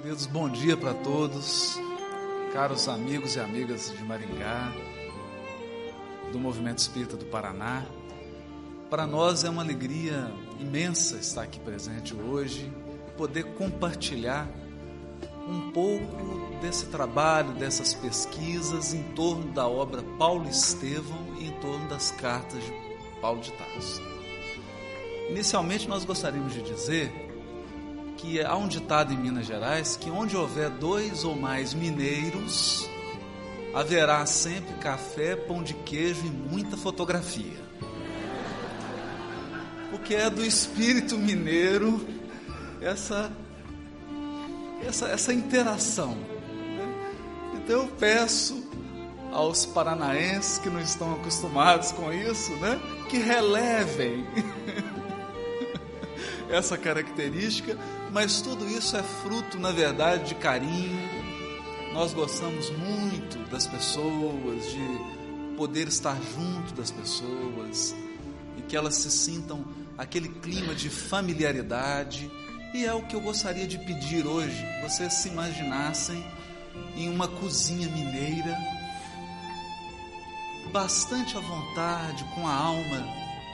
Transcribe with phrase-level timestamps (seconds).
[0.00, 1.78] Queridos, bom dia para todos,
[2.54, 4.72] caros amigos e amigas de Maringá,
[6.32, 7.84] do Movimento Espírita do Paraná.
[8.88, 12.72] Para nós é uma alegria imensa estar aqui presente hoje,
[13.18, 14.48] poder compartilhar
[15.46, 21.86] um pouco desse trabalho, dessas pesquisas em torno da obra Paulo Estevão e em torno
[21.90, 22.72] das cartas de
[23.20, 24.00] Paulo de Tarso.
[25.28, 27.29] Inicialmente, nós gostaríamos de dizer
[28.20, 32.88] que há um ditado em Minas Gerais que onde houver dois ou mais mineiros,
[33.74, 37.58] haverá sempre café, pão de queijo e muita fotografia.
[39.90, 42.06] Porque é do espírito mineiro
[42.80, 43.32] essa
[44.86, 46.14] essa, essa interação.
[46.14, 46.94] Né?
[47.54, 48.68] Então eu peço
[49.32, 54.26] aos paranaenses que não estão acostumados com isso, né, que relevem
[56.50, 57.78] essa característica,
[58.10, 61.08] mas tudo isso é fruto, na verdade, de carinho.
[61.92, 67.94] Nós gostamos muito das pessoas, de poder estar junto das pessoas
[68.56, 69.64] e que elas se sintam
[69.96, 72.30] aquele clima de familiaridade.
[72.74, 76.24] E é o que eu gostaria de pedir hoje, vocês se imaginassem
[76.96, 78.56] em uma cozinha mineira,
[80.72, 83.04] bastante à vontade, com a alma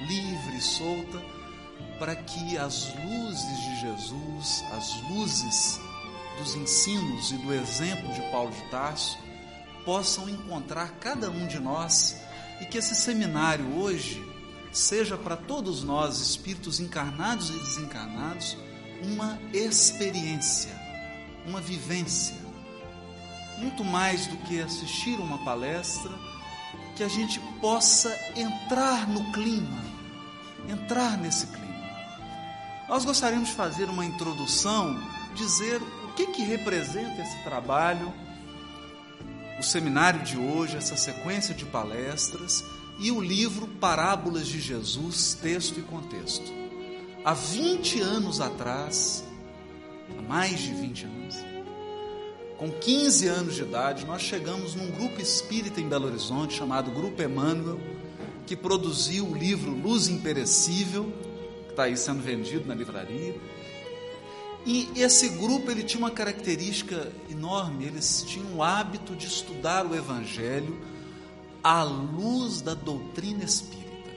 [0.06, 1.35] livre, solta
[1.98, 5.80] para que as luzes de Jesus, as luzes
[6.38, 9.18] dos ensinos e do exemplo de Paulo de Tarso,
[9.84, 12.16] possam encontrar cada um de nós
[12.60, 14.24] e que esse seminário hoje
[14.72, 18.56] seja para todos nós, espíritos encarnados e desencarnados,
[19.02, 20.70] uma experiência,
[21.46, 22.36] uma vivência.
[23.58, 26.12] Muito mais do que assistir uma palestra,
[26.94, 29.82] que a gente possa entrar no clima,
[30.68, 31.65] entrar nesse clima.
[32.88, 34.96] Nós gostaríamos de fazer uma introdução,
[35.34, 38.14] dizer o que, que representa esse trabalho,
[39.58, 42.64] o seminário de hoje, essa sequência de palestras
[43.00, 46.52] e o livro Parábolas de Jesus, texto e contexto.
[47.24, 49.24] Há 20 anos atrás,
[50.16, 51.34] há mais de 20 anos,
[52.56, 57.20] com 15 anos de idade, nós chegamos num grupo espírita em Belo Horizonte chamado Grupo
[57.20, 57.80] Emmanuel,
[58.46, 61.12] que produziu o livro Luz Imperecível
[61.76, 63.38] está aí sendo vendido na livraria.
[64.64, 69.94] E esse grupo ele tinha uma característica enorme, eles tinham o hábito de estudar o
[69.94, 70.80] Evangelho
[71.62, 74.10] à luz da doutrina espírita,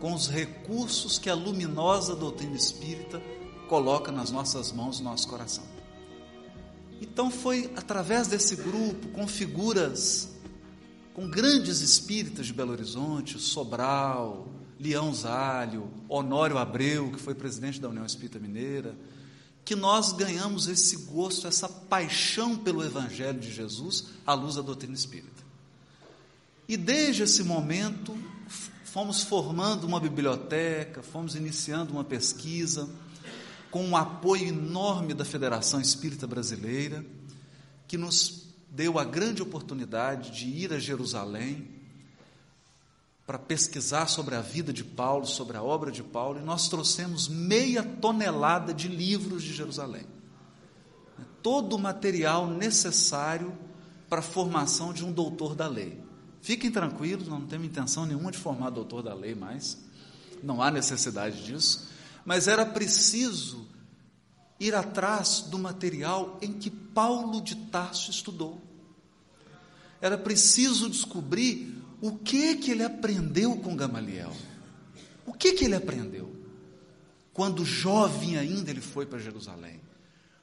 [0.00, 3.22] com os recursos que a luminosa doutrina espírita
[3.68, 5.64] coloca nas nossas mãos, no nosso coração.
[7.00, 10.28] Então foi através desse grupo, com figuras,
[11.14, 14.55] com grandes espíritas de Belo Horizonte, Sobral,
[14.86, 18.94] Leão Zálio, Honório Abreu, que foi presidente da União Espírita Mineira,
[19.64, 24.94] que nós ganhamos esse gosto, essa paixão pelo Evangelho de Jesus à luz da doutrina
[24.94, 25.44] espírita.
[26.68, 28.16] E desde esse momento,
[28.84, 32.88] fomos formando uma biblioteca, fomos iniciando uma pesquisa,
[33.72, 37.04] com um apoio enorme da Federação Espírita Brasileira,
[37.88, 41.76] que nos deu a grande oportunidade de ir a Jerusalém
[43.26, 47.26] para pesquisar sobre a vida de Paulo, sobre a obra de Paulo, e nós trouxemos
[47.26, 50.06] meia tonelada de livros de Jerusalém.
[51.42, 53.52] Todo o material necessário
[54.08, 56.00] para a formação de um doutor da lei.
[56.40, 59.76] Fiquem tranquilos, não temos intenção nenhuma de formar doutor da lei mais,
[60.40, 61.88] não há necessidade disso,
[62.24, 63.66] mas era preciso
[64.60, 68.62] ir atrás do material em que Paulo de Tarso estudou.
[70.00, 74.34] Era preciso descobrir o que que ele aprendeu com Gamaliel?
[75.24, 76.34] O que que ele aprendeu?
[77.32, 79.80] Quando jovem ainda ele foi para Jerusalém.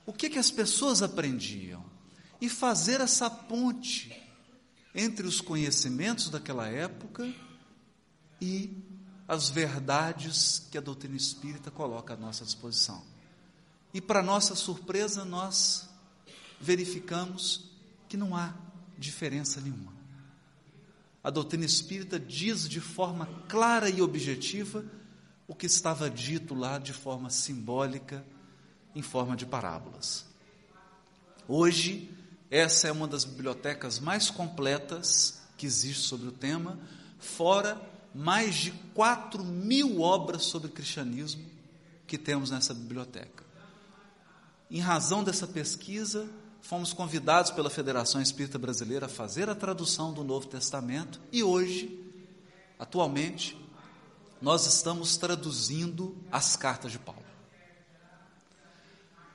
[0.05, 1.83] O que que as pessoas aprendiam?
[2.41, 4.11] E fazer essa ponte
[4.93, 7.31] entre os conhecimentos daquela época
[8.41, 8.75] e
[9.27, 13.03] as verdades que a doutrina espírita coloca à nossa disposição.
[13.93, 15.87] E para nossa surpresa, nós
[16.59, 17.71] verificamos
[18.09, 18.53] que não há
[18.97, 19.92] diferença nenhuma
[21.23, 24.83] a doutrina espírita diz de forma clara e objetiva
[25.47, 28.25] o que estava dito lá de forma simbólica,
[28.93, 30.25] em forma de parábolas.
[31.47, 32.09] Hoje,
[32.51, 36.77] essa é uma das bibliotecas mais completas que existe sobre o tema,
[37.19, 37.81] fora
[38.13, 41.45] mais de 4 mil obras sobre cristianismo
[42.05, 43.43] que temos nessa biblioteca.
[44.69, 46.29] Em razão dessa pesquisa,
[46.63, 52.01] fomos convidados pela Federação Espírita Brasileira a fazer a tradução do Novo Testamento e hoje,
[52.79, 53.57] atualmente,
[54.41, 57.21] nós estamos traduzindo as cartas de Paulo.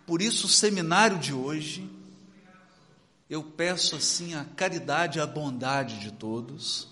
[0.07, 1.89] Por isso, o seminário de hoje,
[3.29, 6.89] eu peço assim a caridade e a bondade de todos,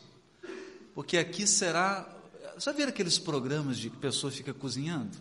[0.94, 2.06] porque aqui será.
[2.58, 5.16] Já viram aqueles programas de que a pessoa fica cozinhando?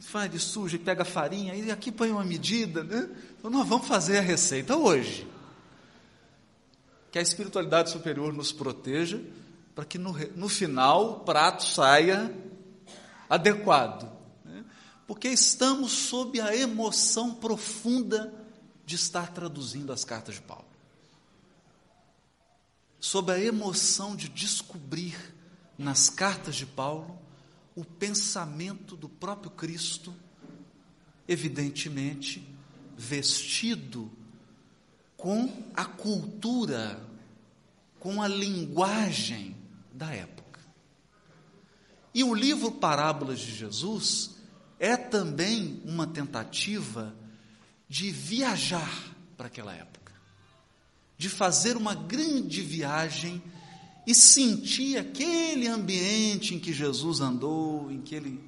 [0.00, 3.08] Faz de suja, pega farinha, e aqui põe uma medida, né?
[3.38, 5.26] Então, nós vamos fazer a receita hoje.
[7.10, 9.20] Que a espiritualidade superior nos proteja,
[9.74, 12.34] para que no, no final o prato saia
[13.28, 14.10] adequado.
[14.44, 14.64] Né?
[15.06, 18.32] Porque estamos sob a emoção profunda
[18.84, 20.64] de estar traduzindo as cartas de Paulo.
[23.00, 25.16] Sob a emoção de descobrir
[25.78, 27.18] nas cartas de Paulo
[27.76, 30.12] o pensamento do próprio Cristo,
[31.28, 32.42] evidentemente
[32.96, 34.10] vestido
[35.16, 37.06] com a cultura,
[38.00, 39.54] com a linguagem
[39.92, 40.60] da época.
[42.14, 44.36] E o livro Parábolas de Jesus
[44.78, 47.14] é também uma tentativa
[47.86, 50.14] de viajar para aquela época,
[51.18, 53.42] de fazer uma grande viagem
[54.06, 58.40] e sentir aquele ambiente em que Jesus andou, em que ele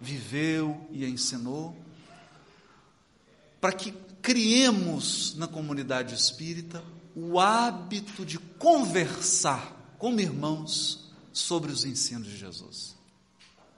[0.00, 1.76] viveu e ensinou,
[3.60, 3.92] para que
[4.22, 6.82] criemos na comunidade espírita
[7.14, 12.96] o hábito de conversar como irmãos sobre os ensinos de Jesus.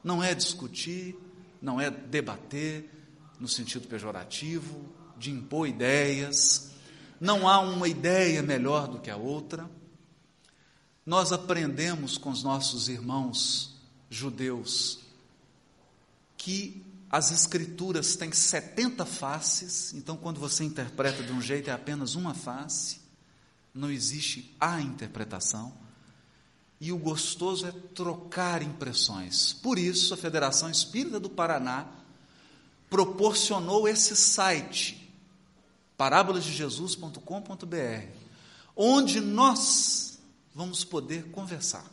[0.05, 1.17] Não é discutir,
[1.61, 2.91] não é debater
[3.41, 4.85] no sentido pejorativo,
[5.19, 6.73] de impor ideias,
[7.21, 9.69] não há uma ideia melhor do que a outra.
[11.05, 13.75] Nós aprendemos com os nossos irmãos
[14.09, 15.01] judeus
[16.37, 22.15] que as escrituras têm 70 faces, então quando você interpreta de um jeito é apenas
[22.15, 23.01] uma face,
[23.75, 25.73] não existe a interpretação.
[26.81, 29.53] E o gostoso é trocar impressões.
[29.53, 31.87] Por isso, a Federação Espírita do Paraná
[32.91, 34.99] proporcionou esse site
[35.97, 38.07] parábolasdejesus.com.br,
[38.75, 40.12] onde nós
[40.55, 41.91] vamos poder conversar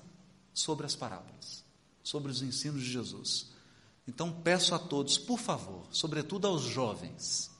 [0.54, 1.64] sobre as parábolas,
[2.04, 3.48] sobre os ensinos de Jesus.
[4.08, 7.52] Então peço a todos, por favor, sobretudo aos jovens,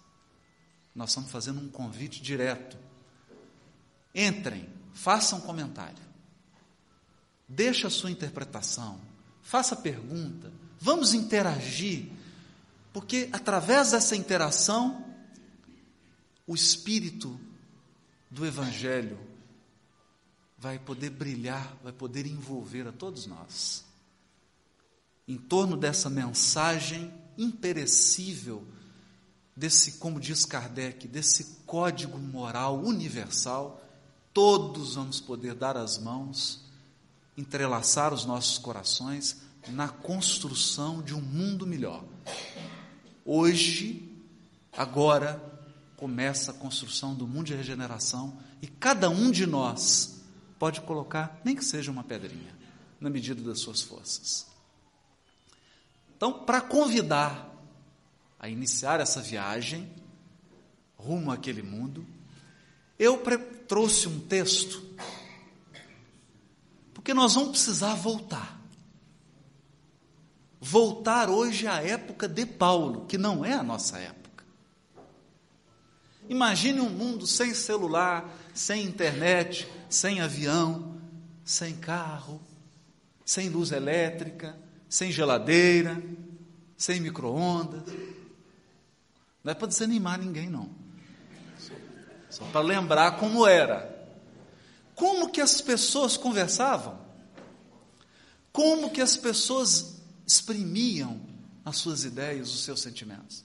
[0.96, 2.78] nós estamos fazendo um convite direto.
[4.14, 6.04] Entrem, façam comentário,
[7.48, 9.00] deixe a sua interpretação,
[9.42, 12.12] faça pergunta, vamos interagir,
[12.92, 15.06] porque através dessa interação
[16.48, 17.40] o espírito
[18.30, 19.29] do Evangelho
[20.60, 23.84] vai poder brilhar, vai poder envolver a todos nós.
[25.28, 28.68] Em torno dessa mensagem imperecível,
[29.56, 33.82] desse, como diz Kardec, desse código moral universal,
[34.34, 36.66] todos vamos poder dar as mãos,
[37.38, 39.38] entrelaçar os nossos corações
[39.70, 42.04] na construção de um mundo melhor.
[43.24, 44.12] Hoje,
[44.76, 45.42] agora,
[45.96, 50.19] começa a construção do mundo de regeneração e cada um de nós
[50.60, 52.54] pode colocar, nem que seja uma pedrinha,
[53.00, 54.46] na medida das suas forças.
[56.16, 57.50] Então, para convidar
[58.38, 59.90] a iniciar essa viagem
[60.98, 62.06] rumo àquele mundo,
[63.00, 63.24] eu
[63.68, 64.84] trouxe um texto,
[66.94, 68.60] porque nós vamos precisar voltar.
[70.60, 74.44] Voltar hoje à época de Paulo, que não é a nossa época.
[76.28, 81.02] Imagine um mundo sem celular, sem internet, sem avião,
[81.44, 82.40] sem carro,
[83.26, 84.56] sem luz elétrica,
[84.88, 86.02] sem geladeira,
[86.78, 87.84] sem micro-ondas.
[89.44, 90.70] Não é para desanimar ninguém, não.
[92.30, 93.98] Só para lembrar como era.
[94.96, 97.00] Como que as pessoas conversavam?
[98.52, 101.22] Como que as pessoas exprimiam
[101.66, 103.44] as suas ideias, os seus sentimentos?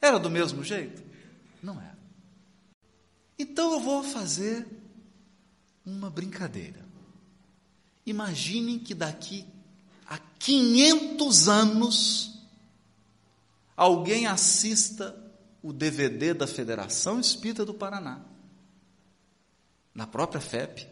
[0.00, 1.02] Era do mesmo jeito?
[1.62, 1.98] Não era.
[3.38, 4.66] Então eu vou fazer
[5.84, 6.84] uma brincadeira.
[8.04, 9.46] Imaginem que daqui
[10.06, 12.46] a 500 anos
[13.76, 15.18] alguém assista
[15.62, 18.20] o DVD da Federação Espírita do Paraná,
[19.94, 20.88] na própria FEP,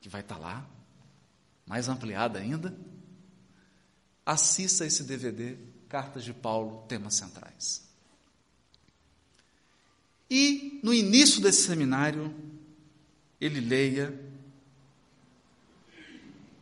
[0.00, 0.68] que vai estar lá,
[1.66, 2.76] mais ampliada ainda.
[4.24, 5.56] Assista esse DVD,
[5.88, 7.88] Cartas de Paulo, Temas Centrais.
[10.30, 12.32] E no início desse seminário,
[13.40, 14.14] ele leia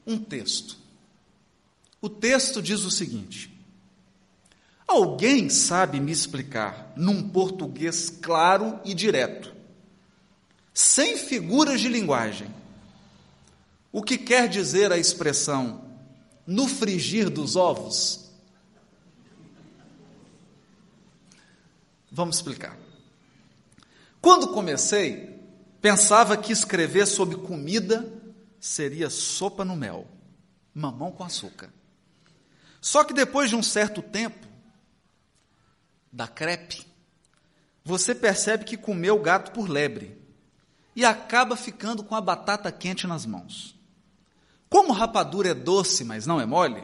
[0.06, 0.78] um texto.
[2.00, 3.52] O texto diz o seguinte:
[4.86, 9.54] Alguém sabe me explicar, num português claro e direto,
[10.72, 12.48] sem figuras de linguagem,
[13.92, 15.84] o que quer dizer a expressão
[16.46, 18.30] no frigir dos ovos?
[22.10, 22.76] Vamos explicar.
[24.20, 25.37] Quando comecei,
[25.80, 28.12] pensava que escrever sobre comida
[28.60, 30.06] seria sopa no mel,
[30.74, 31.72] mamão com açúcar.
[32.80, 34.46] Só que depois de um certo tempo,
[36.12, 36.86] da crepe,
[37.84, 40.16] você percebe que comeu gato por lebre
[40.96, 43.78] e acaba ficando com a batata quente nas mãos.
[44.68, 46.82] Como rapadura é doce, mas não é mole,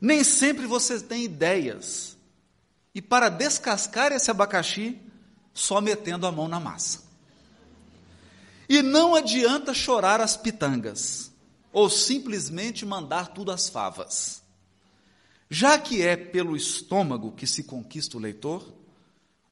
[0.00, 2.16] nem sempre você tem ideias.
[2.94, 5.00] E para descascar esse abacaxi,
[5.52, 7.09] só metendo a mão na massa.
[8.72, 11.32] E não adianta chorar as pitangas,
[11.72, 14.44] ou simplesmente mandar tudo às favas.
[15.50, 18.72] Já que é pelo estômago que se conquista o leitor,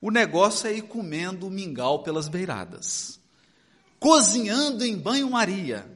[0.01, 3.19] o negócio é ir comendo mingau pelas beiradas,
[3.99, 5.93] cozinhando em banho-maria,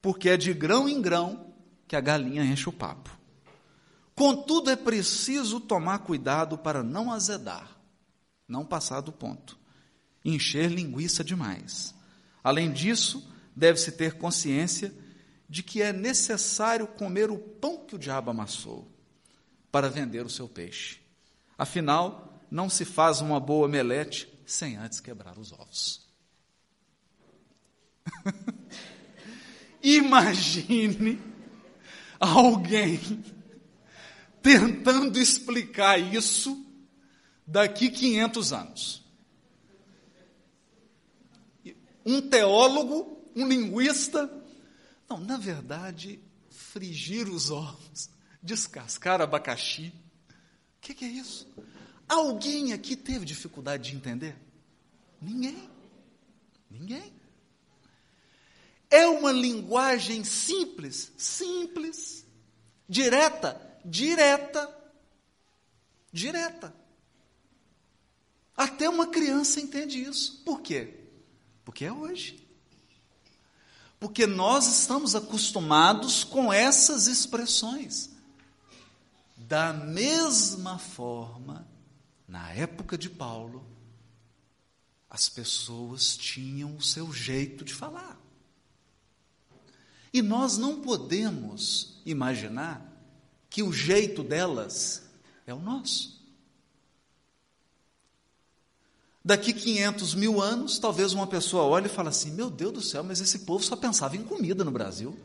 [0.00, 1.54] porque é de grão em grão
[1.86, 3.16] que a galinha enche o papo.
[4.16, 7.78] Contudo, é preciso tomar cuidado para não azedar,
[8.48, 9.56] não passar do ponto,
[10.24, 11.94] encher linguiça demais.
[12.42, 14.92] Além disso, deve-se ter consciência
[15.48, 18.90] de que é necessário comer o pão que o diabo amassou
[19.70, 21.00] para vender o seu peixe.
[21.56, 26.06] Afinal, não se faz uma boa melete sem antes quebrar os ovos.
[29.82, 31.20] Imagine
[32.18, 33.00] alguém
[34.40, 36.66] tentando explicar isso
[37.46, 39.01] daqui 500 anos.
[42.04, 44.30] Um teólogo, um linguista.
[45.08, 48.10] Não, na verdade, frigir os ovos,
[48.42, 49.92] descascar abacaxi.
[50.28, 51.46] O que, que é isso?
[52.08, 54.36] Alguém aqui teve dificuldade de entender?
[55.20, 55.70] Ninguém.
[56.70, 57.12] Ninguém.
[58.90, 62.26] É uma linguagem simples, simples,
[62.88, 64.78] direta, direta.
[66.12, 66.74] Direta.
[68.54, 70.42] Até uma criança entende isso.
[70.44, 71.01] Por quê?
[71.64, 72.46] Porque é hoje.
[74.00, 78.10] Porque nós estamos acostumados com essas expressões.
[79.36, 81.66] Da mesma forma,
[82.26, 83.64] na época de Paulo,
[85.08, 88.18] as pessoas tinham o seu jeito de falar.
[90.12, 92.90] E nós não podemos imaginar
[93.48, 95.02] que o jeito delas
[95.46, 96.21] é o nosso.
[99.24, 103.04] Daqui 500 mil anos, talvez uma pessoa olhe e fale assim: Meu Deus do céu,
[103.04, 105.16] mas esse povo só pensava em comida no Brasil.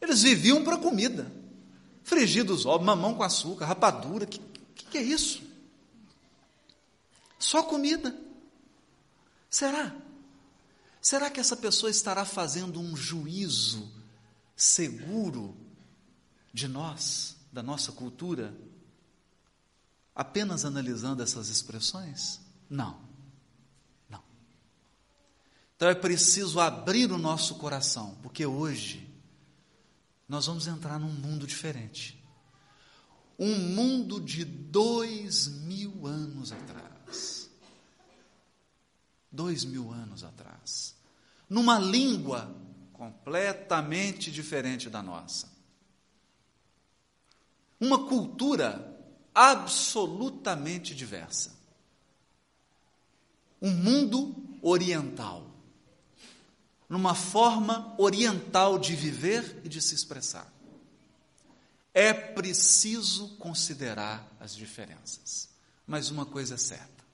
[0.00, 1.30] Eles viviam para comida.
[2.02, 4.24] Frigidos ovos, mamão com açúcar, rapadura.
[4.24, 4.40] O que,
[4.74, 5.42] que, que é isso?
[7.38, 8.16] Só comida.
[9.48, 9.94] Será?
[11.00, 13.88] Será que essa pessoa estará fazendo um juízo
[14.56, 15.56] seguro
[16.52, 18.52] de nós, da nossa cultura,
[20.14, 22.40] apenas analisando essas expressões?
[22.68, 23.00] Não.
[24.08, 24.22] Não.
[25.76, 29.08] Então é preciso abrir o nosso coração, porque hoje
[30.28, 32.22] nós vamos entrar num mundo diferente.
[33.38, 37.50] Um mundo de dois mil anos atrás.
[39.30, 40.94] Dois mil anos atrás.
[41.48, 42.54] Numa língua
[42.92, 45.50] completamente diferente da nossa.
[47.80, 48.91] Uma cultura
[49.34, 51.52] absolutamente diversa.
[53.60, 55.46] Um mundo oriental.
[56.88, 60.52] Numa forma oriental de viver e de se expressar.
[61.94, 65.48] É preciso considerar as diferenças.
[65.86, 67.04] Mas uma coisa é certa.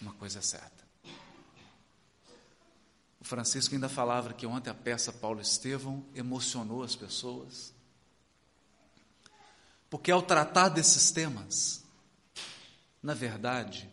[0.00, 0.84] Uma coisa é certa.
[3.20, 7.72] O Francisco ainda falava que ontem a peça Paulo Estevão emocionou as pessoas.
[9.88, 11.84] Porque ao tratar desses temas,
[13.02, 13.88] na verdade,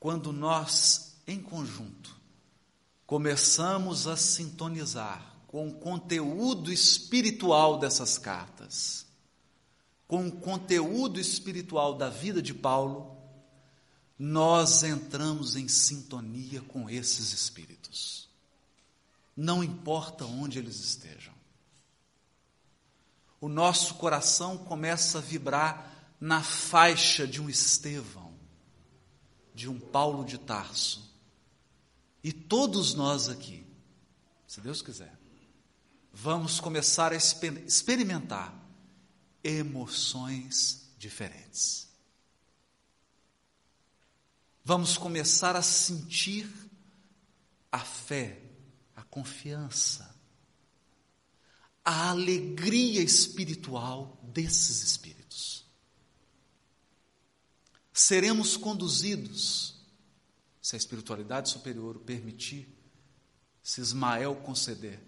[0.00, 2.14] quando nós, em conjunto,
[3.06, 9.06] começamos a sintonizar com o conteúdo espiritual dessas cartas,
[10.08, 13.16] com o conteúdo espiritual da vida de Paulo,
[14.18, 18.28] nós entramos em sintonia com esses espíritos.
[19.36, 21.33] Não importa onde eles estejam
[23.44, 28.32] o nosso coração começa a vibrar na faixa de um Estevão,
[29.54, 31.14] de um Paulo de Tarso.
[32.22, 33.66] E todos nós aqui,
[34.46, 35.14] se Deus quiser,
[36.10, 38.54] vamos começar a experimentar
[39.42, 41.86] emoções diferentes.
[44.64, 46.50] Vamos começar a sentir
[47.70, 48.40] a fé,
[48.96, 50.13] a confiança,
[51.84, 55.66] a alegria espiritual desses espíritos.
[57.92, 59.74] Seremos conduzidos,
[60.62, 62.66] se a espiritualidade superior o permitir,
[63.62, 65.00] se Ismael conceder,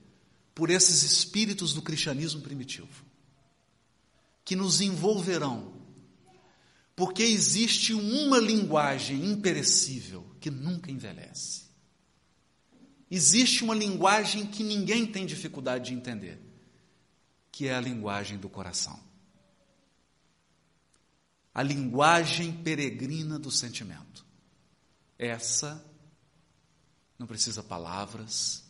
[0.54, 3.04] por esses espíritos do cristianismo primitivo,
[4.44, 5.74] que nos envolverão,
[6.94, 11.64] porque existe uma linguagem imperecível que nunca envelhece.
[13.10, 16.45] Existe uma linguagem que ninguém tem dificuldade de entender,
[17.56, 19.00] que é a linguagem do coração.
[21.54, 24.26] A linguagem peregrina do sentimento.
[25.18, 25.82] Essa
[27.18, 28.62] não precisa palavras,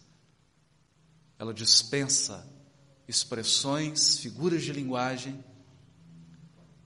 [1.36, 2.48] ela dispensa
[3.08, 5.44] expressões, figuras de linguagem.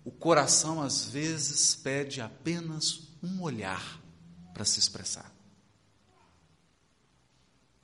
[0.03, 4.01] O coração às vezes pede apenas um olhar
[4.55, 5.31] para se expressar.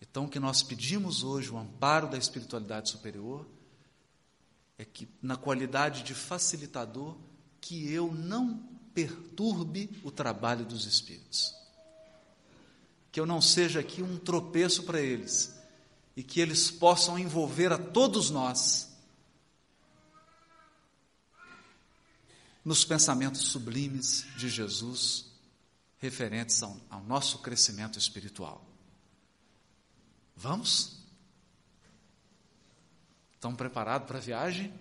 [0.00, 3.46] Então, o que nós pedimos hoje, o amparo da espiritualidade superior,
[4.78, 7.16] é que, na qualidade de facilitador,
[7.60, 8.58] que eu não
[8.94, 11.54] perturbe o trabalho dos espíritos.
[13.10, 15.54] Que eu não seja aqui um tropeço para eles
[16.16, 18.88] e que eles possam envolver a todos nós
[22.64, 25.26] nos pensamentos sublimes de Jesus
[25.98, 28.64] referentes ao, ao nosso crescimento espiritual.
[30.34, 30.95] Vamos?
[33.46, 34.74] Estão preparados para a viagem?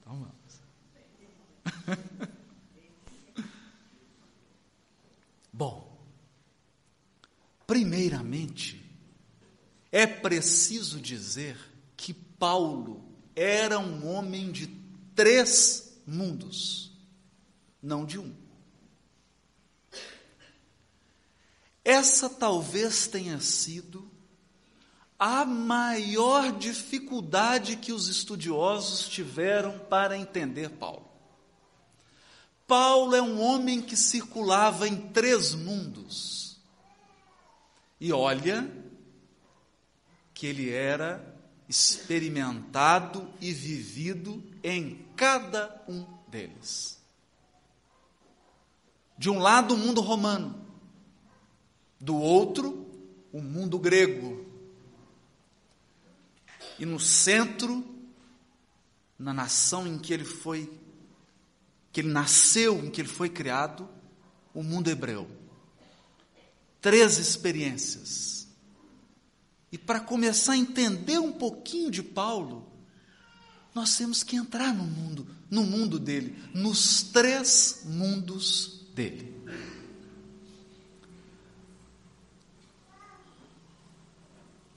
[0.00, 0.62] Então vamos.
[5.52, 6.02] Bom,
[7.66, 8.82] primeiramente,
[9.92, 11.58] é preciso dizer
[11.98, 13.04] que Paulo
[13.36, 14.66] era um homem de
[15.14, 16.98] três mundos,
[17.82, 18.34] não de um.
[21.84, 24.10] Essa talvez tenha sido
[25.20, 31.06] a maior dificuldade que os estudiosos tiveram para entender Paulo.
[32.66, 36.58] Paulo é um homem que circulava em três mundos.
[38.00, 38.66] E olha
[40.32, 41.36] que ele era
[41.68, 46.98] experimentado e vivido em cada um deles.
[49.18, 50.64] De um lado, o mundo romano,
[52.00, 52.86] do outro,
[53.30, 54.49] o mundo grego,
[56.80, 57.84] e no centro,
[59.18, 60.72] na nação em que ele foi,
[61.92, 63.86] que ele nasceu, em que ele foi criado,
[64.54, 65.30] o mundo hebreu.
[66.80, 68.48] Três experiências.
[69.70, 72.66] E para começar a entender um pouquinho de Paulo,
[73.74, 79.29] nós temos que entrar no mundo, no mundo dele, nos três mundos dele.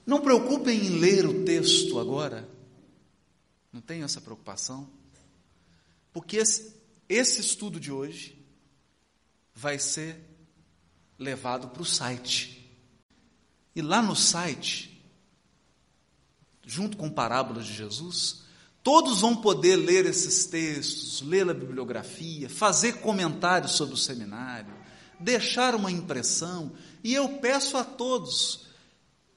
[0.06, 2.48] Não preocupem em ler o texto agora,
[3.72, 4.90] não tenho essa preocupação,
[6.12, 6.76] porque esse,
[7.08, 8.38] esse estudo de hoje
[9.56, 10.20] vai ser
[11.18, 12.70] levado para o site.
[13.76, 15.02] E lá no site,
[16.66, 18.44] junto com parábolas de Jesus,
[18.84, 24.74] todos vão poder ler esses textos, ler a bibliografia, fazer comentários sobre o seminário,
[25.20, 28.63] deixar uma impressão, e eu peço a todos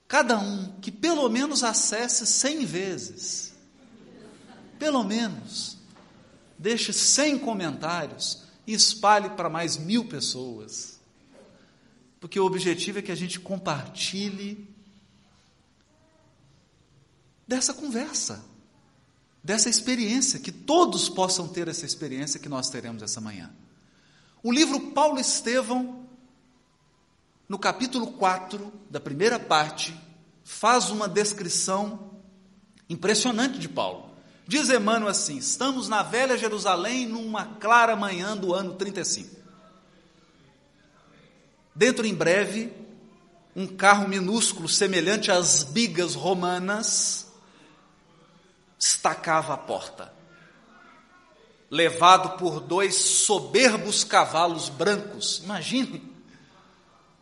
[0.08, 3.52] Cada um que pelo menos acesse cem vezes.
[4.78, 5.76] Pelo menos.
[6.58, 11.00] Deixe cem comentários e espalhe para mais mil pessoas.
[12.20, 14.68] Porque o objetivo é que a gente compartilhe
[17.46, 18.44] dessa conversa,
[19.42, 23.52] dessa experiência, que todos possam ter essa experiência que nós teremos essa manhã.
[24.42, 26.05] O livro Paulo Estevão
[27.48, 29.94] no capítulo 4, da primeira parte,
[30.42, 32.10] faz uma descrição
[32.88, 34.10] impressionante de Paulo.
[34.46, 39.36] Diz Emmanuel assim: estamos na velha Jerusalém numa clara manhã do ano 35.
[41.74, 42.72] Dentro em breve,
[43.54, 47.26] um carro minúsculo semelhante às bigas romanas
[48.78, 50.12] estacava a porta,
[51.70, 55.40] levado por dois soberbos cavalos brancos.
[55.44, 56.15] Imagine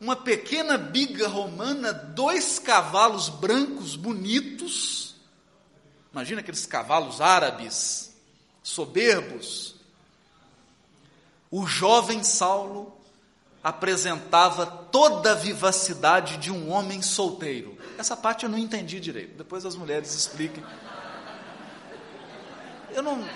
[0.04, 5.16] uma pequena biga romana, dois cavalos brancos bonitos.
[6.12, 8.14] Imagina aqueles cavalos árabes,
[8.62, 9.76] soberbos.
[11.50, 12.94] O jovem Saulo
[13.62, 17.78] apresentava toda a vivacidade de um homem solteiro.
[17.96, 19.38] Essa parte eu não entendi direito.
[19.38, 20.62] Depois as mulheres expliquem.
[22.90, 23.26] Eu não,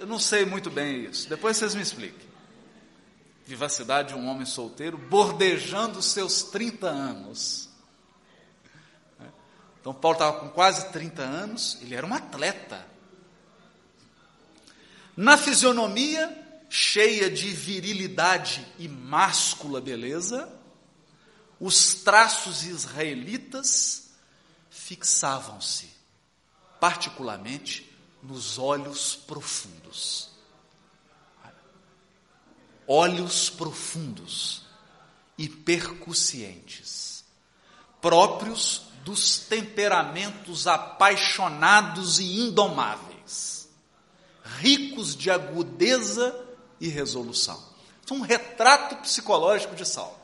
[0.00, 1.28] eu não sei muito bem isso.
[1.28, 2.25] Depois vocês me expliquem
[3.46, 7.68] vivacidade de um homem solteiro, bordejando seus 30 anos.
[9.80, 12.84] Então, Paulo estava com quase 30 anos, ele era um atleta.
[15.16, 20.52] Na fisionomia, cheia de virilidade e máscula beleza,
[21.60, 24.10] os traços israelitas
[24.68, 25.88] fixavam-se,
[26.80, 30.35] particularmente, nos olhos profundos.
[32.86, 34.62] Olhos profundos
[35.36, 37.24] e percussientes,
[38.00, 43.68] próprios dos temperamentos apaixonados e indomáveis,
[44.58, 46.44] ricos de agudeza
[46.80, 47.62] e resolução.
[48.08, 50.16] É um retrato psicológico de Saulo.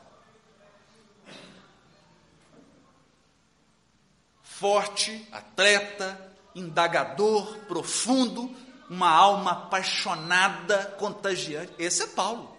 [4.41, 8.55] Forte, atleta, indagador, profundo,
[8.89, 11.73] uma alma apaixonada, contagiante.
[11.77, 12.52] Esse é Paulo.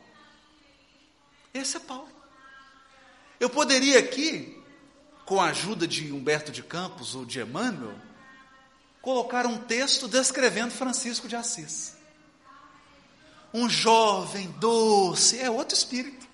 [1.54, 2.08] Esse é Paulo.
[3.38, 4.60] Eu poderia aqui,
[5.24, 7.96] com a ajuda de Humberto de Campos ou de Emmanuel,
[9.00, 11.96] colocar um texto descrevendo Francisco de Assis.
[13.52, 16.26] Um jovem doce, é outro espírito.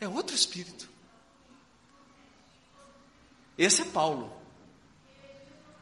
[0.00, 0.88] É outro espírito.
[3.56, 4.32] Esse é Paulo.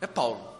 [0.01, 0.55] É Paulo.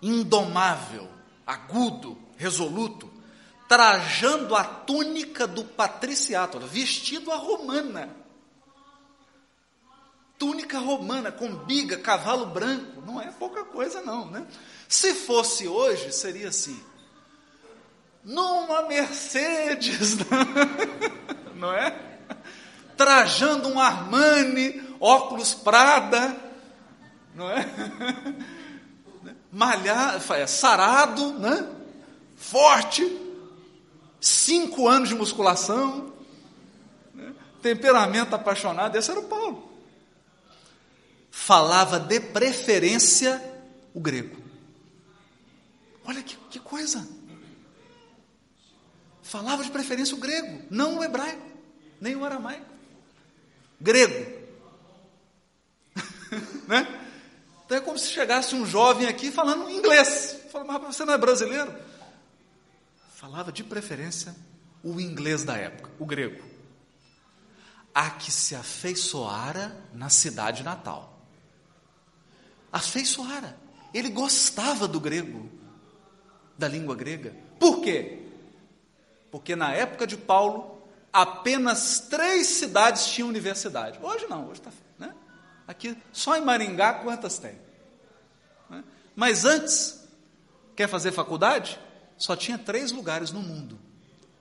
[0.00, 1.10] Indomável,
[1.46, 3.09] agudo, resoluto,
[3.70, 8.08] trajando a túnica do patriciato, vestido a romana.
[10.36, 14.44] Túnica romana, com biga, cavalo branco, não é pouca coisa não, né?
[14.88, 16.82] Se fosse hoje, seria assim,
[18.24, 20.16] numa Mercedes,
[21.54, 21.96] não é?
[22.96, 26.36] Trajando um Armani, óculos Prada,
[27.36, 27.64] não é?
[29.52, 31.68] Malhar, sarado, né?
[32.36, 33.29] Forte,
[34.20, 36.12] cinco anos de musculação,
[37.14, 37.32] né?
[37.62, 39.70] temperamento apaixonado, esse era o Paulo.
[41.30, 43.42] Falava de preferência
[43.94, 44.36] o grego.
[46.04, 47.06] Olha que, que coisa!
[49.22, 51.46] Falava de preferência o grego, não o hebraico,
[52.00, 52.66] nem o aramaico.
[53.80, 54.40] Grego.
[56.66, 57.00] né?
[57.64, 60.36] Então é como se chegasse um jovem aqui falando inglês.
[60.50, 61.72] Fala, mas você não é brasileiro?
[63.20, 64.34] Falava de preferência
[64.82, 66.42] o inglês da época, o grego.
[67.94, 71.20] A que se afeiçoara na cidade natal.
[72.72, 73.58] Afeiçoara.
[73.92, 75.50] Ele gostava do grego,
[76.56, 77.36] da língua grega.
[77.58, 78.26] Por quê?
[79.30, 83.98] Porque na época de Paulo, apenas três cidades tinham universidade.
[84.02, 84.70] Hoje não, hoje está.
[84.98, 85.14] Né?
[85.68, 87.58] Aqui, só em Maringá, quantas tem?
[88.70, 88.82] Né?
[89.14, 90.08] Mas antes,
[90.74, 91.78] quer fazer faculdade?
[92.20, 93.80] Só tinha três lugares no mundo: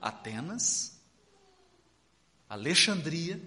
[0.01, 0.99] Atenas,
[2.47, 3.41] Alexandria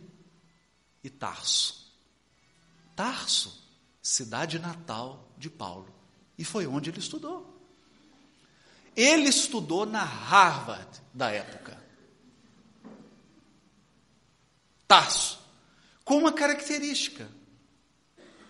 [1.04, 1.92] e Tarso.
[2.96, 3.62] Tarso,
[4.00, 5.94] cidade natal de Paulo.
[6.38, 7.62] E foi onde ele estudou.
[8.96, 11.78] Ele estudou na Harvard da época.
[14.88, 15.40] Tarso,
[16.04, 17.28] com uma característica.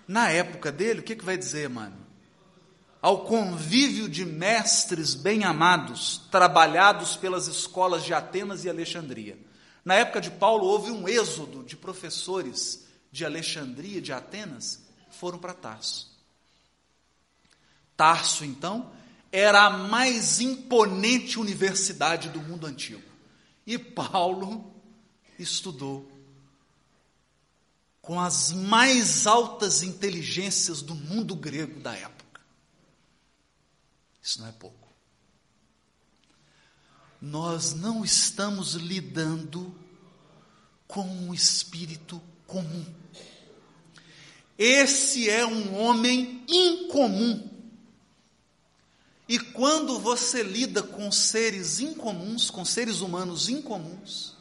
[0.07, 2.02] Na época dele, o que, que vai dizer, mano?
[3.03, 9.37] Ao convívio de mestres bem-amados, trabalhados pelas escolas de Atenas e Alexandria.
[9.85, 15.53] Na época de Paulo, houve um êxodo de professores de Alexandria, de Atenas, foram para
[15.53, 16.17] Tarso.
[17.97, 18.93] Tarso, então,
[19.33, 23.03] era a mais imponente universidade do mundo antigo.
[23.67, 24.73] E Paulo
[25.37, 26.09] estudou
[28.01, 32.32] com as mais altas inteligências do mundo grego da época.
[34.22, 34.88] Isso não é pouco.
[37.20, 39.74] Nós não estamos lidando
[40.87, 42.85] com um espírito comum.
[44.58, 47.50] Esse é um homem incomum.
[49.28, 54.37] E quando você lida com seres incomuns, com seres humanos incomuns,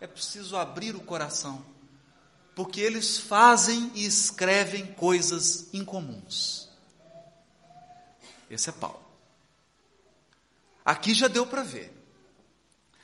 [0.00, 1.64] é preciso abrir o coração,
[2.56, 6.61] porque eles fazem e escrevem coisas incomuns.
[8.54, 9.00] Esse é Paulo.
[10.84, 11.90] Aqui já deu para ver.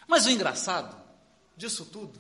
[0.07, 0.95] Mas o engraçado
[1.57, 2.19] disso tudo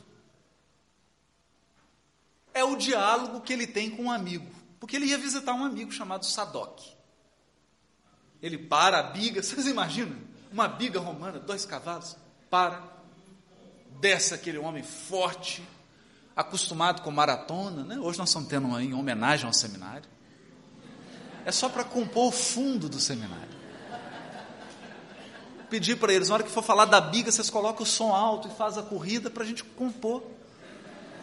[2.55, 4.49] é o diálogo que ele tem com um amigo.
[4.81, 6.81] Porque ele ia visitar um amigo chamado Sadoc.
[8.41, 10.17] Ele para a biga, vocês imaginam?
[10.51, 12.17] Uma biga romana, dois cavalos,
[12.49, 12.83] para,
[14.01, 15.62] desce aquele homem forte,
[16.35, 17.99] acostumado com maratona, né?
[17.99, 20.09] Hoje nós estamos tendo uma em homenagem ao seminário
[21.49, 23.49] é só para compor o fundo do seminário.
[25.71, 28.49] Pedir para eles, na hora que for falar da biga, vocês colocam o som alto
[28.49, 30.23] e faz a corrida para a gente compor.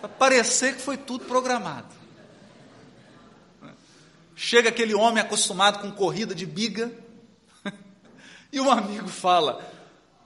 [0.02, 1.90] Para parecer que foi tudo programado.
[4.36, 6.92] Chega aquele homem acostumado com corrida de biga,
[8.52, 9.64] e o amigo fala: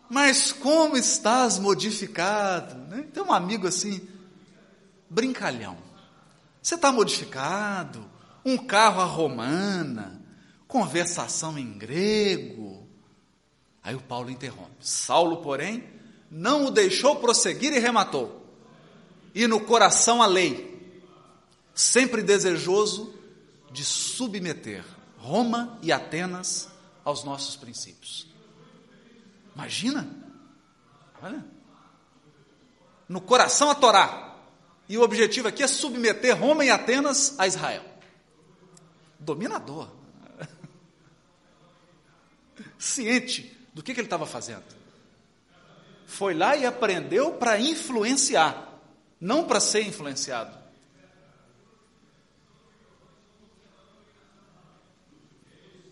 [0.10, 2.74] Mas como estás modificado?
[2.88, 3.06] Né?
[3.14, 4.08] Tem um amigo assim,
[5.10, 5.78] brincalhão.
[6.62, 8.10] Você está modificado,
[8.44, 10.22] um carro a romana,
[10.68, 12.88] conversação em grego.
[13.84, 14.76] Aí o Paulo interrompe.
[14.80, 15.84] Saulo, porém,
[16.30, 18.46] não o deixou prosseguir e rematou.
[19.34, 20.70] E no coração a lei,
[21.74, 23.14] sempre desejoso
[23.72, 24.84] de submeter
[25.18, 26.70] Roma e Atenas
[27.04, 28.28] aos nossos princípios.
[29.56, 30.08] Imagina?
[31.22, 31.46] Olha.
[33.08, 34.38] No coração a Torá.
[34.88, 37.89] E o objetivo aqui é submeter Roma e Atenas a Israel.
[39.20, 39.90] Dominador.
[42.78, 44.64] Ciente do que, que ele estava fazendo.
[46.06, 48.80] Foi lá e aprendeu para influenciar,
[49.22, 50.58] não para ser influenciado.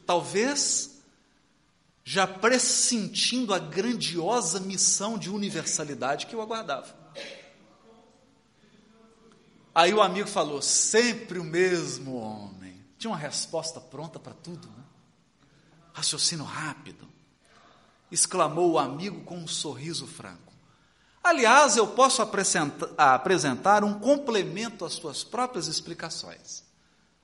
[0.05, 0.97] Talvez
[2.03, 6.95] já pressentindo a grandiosa missão de universalidade que o aguardava.
[9.75, 12.56] Aí o amigo falou: sempre o mesmo homem.
[12.97, 14.83] Tinha uma resposta pronta para tudo, né?
[15.93, 17.07] raciocínio rápido.
[18.11, 20.53] Exclamou o amigo com um sorriso franco.
[21.23, 26.63] Aliás, eu posso apresentar um complemento às suas próprias explicações.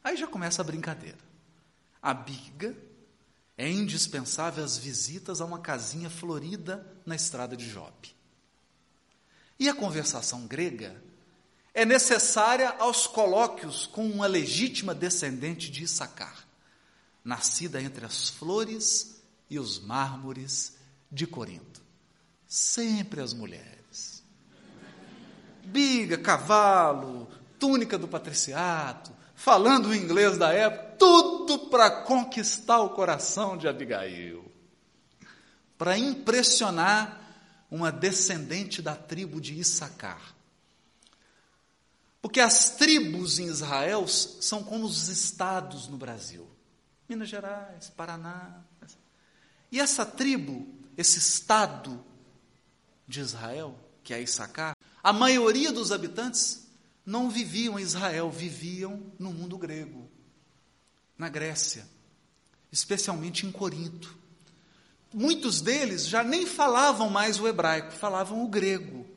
[0.04, 1.20] Aí já começa a brincadeira.
[2.02, 2.76] A biga
[3.58, 8.14] é indispensável as visitas a uma casinha florida na estrada de Jope.
[9.58, 11.02] E a conversação grega
[11.74, 16.46] é necessária aos colóquios com uma legítima descendente de Issacar,
[17.24, 20.78] nascida entre as flores e os mármores
[21.12, 21.82] de Corinto.
[22.48, 24.24] Sempre as mulheres.
[25.64, 33.58] Biga, cavalo, túnica do patriciato, falando o inglês da época, tudo para conquistar o coração
[33.58, 34.52] de Abigail,
[35.78, 37.20] para impressionar
[37.72, 40.33] uma descendente da tribo de Issacar.
[42.24, 46.50] Porque as tribos em Israel são como os estados no Brasil.
[47.08, 48.64] Minas Gerais, Paraná.
[49.70, 50.66] E essa tribo,
[50.98, 52.02] esse estado
[53.06, 56.66] de Israel, que é Issacar, a maioria dos habitantes
[57.06, 60.10] não viviam em Israel, viviam no mundo grego,
[61.18, 61.86] na Grécia,
[62.72, 64.18] especialmente em Corinto.
[65.14, 69.13] Muitos deles já nem falavam mais o hebraico, falavam o grego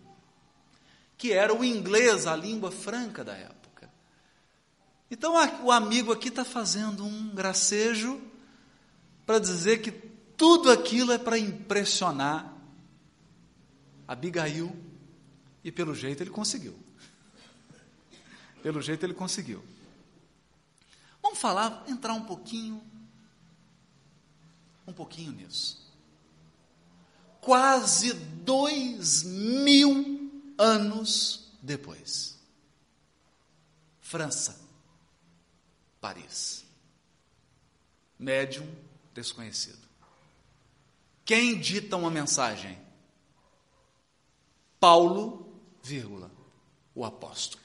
[1.16, 3.90] que era o inglês, a língua franca da época.
[5.10, 8.20] Então o amigo aqui está fazendo um gracejo
[9.24, 12.54] para dizer que tudo aquilo é para impressionar
[14.06, 14.74] Abigail,
[15.64, 16.78] e pelo jeito ele conseguiu.
[18.62, 19.64] Pelo jeito ele conseguiu.
[21.20, 22.80] Vamos falar, entrar um pouquinho,
[24.86, 25.84] um pouquinho nisso.
[27.40, 30.15] Quase dois mil
[30.58, 32.38] anos depois.
[34.00, 34.58] França,
[36.00, 36.64] Paris.
[38.18, 38.66] Médium
[39.12, 39.86] desconhecido.
[41.24, 42.78] Quem dita uma mensagem?
[44.78, 46.30] Paulo, vírgula,
[46.94, 47.62] o apóstolo.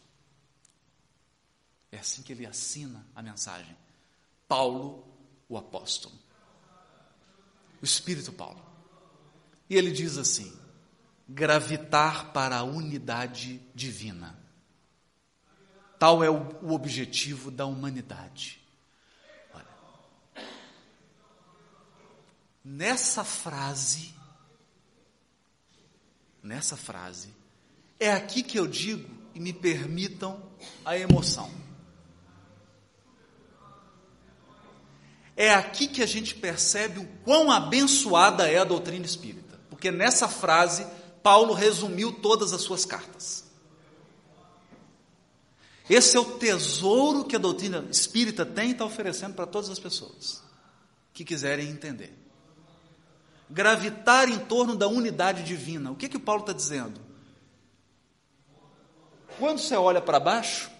[1.91, 3.77] É assim que ele assina a mensagem.
[4.47, 5.05] Paulo,
[5.47, 6.15] o apóstolo.
[7.81, 8.65] O Espírito Paulo.
[9.69, 10.51] E ele diz assim:
[11.33, 14.37] gravitar para a unidade divina.
[15.97, 18.59] Tal é o, objetivo da humanidade.
[19.53, 20.45] Olha,
[22.65, 24.13] nessa frase,
[26.43, 27.29] nessa frase,
[27.99, 30.41] é aqui que eu digo e me permitam
[30.83, 31.49] a emoção.
[35.37, 40.27] É aqui que a gente percebe o quão abençoada é a doutrina espírita, porque nessa
[40.27, 40.85] frase
[41.21, 43.45] Paulo resumiu todas as suas cartas.
[45.89, 49.79] Esse é o tesouro que a doutrina espírita tem e está oferecendo para todas as
[49.79, 50.41] pessoas
[51.13, 52.17] que quiserem entender.
[53.49, 55.91] Gravitar em torno da unidade divina.
[55.91, 56.99] O que, que o Paulo está dizendo?
[59.37, 60.71] Quando você olha para baixo,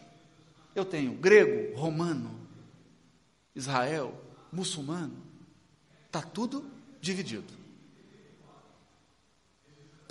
[0.74, 2.40] eu tenho grego, romano,
[3.54, 4.14] Israel,
[4.52, 5.18] muçulmano,
[6.06, 6.64] está tudo
[7.02, 7.61] dividido.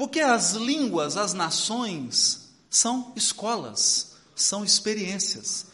[0.00, 5.66] Porque as línguas, as nações, são escolas, são experiências.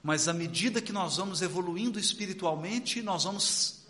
[0.00, 3.80] Mas à medida que nós vamos evoluindo espiritualmente, nós vamos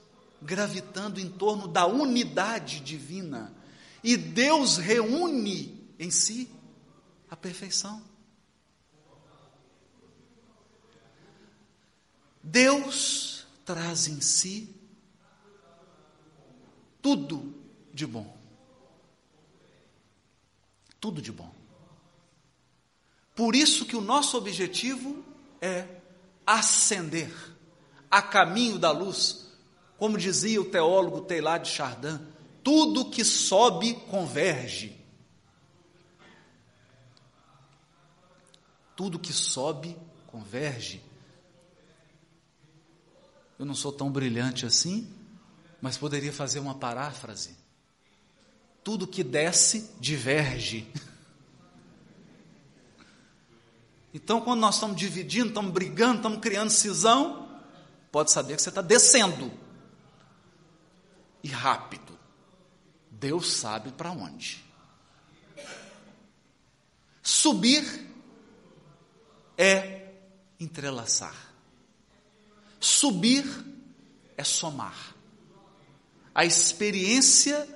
[0.40, 3.54] gravitando em torno da unidade divina.
[4.02, 6.48] E Deus reúne em si
[7.30, 8.02] a perfeição.
[12.42, 14.74] Deus traz em si
[17.02, 17.54] tudo
[17.92, 18.40] de bom.
[21.02, 21.52] Tudo de bom.
[23.34, 25.24] Por isso que o nosso objetivo
[25.60, 26.00] é
[26.46, 27.34] ascender
[28.08, 29.52] a caminho da luz,
[29.98, 32.20] como dizia o teólogo Teilhard de Chardin,
[32.62, 34.96] tudo que sobe converge.
[38.94, 41.02] Tudo que sobe converge.
[43.58, 45.12] Eu não sou tão brilhante assim,
[45.80, 47.61] mas poderia fazer uma paráfrase.
[48.84, 50.90] Tudo que desce diverge.
[54.14, 57.48] Então, quando nós estamos dividindo, estamos brigando, estamos criando cisão,
[58.10, 59.50] pode saber que você está descendo.
[61.42, 62.18] E rápido.
[63.10, 64.62] Deus sabe para onde.
[67.22, 67.84] Subir
[69.56, 70.12] é
[70.58, 71.54] entrelaçar.
[72.80, 73.44] Subir
[74.36, 75.14] é somar.
[76.34, 77.66] A experiência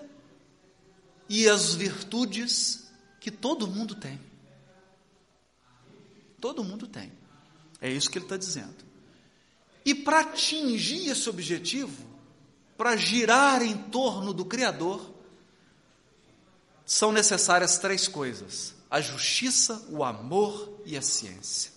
[1.28, 2.86] e as virtudes
[3.20, 4.20] que todo mundo tem.
[6.40, 7.12] Todo mundo tem.
[7.80, 8.84] É isso que ele está dizendo.
[9.84, 12.04] E para atingir esse objetivo,
[12.76, 15.14] para girar em torno do Criador,
[16.84, 21.72] são necessárias três coisas: a justiça, o amor e a ciência.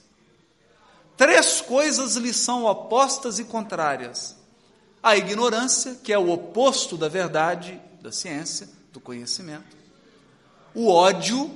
[1.18, 4.36] Três coisas lhe são opostas e contrárias:
[5.02, 9.78] a ignorância, que é o oposto da verdade, da ciência, do conhecimento,
[10.73, 11.49] o ódio,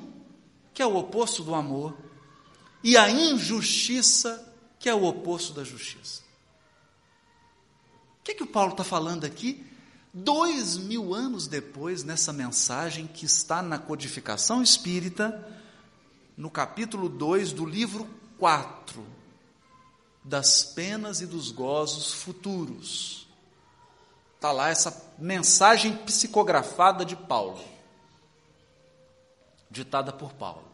[0.74, 1.96] que é o oposto do amor,
[2.84, 6.22] e a injustiça, que é o oposto da justiça.
[8.20, 9.66] O que, é que o Paulo está falando aqui?
[10.14, 15.48] Dois mil anos depois, nessa mensagem que está na codificação espírita,
[16.38, 19.06] no capítulo 2 do livro 4,
[20.24, 23.23] das penas e dos gozos futuros.
[24.44, 27.64] Está lá essa mensagem psicografada de Paulo,
[29.72, 30.74] ditada por Paulo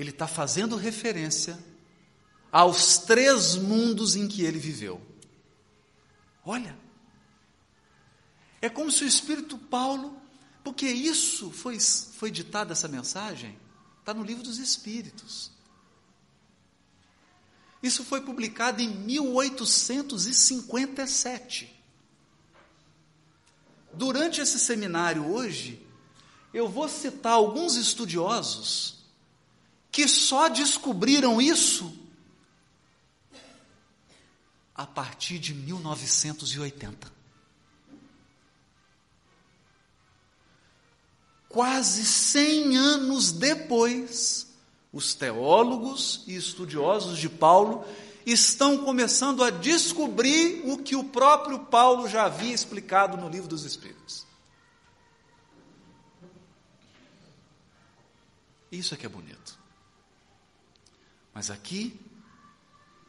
[0.00, 1.58] ele está fazendo referência
[2.50, 5.00] aos três mundos em que ele viveu.
[6.42, 6.74] Olha,
[8.62, 10.18] é como se o Espírito Paulo,
[10.64, 13.58] porque isso foi, foi ditado, essa mensagem,
[13.98, 15.52] está no livro dos Espíritos.
[17.82, 21.80] Isso foi publicado em 1857.
[23.92, 25.84] Durante esse seminário hoje,
[26.52, 28.98] eu vou citar alguns estudiosos
[29.90, 31.98] que só descobriram isso
[34.74, 37.20] a partir de 1980.
[41.48, 44.46] Quase 100 anos depois,
[44.92, 47.84] os teólogos e estudiosos de Paulo
[48.26, 53.64] estão começando a descobrir o que o próprio Paulo já havia explicado no livro dos
[53.64, 54.26] Espíritos.
[58.70, 59.58] Isso é que é bonito.
[61.34, 61.98] Mas aqui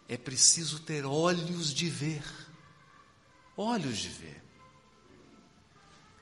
[0.08, 2.24] é preciso ter olhos de ver.
[3.56, 4.41] Olhos de ver.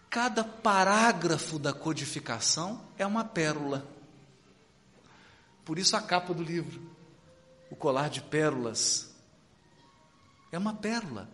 [0.09, 3.87] Cada parágrafo da codificação é uma pérola.
[5.69, 6.81] Por isso a capa do livro,
[7.69, 9.13] o colar de pérolas,
[10.51, 11.29] é uma pérola.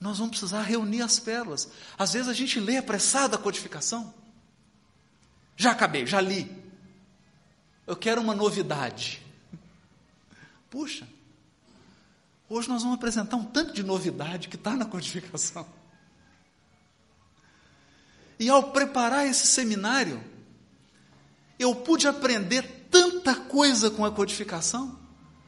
[0.00, 1.68] Nós vamos precisar reunir as pérolas.
[1.98, 4.14] Às vezes a gente lê apressado a codificação.
[5.58, 6.50] Já acabei, já li.
[7.86, 9.20] Eu quero uma novidade.
[10.70, 11.06] Puxa,
[12.48, 15.68] hoje nós vamos apresentar um tanto de novidade que está na codificação.
[18.40, 20.24] E ao preparar esse seminário,
[21.58, 24.96] eu pude aprender tanta coisa com a codificação,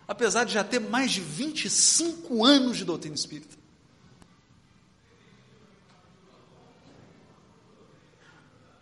[0.08, 3.56] apesar de já ter mais de 25 anos de doutrina espírita.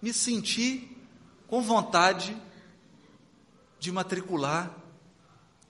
[0.01, 0.97] Me senti
[1.47, 2.35] com vontade
[3.79, 4.75] de matricular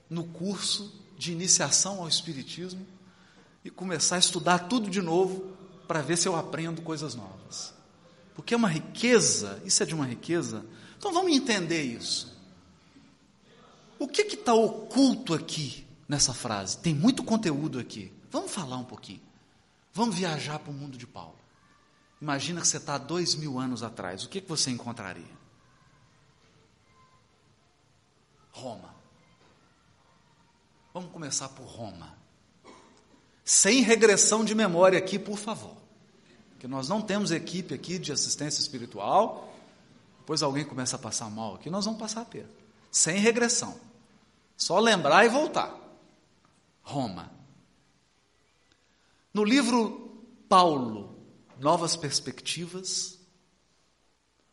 [0.08, 2.86] no curso de iniciação ao Espiritismo
[3.64, 5.52] e começar a estudar tudo de novo
[5.88, 7.74] para ver se eu aprendo coisas novas.
[8.36, 10.64] Porque é uma riqueza, isso é de uma riqueza.
[10.96, 12.33] Então vamos entender isso.
[13.98, 16.78] O que está oculto aqui nessa frase?
[16.78, 18.12] Tem muito conteúdo aqui.
[18.30, 19.22] Vamos falar um pouquinho.
[19.92, 21.38] Vamos viajar para o mundo de Paulo.
[22.20, 24.24] Imagina que você está dois mil anos atrás.
[24.24, 25.44] O que, que você encontraria?
[28.50, 28.94] Roma.
[30.92, 32.16] Vamos começar por Roma.
[33.44, 35.76] Sem regressão de memória aqui, por favor.
[36.58, 39.52] Que nós não temos equipe aqui de assistência espiritual.
[40.20, 42.63] Depois alguém começa a passar mal aqui, nós vamos passar perto.
[42.94, 43.80] Sem regressão.
[44.56, 45.76] Só lembrar e voltar.
[46.80, 47.28] Roma.
[49.32, 51.18] No livro Paulo,
[51.58, 53.18] Novas Perspectivas,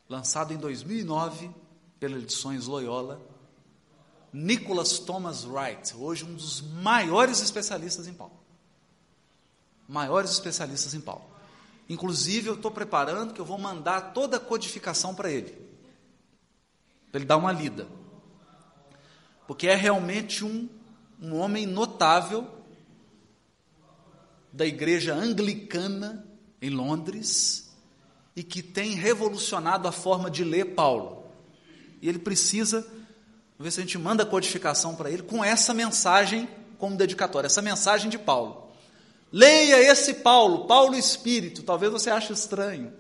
[0.10, 1.52] lançado em 2009
[2.00, 3.22] pela Edições Loyola,
[4.34, 8.40] Nicholas Thomas Wright, hoje um dos maiores especialistas em Paulo.
[9.88, 11.30] Maiores especialistas em Paulo.
[11.88, 15.52] Inclusive, eu estou preparando que eu vou mandar toda a codificação para ele,
[17.12, 18.01] para ele dar uma lida.
[19.48, 20.70] Porque é realmente um,
[21.22, 22.48] um homem notável
[24.52, 26.26] da igreja anglicana
[26.62, 27.72] em Londres
[28.36, 31.26] e que tem revolucionado a forma de ler Paulo.
[32.02, 32.86] E ele precisa
[33.60, 37.62] ver se a gente manda a codificação para ele com essa mensagem como dedicatória, essa
[37.62, 38.72] mensagem de Paulo.
[39.32, 41.64] Leia esse Paulo, Paulo Espírito.
[41.64, 42.92] Talvez você ache estranho.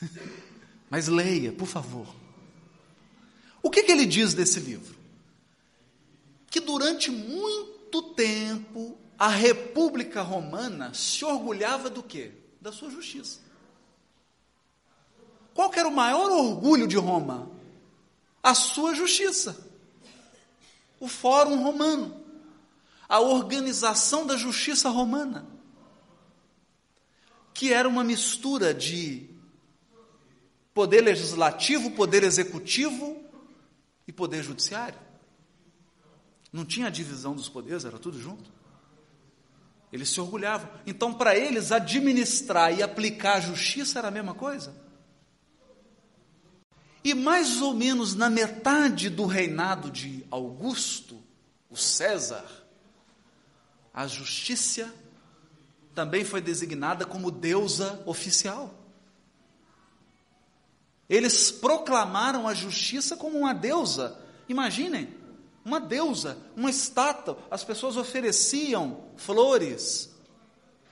[0.88, 2.06] Mas leia, por favor.
[3.62, 4.95] O que, que ele diz desse livro?
[6.50, 12.32] Que durante muito tempo a República Romana se orgulhava do quê?
[12.60, 13.40] Da sua justiça.
[15.54, 17.56] Qual era o maior orgulho de Roma?
[18.46, 19.56] a sua justiça.
[21.00, 22.24] O Fórum Romano,
[23.08, 25.44] a organização da justiça romana,
[27.52, 29.28] que era uma mistura de
[30.72, 33.20] poder legislativo, poder executivo
[34.06, 34.98] e poder judiciário.
[36.56, 38.50] Não tinha divisão dos poderes, era tudo junto.
[39.92, 40.70] Eles se orgulhavam.
[40.86, 44.74] Então, para eles, administrar e aplicar a justiça era a mesma coisa.
[47.04, 51.22] E mais ou menos na metade do reinado de Augusto,
[51.68, 52.46] o César,
[53.92, 54.90] a justiça
[55.94, 58.72] também foi designada como deusa oficial.
[61.06, 64.18] Eles proclamaram a justiça como uma deusa.
[64.48, 65.25] Imaginem,
[65.66, 67.36] uma deusa, uma estátua.
[67.50, 70.14] As pessoas ofereciam flores,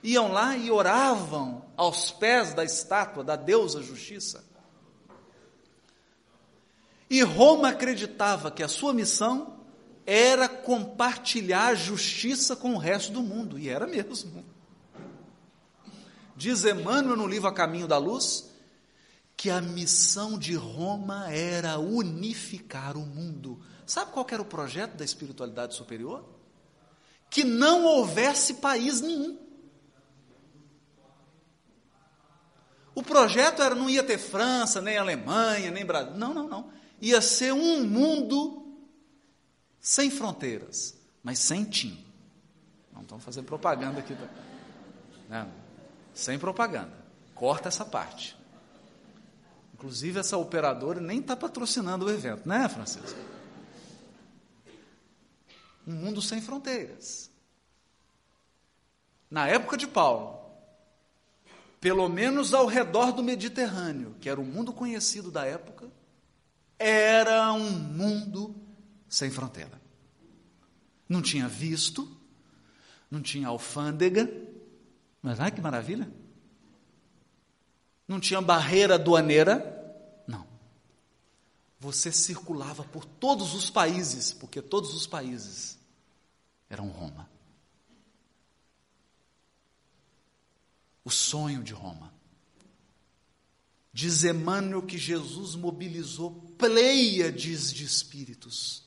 [0.03, 4.43] iam lá e oravam aos pés da estátua da deusa justiça.
[7.09, 9.61] E Roma acreditava que a sua missão
[10.05, 14.43] era compartilhar a justiça com o resto do mundo, e era mesmo.
[16.35, 18.53] Diz Emmanuel no livro A Caminho da Luz
[19.37, 23.61] que a missão de Roma era unificar o mundo.
[23.85, 26.23] Sabe qual era o projeto da espiritualidade superior?
[27.29, 29.37] Que não houvesse país nenhum.
[32.93, 36.15] O projeto era não ia ter França, nem Alemanha, nem Brasil.
[36.15, 38.65] Não, não, não ia ser um mundo
[39.79, 42.03] sem fronteiras, mas sem tim.
[42.91, 44.15] Não estamos fazendo propaganda aqui.
[44.15, 44.27] Tá?
[45.29, 45.51] Não,
[46.13, 46.93] sem propaganda.
[47.33, 48.35] Corta essa parte.
[49.73, 53.19] Inclusive, essa operadora nem está patrocinando o evento, né, Francisco?
[55.85, 57.29] Um mundo sem fronteiras.
[59.29, 60.39] Na época de Paulo,
[61.79, 65.89] pelo menos ao redor do Mediterrâneo, que era o mundo conhecido da época,
[66.79, 68.55] era um mundo
[69.07, 69.81] sem fronteira.
[71.07, 72.09] Não tinha visto,
[73.09, 74.29] não tinha alfândega,
[75.21, 76.09] mas ai que maravilha!
[78.07, 79.74] Não tinha barreira aduaneira.
[81.85, 85.77] Você circulava por todos os países, porque todos os países
[86.67, 87.29] eram Roma.
[91.03, 92.11] O sonho de Roma.
[93.93, 98.83] Diz Emmanuel que Jesus mobilizou pleiades de espíritos,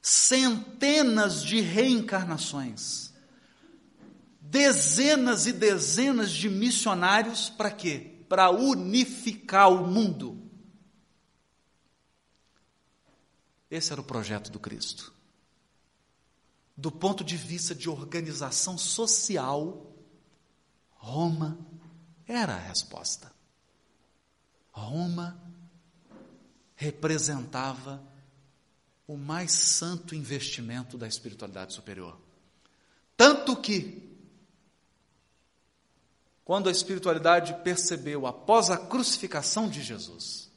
[0.00, 3.12] centenas de reencarnações,
[4.40, 8.24] dezenas e dezenas de missionários para quê?
[8.30, 10.47] Para unificar o mundo.
[13.70, 15.12] Esse era o projeto do Cristo.
[16.76, 19.92] Do ponto de vista de organização social,
[20.92, 21.58] Roma
[22.26, 23.32] era a resposta.
[24.70, 25.40] Roma
[26.76, 28.02] representava
[29.06, 32.16] o mais santo investimento da espiritualidade superior.
[33.16, 34.16] Tanto que,
[36.44, 40.47] quando a espiritualidade percebeu, após a crucificação de Jesus,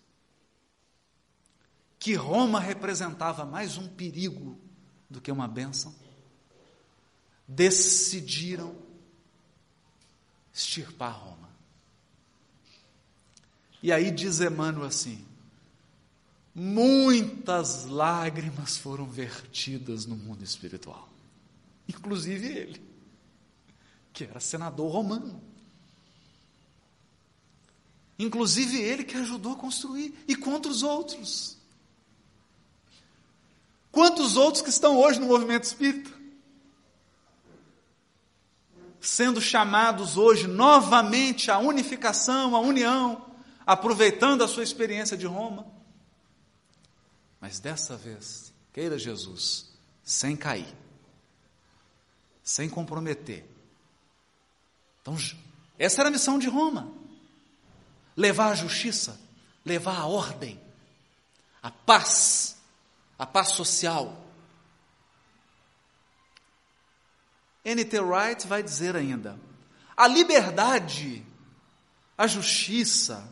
[2.02, 4.60] que Roma representava mais um perigo
[5.08, 5.94] do que uma bênção,
[7.48, 8.76] decidiram
[10.52, 11.48] extirpar Roma.
[13.84, 15.24] E aí diz Emmanuel assim:
[16.56, 21.08] muitas lágrimas foram vertidas no mundo espiritual,
[21.88, 22.82] inclusive ele,
[24.12, 25.40] que era senador romano.
[28.18, 31.61] Inclusive ele que ajudou a construir, e contra os outros.
[33.92, 36.22] Quantos outros que estão hoje no movimento espírita?
[39.02, 43.26] sendo chamados hoje novamente à unificação, à união,
[43.66, 45.66] aproveitando a sua experiência de Roma.
[47.40, 49.72] Mas dessa vez, queira Jesus,
[50.04, 50.72] sem cair,
[52.44, 53.44] sem comprometer.
[55.02, 55.18] Então,
[55.80, 56.92] essa era a missão de Roma:
[58.16, 59.20] levar a justiça,
[59.66, 60.62] levar a ordem,
[61.64, 62.61] a paz,
[63.22, 64.18] a paz social.
[67.64, 68.00] N.T.
[68.00, 69.40] Wright vai dizer ainda:
[69.96, 71.24] a liberdade,
[72.18, 73.32] a justiça,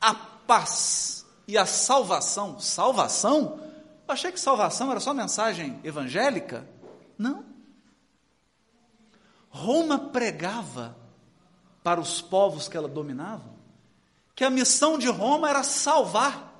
[0.00, 2.60] a paz e a salvação.
[2.60, 3.58] Salvação?
[4.06, 6.64] Eu achei que salvação era só mensagem evangélica.
[7.18, 7.44] Não.
[9.50, 10.96] Roma pregava
[11.82, 13.58] para os povos que ela dominava
[14.36, 16.54] que a missão de Roma era salvar.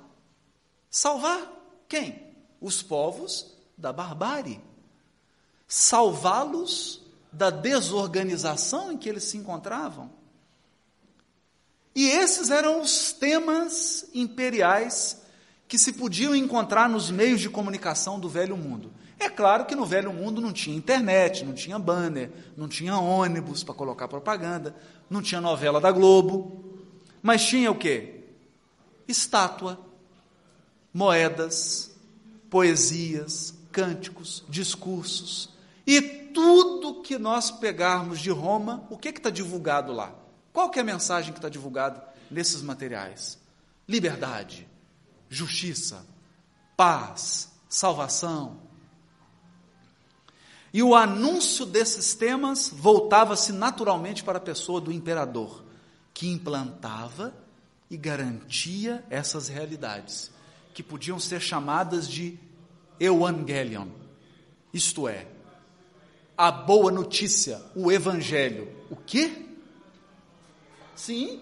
[0.91, 1.49] Salvar
[1.87, 2.28] quem?
[2.59, 3.47] Os povos
[3.77, 4.61] da barbárie
[5.69, 7.01] salvá-los
[7.31, 10.09] da desorganização em que eles se encontravam.
[11.93, 15.21] E esses eram os temas imperiais
[15.67, 18.91] que se podiam encontrar nos meios de comunicação do velho mundo.
[19.19, 23.63] É claro que no velho mundo não tinha internet, não tinha banner, não tinha ônibus
[23.63, 24.75] para colocar propaganda,
[25.09, 26.79] não tinha novela da Globo,
[27.21, 28.23] mas tinha o quê?
[29.07, 29.79] Estátua,
[30.91, 31.88] moedas,
[32.49, 35.49] poesias, cânticos, discursos,
[35.85, 40.13] e tudo que nós pegarmos de Roma, o que está divulgado lá?
[40.53, 43.39] Qual que é a mensagem que está divulgada nesses materiais?
[43.87, 44.67] Liberdade,
[45.29, 46.05] justiça,
[46.75, 48.57] paz, salvação.
[50.71, 55.63] E o anúncio desses temas voltava-se naturalmente para a pessoa do imperador,
[56.13, 57.33] que implantava
[57.89, 60.31] e garantia essas realidades,
[60.73, 62.37] que podiam ser chamadas de
[62.99, 63.87] Evangelion,
[64.73, 65.25] isto é,
[66.37, 68.73] a boa notícia, o evangelho.
[68.89, 69.45] O quê?
[70.95, 71.41] Sim.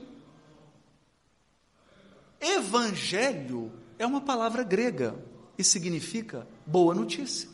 [2.42, 5.16] Evangelho é uma palavra grega
[5.56, 7.48] e significa boa notícia.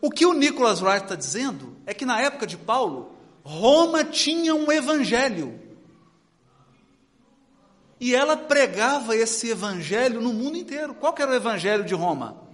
[0.00, 4.54] O que o Nicholas Wright está dizendo é que na época de Paulo, Roma tinha
[4.54, 5.60] um evangelho.
[8.00, 10.94] E ela pregava esse evangelho no mundo inteiro.
[10.94, 12.48] Qual era o evangelho de Roma?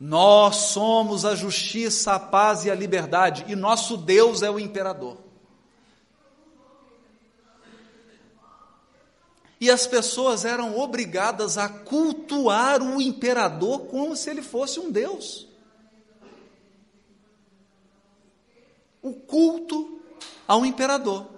[0.00, 5.18] Nós somos a justiça, a paz e a liberdade, e nosso Deus é o imperador.
[9.60, 15.48] E as pessoas eram obrigadas a cultuar o imperador como se ele fosse um Deus.
[19.02, 20.00] O culto
[20.46, 21.37] ao imperador.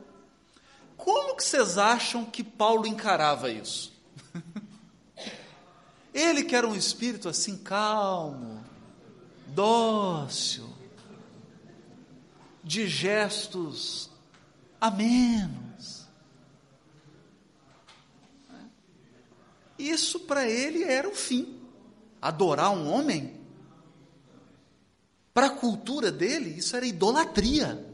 [1.05, 3.93] Como que vocês acham que Paulo encarava isso?
[6.13, 8.63] Ele que era um espírito assim calmo,
[9.47, 10.69] dócil,
[12.63, 14.11] de gestos
[14.81, 16.07] amenos.
[19.79, 21.59] Isso para ele era o fim.
[22.21, 23.41] Adorar um homem,
[25.33, 27.90] para a cultura dele, isso era idolatria.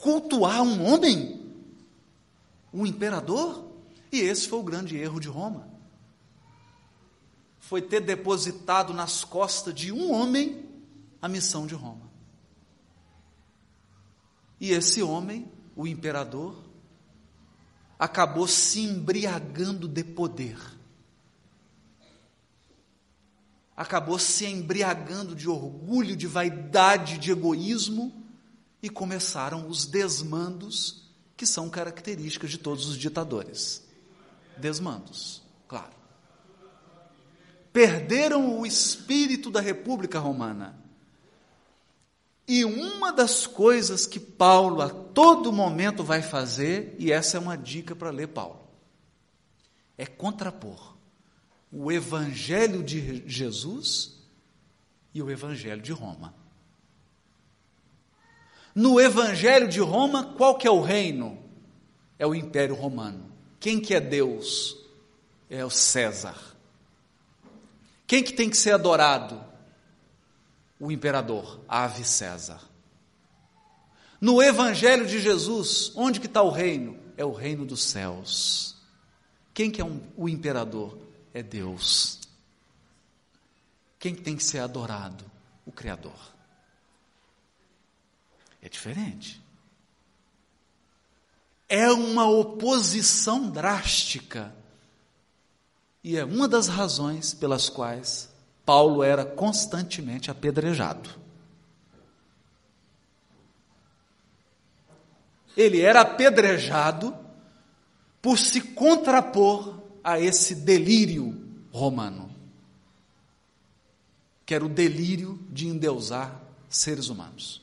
[0.00, 1.54] Cultuar um homem,
[2.72, 3.70] um imperador,
[4.10, 5.70] e esse foi o grande erro de Roma
[7.70, 10.68] foi ter depositado nas costas de um homem
[11.22, 12.10] a missão de Roma.
[14.58, 16.64] E esse homem, o imperador,
[17.96, 20.58] acabou se embriagando de poder.
[23.76, 28.19] Acabou se embriagando de orgulho, de vaidade, de egoísmo,
[28.82, 33.84] e começaram os desmandos que são características de todos os ditadores.
[34.56, 36.00] Desmandos, claro
[37.72, 40.78] perderam o espírito da República Romana.
[42.46, 47.56] E uma das coisas que Paulo a todo momento vai fazer, e essa é uma
[47.56, 48.68] dica para ler Paulo,
[49.96, 50.96] é contrapor
[51.70, 54.18] o Evangelho de Jesus
[55.14, 56.34] e o Evangelho de Roma.
[58.74, 61.38] No Evangelho de Roma, qual que é o reino?
[62.18, 63.30] É o Império Romano.
[63.58, 64.76] Quem que é Deus?
[65.48, 66.36] É o César.
[68.06, 69.42] Quem que tem que ser adorado?
[70.78, 72.60] O imperador, Ave César.
[74.20, 76.98] No Evangelho de Jesus, onde que está o reino?
[77.16, 78.76] É o reino dos céus.
[79.52, 80.98] Quem que é um, o imperador?
[81.32, 82.20] É Deus.
[83.98, 85.24] Quem que tem que ser adorado?
[85.66, 86.18] O Criador.
[88.62, 89.42] É diferente.
[91.68, 94.54] É uma oposição drástica.
[96.02, 98.30] E é uma das razões pelas quais
[98.64, 101.10] Paulo era constantemente apedrejado.
[105.56, 107.16] Ele era apedrejado
[108.22, 111.38] por se contrapor a esse delírio
[111.72, 112.34] romano,
[114.46, 117.59] que era o delírio de endeusar seres humanos.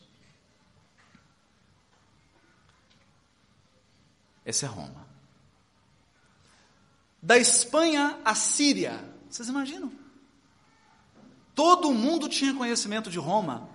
[4.47, 5.05] Essa é Roma.
[7.21, 9.91] Da Espanha à Síria, vocês imaginam?
[11.53, 13.69] Todo mundo tinha conhecimento de Roma,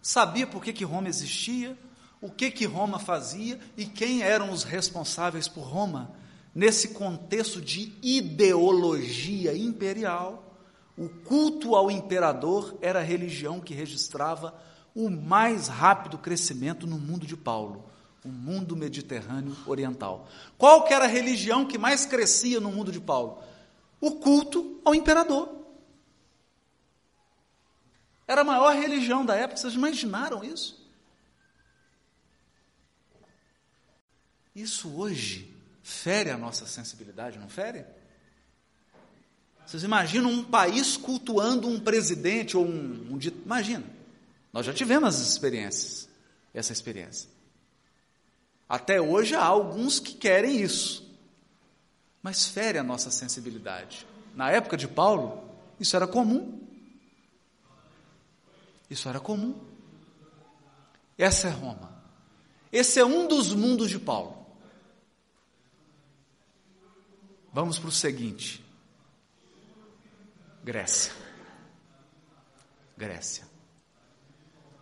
[0.00, 1.76] sabia por que, que Roma existia,
[2.20, 6.12] o que, que Roma fazia e quem eram os responsáveis por Roma.
[6.54, 10.56] Nesse contexto de ideologia imperial,
[10.96, 14.54] o culto ao imperador era a religião que registrava
[14.94, 17.90] o mais rápido crescimento no mundo de Paulo
[18.24, 20.28] o mundo mediterrâneo oriental.
[20.56, 23.42] Qual que era a religião que mais crescia no mundo de Paulo?
[24.00, 25.60] O culto ao imperador.
[28.26, 30.80] Era a maior religião da época, vocês imaginaram isso?
[34.54, 37.84] Isso hoje fere a nossa sensibilidade, não fere?
[39.66, 43.84] Vocês imaginam um país cultuando um presidente ou um, um Imagina,
[44.52, 46.08] nós já tivemos as experiências,
[46.52, 47.31] essa experiência.
[48.72, 51.06] Até hoje há alguns que querem isso,
[52.22, 54.06] mas fere a nossa sensibilidade.
[54.34, 55.44] Na época de Paulo,
[55.78, 56.58] isso era comum.
[58.88, 59.60] Isso era comum.
[61.18, 62.02] Essa é Roma.
[62.72, 64.46] Esse é um dos mundos de Paulo.
[67.52, 68.64] Vamos para o seguinte:
[70.64, 71.12] Grécia.
[72.96, 73.46] Grécia.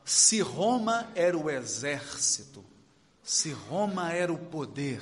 [0.05, 2.70] Se Roma era o exército,
[3.31, 5.01] se Roma era o poder,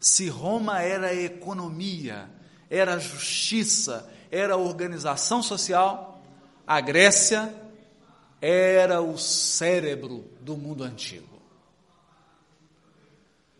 [0.00, 2.26] se Roma era a economia,
[2.70, 6.24] era a justiça, era a organização social,
[6.66, 7.54] a Grécia
[8.40, 11.38] era o cérebro do mundo antigo.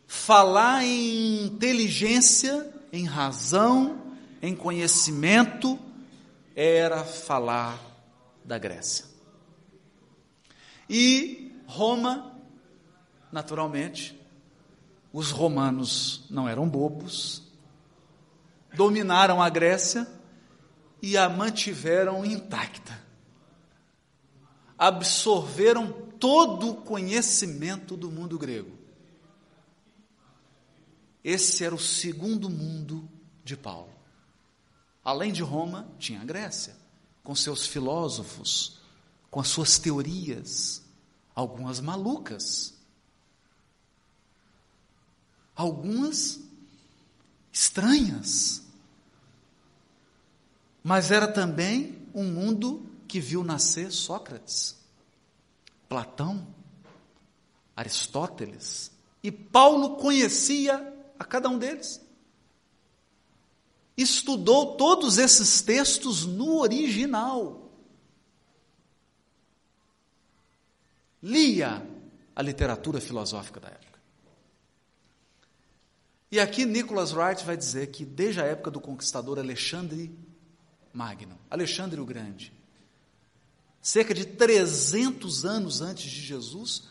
[0.06, 4.02] Falar em inteligência, em razão,
[4.40, 5.78] em conhecimento,
[6.56, 7.78] era falar
[8.42, 9.04] da Grécia.
[10.88, 12.33] E Roma
[13.34, 14.16] naturalmente,
[15.12, 17.42] os romanos não eram bobos,
[18.72, 20.08] dominaram a Grécia
[21.02, 22.96] e a mantiveram intacta.
[24.78, 28.78] Absorveram todo o conhecimento do mundo grego.
[31.24, 33.08] Esse era o segundo mundo
[33.42, 33.92] de Paulo.
[35.04, 36.76] Além de Roma, tinha a Grécia,
[37.24, 38.78] com seus filósofos,
[39.28, 40.84] com as suas teorias,
[41.34, 42.73] algumas malucas,
[45.54, 46.40] algumas
[47.52, 48.62] estranhas.
[50.82, 54.76] Mas era também um mundo que viu nascer Sócrates,
[55.88, 56.46] Platão,
[57.76, 58.90] Aristóteles,
[59.22, 62.00] e Paulo conhecia a cada um deles.
[63.96, 67.70] Estudou todos esses textos no original.
[71.22, 71.88] Lia
[72.36, 73.93] a literatura filosófica da época.
[76.34, 80.12] E aqui Nicholas Wright vai dizer que desde a época do conquistador Alexandre
[80.92, 82.52] Magno, Alexandre o Grande,
[83.80, 86.88] cerca de 300 anos antes de Jesus,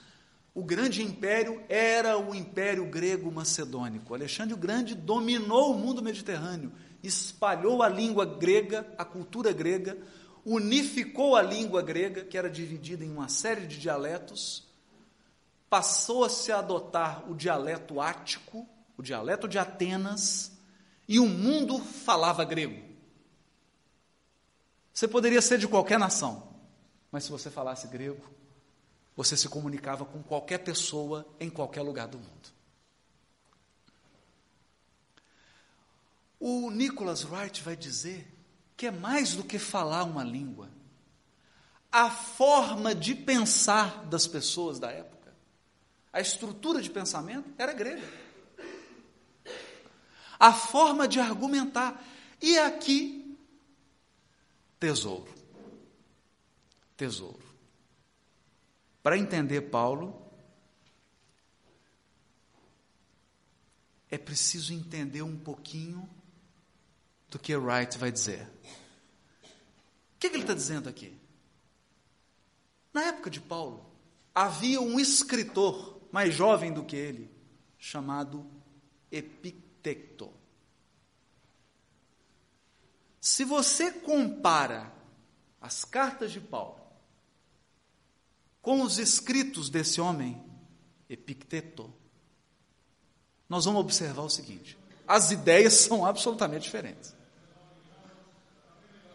[0.56, 4.14] o grande império era o império grego macedônico.
[4.14, 6.72] Alexandre o Grande dominou o mundo mediterrâneo,
[7.04, 9.98] espalhou a língua grega, a cultura grega,
[10.46, 14.66] unificou a língua grega, que era dividida em uma série de dialetos,
[15.70, 18.66] passou a adotar o dialeto ático,
[18.98, 20.52] o dialeto de Atenas,
[21.08, 22.82] e o mundo falava grego.
[24.94, 26.56] Você poderia ser de qualquer nação,
[27.12, 28.24] mas se você falasse grego,
[29.16, 32.54] você se comunicava com qualquer pessoa em qualquer lugar do mundo.
[36.40, 38.28] O Nicholas Wright vai dizer
[38.76, 40.70] que é mais do que falar uma língua.
[41.92, 45.34] A forma de pensar das pessoas da época,
[46.12, 48.23] a estrutura de pensamento era grega
[50.40, 52.04] a forma de argumentar.
[52.42, 53.38] E aqui,
[54.80, 55.34] tesouro.
[56.98, 57.44] Tesouro.
[59.02, 60.22] Para entender Paulo,
[64.10, 66.08] é preciso entender um pouquinho
[67.30, 68.48] do que Wright vai dizer.
[69.44, 71.18] O que, que ele está dizendo aqui?
[72.94, 73.86] Na época de Paulo,
[74.34, 77.30] havia um escritor mais jovem do que ele,
[77.78, 78.46] chamado
[79.12, 80.34] Epicteto tecto.
[83.20, 84.92] Se você compara
[85.62, 86.82] as cartas de Paulo
[88.62, 90.42] com os escritos desse homem,
[91.10, 91.94] Epicteto,
[93.48, 94.78] nós vamos observar o seguinte:
[95.08, 97.14] as ideias são absolutamente diferentes.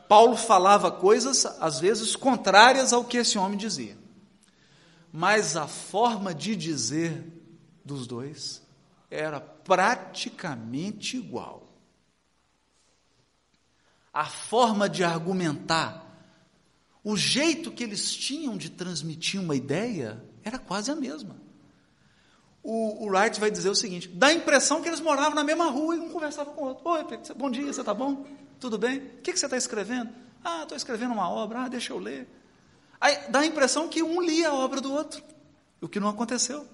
[0.09, 3.97] Paulo falava coisas, às vezes, contrárias ao que esse homem dizia.
[5.13, 7.25] Mas a forma de dizer
[7.85, 8.63] dos dois
[9.11, 11.69] era praticamente igual.
[14.13, 16.05] A forma de argumentar,
[17.05, 21.37] o jeito que eles tinham de transmitir uma ideia era quase a mesma.
[22.63, 25.71] O, o Wright vai dizer o seguinte: dá a impressão que eles moravam na mesma
[25.71, 26.89] rua e um conversava com o outro.
[26.89, 27.05] Oi,
[27.37, 28.27] bom dia, você está bom?
[28.59, 28.99] Tudo bem?
[28.99, 30.11] O que, que você está escrevendo?
[30.43, 32.27] Ah, estou escrevendo uma obra, ah, deixa eu ler.
[33.01, 35.23] Aí dá a impressão que um lia a obra do outro,
[35.81, 36.67] o que não aconteceu.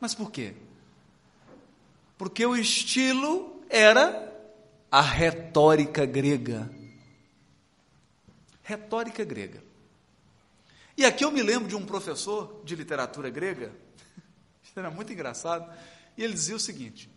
[0.00, 0.56] Mas por quê?
[2.22, 4.32] Porque o estilo era
[4.88, 6.70] a retórica grega.
[8.62, 9.60] Retórica grega.
[10.96, 13.72] E aqui eu me lembro de um professor de literatura grega,
[14.76, 15.68] era muito engraçado,
[16.16, 17.10] e ele dizia o seguinte: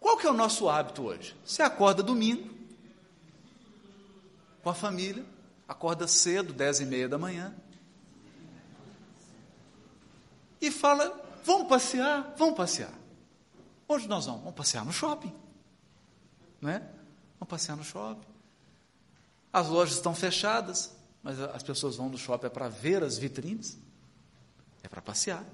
[0.00, 1.36] qual que é o nosso hábito hoje?
[1.44, 2.52] Você acorda domingo,
[4.64, 5.24] com a família,
[5.68, 7.54] acorda cedo, dez e meia da manhã,
[10.60, 13.05] e fala: vamos passear, vamos passear.
[13.88, 14.42] Onde nós vamos?
[14.42, 15.32] Vamos passear no shopping.
[16.60, 16.78] Não é?
[17.38, 18.26] Vamos passear no shopping.
[19.52, 23.78] As lojas estão fechadas, mas as pessoas vão no shopping é para ver as vitrines,
[24.82, 25.44] é para passear.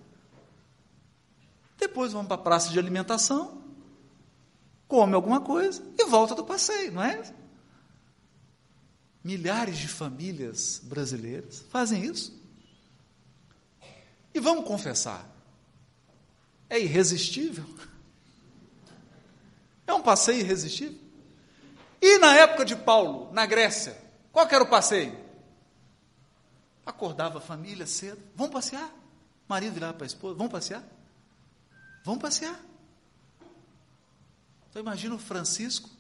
[1.79, 3.63] Depois vamos para a praça de alimentação,
[4.89, 7.35] come alguma coisa e volta do passeio, não é?
[9.23, 12.41] Milhares de famílias brasileiras fazem isso.
[14.35, 15.29] E vamos confessar,
[16.69, 17.65] é irresistível.
[19.87, 20.99] É um passeio irresistível.
[22.01, 23.97] E na época de Paulo, na Grécia,
[24.33, 25.17] qual era o passeio?
[26.85, 28.91] Acordava a família cedo, vamos passear.
[29.49, 30.83] marido virava para a esposa, vamos passear?
[32.05, 32.59] Vamos passear.
[34.69, 35.91] Então imagina o Francisco,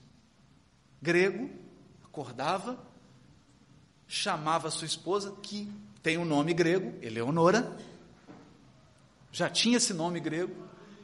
[1.00, 1.50] grego,
[2.04, 2.78] acordava,
[4.08, 5.70] chamava sua esposa, que
[6.02, 7.76] tem um nome grego, Eleonora,
[9.30, 10.54] já tinha esse nome grego,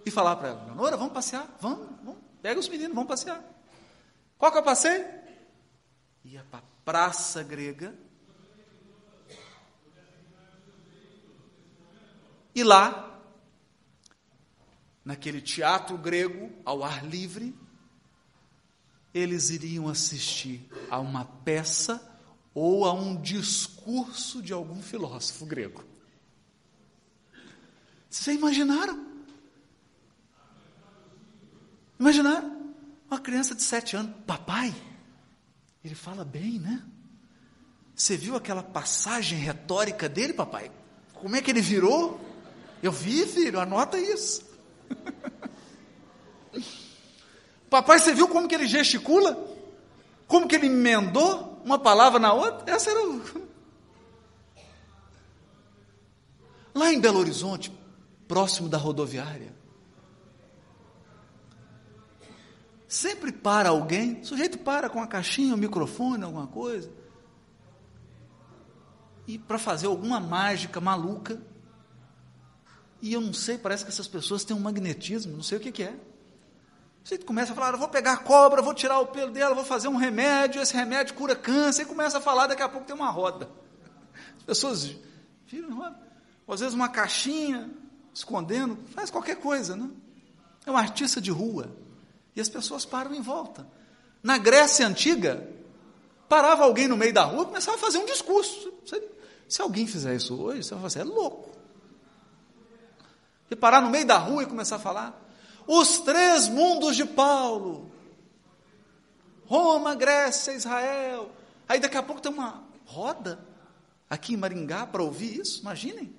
[0.04, 3.42] e falava para ela, Eleonora, vamos passear, vamos, vamos, pega os meninos, vamos passear.
[4.36, 5.04] Qual que eu passei?
[6.24, 7.94] Ia para a praça grega,
[12.58, 13.22] e lá,
[15.04, 17.54] naquele teatro grego, ao ar livre,
[19.14, 22.02] eles iriam assistir a uma peça
[22.52, 25.84] ou a um discurso de algum filósofo grego.
[28.10, 29.07] Vocês imaginaram?
[31.98, 32.74] Imaginaram?
[33.10, 34.74] Uma criança de sete anos, papai,
[35.82, 36.82] ele fala bem, né?
[37.94, 40.70] Você viu aquela passagem retórica dele, papai?
[41.14, 42.20] Como é que ele virou?
[42.82, 44.46] Eu vi, filho, anota isso.
[47.70, 49.36] papai, você viu como que ele gesticula?
[50.26, 51.48] Como que ele emendou?
[51.68, 53.22] uma palavra na outra, essa era o.
[56.74, 57.72] Lá em Belo Horizonte,
[58.26, 59.54] próximo da rodoviária,
[62.88, 66.90] sempre para alguém, o sujeito para com a caixinha, o microfone, alguma coisa,
[69.26, 71.40] e para fazer alguma mágica maluca,
[73.02, 75.70] e eu não sei, parece que essas pessoas têm um magnetismo, não sei o que,
[75.70, 75.94] que é.
[77.04, 79.64] Você começa a falar, eu vou pegar a cobra, vou tirar o pelo dela, vou
[79.64, 82.96] fazer um remédio, esse remédio cura câncer, e começa a falar, daqui a pouco tem
[82.96, 83.48] uma roda.
[84.38, 84.96] As pessoas
[85.46, 85.98] viram roda.
[86.46, 87.70] Ou às vezes uma caixinha,
[88.12, 89.88] escondendo, faz qualquer coisa, né?
[90.66, 91.70] É um artista de rua.
[92.38, 93.66] E as pessoas param em volta.
[94.22, 95.44] Na Grécia Antiga,
[96.28, 98.72] parava alguém no meio da rua e começava a fazer um discurso.
[99.48, 101.50] Se alguém fizer isso hoje, você vai assim, é louco.
[103.50, 105.20] E parar no meio da rua e começar a falar
[105.66, 107.90] os três mundos de Paulo.
[109.44, 111.32] Roma, Grécia, Israel.
[111.68, 113.44] Aí daqui a pouco tem uma roda
[114.08, 116.14] aqui em Maringá para ouvir isso, imaginem.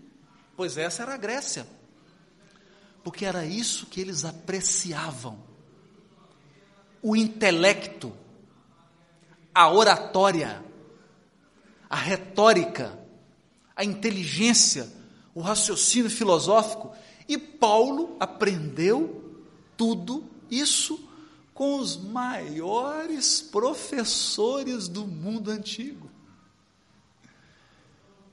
[0.58, 1.66] Pois essa era a Grécia.
[3.06, 5.48] Porque era isso que eles apreciavam.
[7.02, 8.14] O intelecto,
[9.54, 10.64] a oratória,
[11.90, 13.00] a retórica,
[13.76, 14.92] a inteligência,
[15.34, 16.92] o raciocínio filosófico.
[17.28, 19.44] E Paulo aprendeu
[19.78, 21.08] tudo isso
[21.54, 26.10] com os maiores professores do mundo antigo.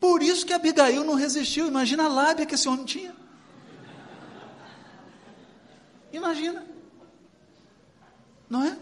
[0.01, 1.67] Por isso que Abigail não resistiu.
[1.67, 3.15] Imagina a lábia que esse homem tinha.
[6.13, 6.66] Imagina.
[8.49, 8.79] Não é?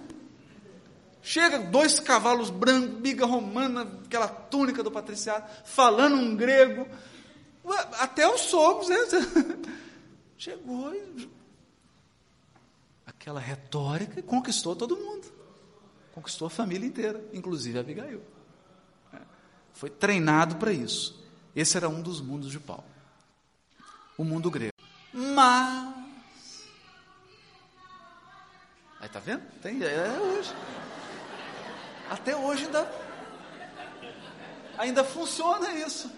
[1.22, 6.86] Chega dois cavalos brancos, biga romana, aquela túnica do patriciado, falando um grego.
[7.98, 8.96] Até os sogros, né?
[10.36, 11.30] chegou e
[13.06, 15.32] aquela retórica conquistou todo mundo.
[16.12, 18.20] Conquistou a família inteira, inclusive Abigail.
[19.12, 19.18] É.
[19.72, 21.24] Foi treinado para isso.
[21.56, 22.84] Esse era um dos mundos de Paulo.
[24.18, 24.74] O mundo grego.
[25.12, 26.03] Mas.
[29.04, 29.42] Aí tá vendo?
[29.60, 30.50] Tem, é hoje.
[32.08, 32.90] Até hoje ainda.
[34.78, 36.10] Ainda funciona isso.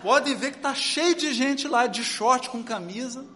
[0.00, 3.26] Pode ver que está cheio de gente lá de short com camisa.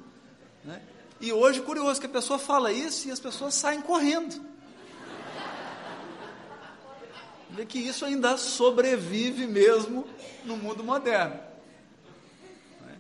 [0.65, 0.81] Né?
[1.21, 4.41] E hoje, curioso, que a pessoa fala isso e as pessoas saem correndo.
[7.51, 10.07] Vê que isso ainda sobrevive mesmo
[10.45, 11.35] no mundo moderno.
[12.83, 12.97] Né?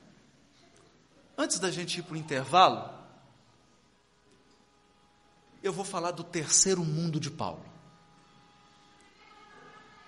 [1.36, 2.97] Antes da gente ir para o intervalo,
[5.62, 7.64] eu vou falar do terceiro mundo de Paulo.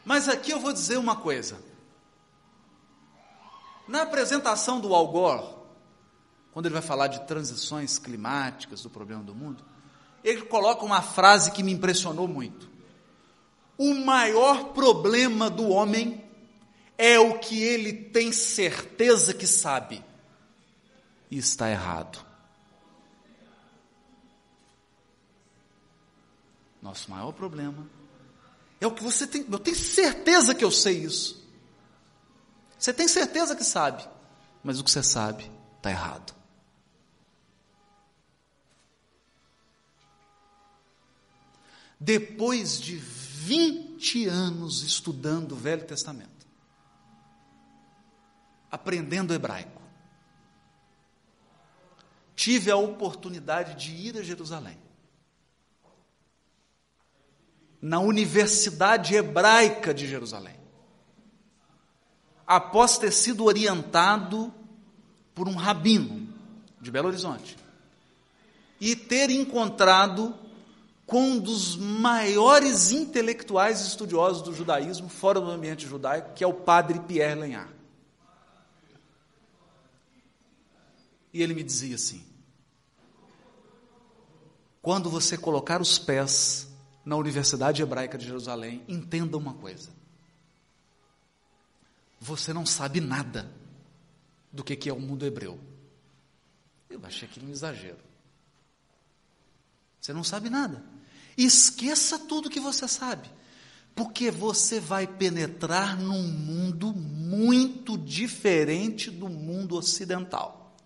[0.05, 1.63] Mas aqui eu vou dizer uma coisa.
[3.87, 5.55] Na apresentação do Al Gore,
[6.53, 9.65] quando ele vai falar de transições climáticas, do problema do mundo,
[10.23, 12.71] ele coloca uma frase que me impressionou muito.
[13.77, 16.25] O maior problema do homem
[16.99, 20.05] é o que ele tem certeza que sabe
[21.31, 22.30] e está errado.
[26.83, 27.87] Nosso maior problema
[28.81, 29.45] é o que você tem.
[29.51, 31.41] Eu tenho certeza que eu sei isso.
[32.79, 34.09] Você tem certeza que sabe,
[34.65, 36.35] mas o que você sabe está errado.
[42.01, 46.47] Depois de 20 anos estudando o Velho Testamento,
[48.71, 49.83] aprendendo hebraico,
[52.35, 54.79] tive a oportunidade de ir a Jerusalém.
[57.81, 60.57] Na Universidade Hebraica de Jerusalém.
[62.47, 64.53] Após ter sido orientado
[65.35, 66.29] por um rabino
[66.81, 67.57] de Belo Horizonte
[68.81, 70.35] e ter encontrado
[71.07, 76.55] com um dos maiores intelectuais estudiosos do judaísmo fora do ambiente judaico, que é o
[76.55, 77.75] padre Pierre Lenhard.
[81.33, 82.25] E ele me dizia assim:
[84.81, 86.69] quando você colocar os pés
[87.05, 89.91] na Universidade Hebraica de Jerusalém, entenda uma coisa.
[92.21, 93.51] Você não sabe nada
[94.53, 95.59] do que é o mundo hebreu.
[96.89, 97.99] Eu achei aquilo um exagero.
[100.01, 100.85] Você não sabe nada.
[101.37, 103.31] Esqueça tudo que você sabe,
[103.95, 110.77] porque você vai penetrar num mundo muito diferente do mundo ocidental.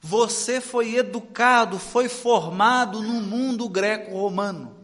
[0.00, 4.81] Você foi educado, foi formado no mundo greco-romano.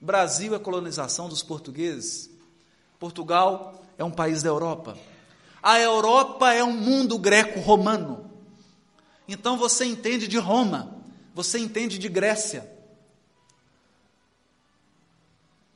[0.00, 2.30] Brasil é colonização dos portugueses.
[2.98, 4.96] Portugal é um país da Europa.
[5.62, 8.30] A Europa é um mundo greco-romano.
[9.26, 10.96] Então você entende de Roma,
[11.34, 12.78] você entende de Grécia,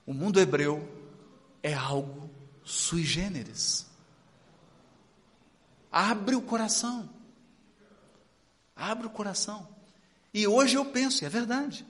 [0.06, 0.88] o mundo hebreu
[1.62, 2.30] é algo
[2.64, 3.86] sui generis.
[5.90, 7.08] Abre o coração.
[8.74, 9.68] Abre o coração.
[10.32, 11.86] E hoje eu penso, e é verdade.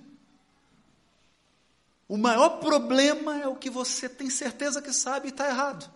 [2.13, 5.91] O maior problema é o que você tem certeza que sabe e está errado.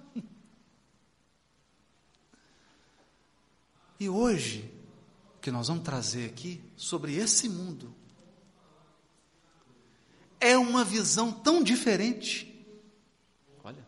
[4.01, 4.73] E hoje,
[5.37, 7.95] o que nós vamos trazer aqui sobre esse mundo
[10.41, 12.67] é uma visão tão diferente.
[13.63, 13.87] Olha.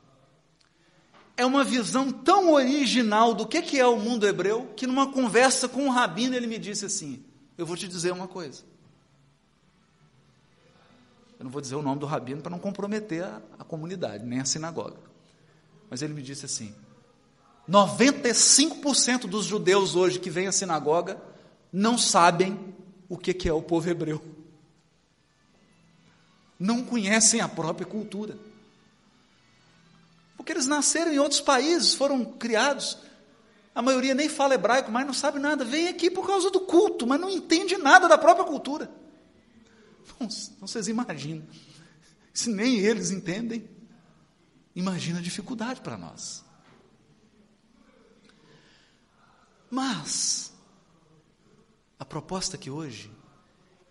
[1.34, 5.66] É uma visão tão original do que, que é o mundo hebreu, que numa conversa
[5.66, 7.24] com um rabino ele me disse assim:
[7.56, 8.64] Eu vou te dizer uma coisa.
[11.38, 14.40] Eu não vou dizer o nome do rabino para não comprometer a, a comunidade, nem
[14.40, 14.96] a sinagoga.
[15.88, 16.74] Mas ele me disse assim:
[17.68, 21.20] 95% dos judeus hoje que vêm à sinagoga
[21.72, 22.74] não sabem
[23.08, 24.38] o que, que é o povo hebreu
[26.58, 28.36] não conhecem a própria cultura.
[30.36, 32.98] Porque eles nasceram em outros países, foram criados.
[33.74, 35.64] A maioria nem fala hebraico, mas não sabe nada.
[35.64, 38.90] Vem aqui por causa do culto, mas não entende nada da própria cultura.
[40.18, 40.28] Não,
[40.60, 41.46] vocês imaginam.
[42.32, 43.68] Se nem eles entendem,
[44.74, 46.44] imagina a dificuldade para nós.
[49.70, 50.52] Mas,
[51.98, 53.10] a proposta aqui hoje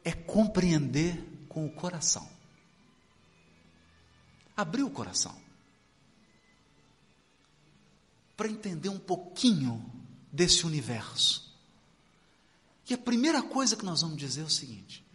[0.04, 2.38] é compreender com o coração
[4.58, 5.40] abrir o coração
[8.36, 9.86] para entender um pouquinho
[10.32, 11.56] desse universo.
[12.90, 15.06] E a primeira coisa que nós vamos dizer é o seguinte: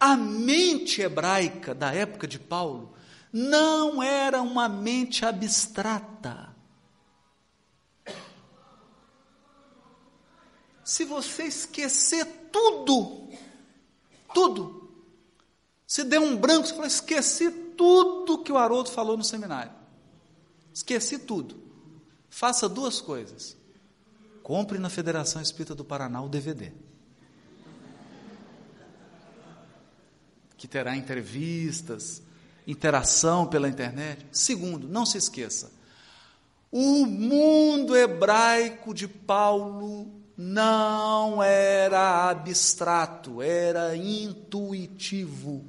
[0.00, 2.94] a mente hebraica da época de Paulo
[3.32, 6.50] não era uma mente abstrata.
[10.90, 13.28] se você esquecer tudo,
[14.34, 14.90] tudo,
[15.86, 19.70] se der um branco, você fala, esqueci tudo que o Haroldo falou no seminário.
[20.74, 21.62] Esqueci tudo.
[22.28, 23.56] Faça duas coisas.
[24.42, 26.72] Compre na Federação Espírita do Paraná o DVD.
[30.60, 32.22] Que terá entrevistas,
[32.66, 34.26] interação pela internet.
[34.30, 35.72] Segundo, não se esqueça,
[36.70, 40.06] o mundo hebraico de Paulo
[40.36, 45.64] não era abstrato, era intuitivo.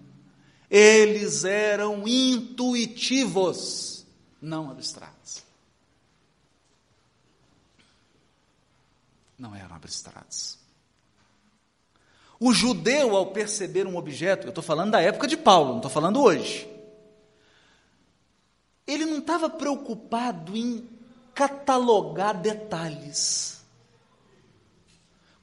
[0.70, 4.06] Eles eram intuitivos,
[4.42, 5.42] não abstratos.
[9.40, 10.61] Não eram abstratos.
[12.44, 15.92] O judeu, ao perceber um objeto, eu estou falando da época de Paulo, não estou
[15.92, 16.68] falando hoje.
[18.88, 20.90] Ele não estava preocupado em
[21.36, 23.64] catalogar detalhes.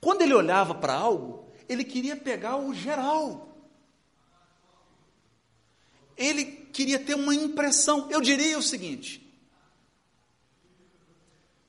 [0.01, 3.57] Quando ele olhava para algo, ele queria pegar o geral.
[6.16, 8.11] Ele queria ter uma impressão.
[8.11, 9.24] Eu diria o seguinte: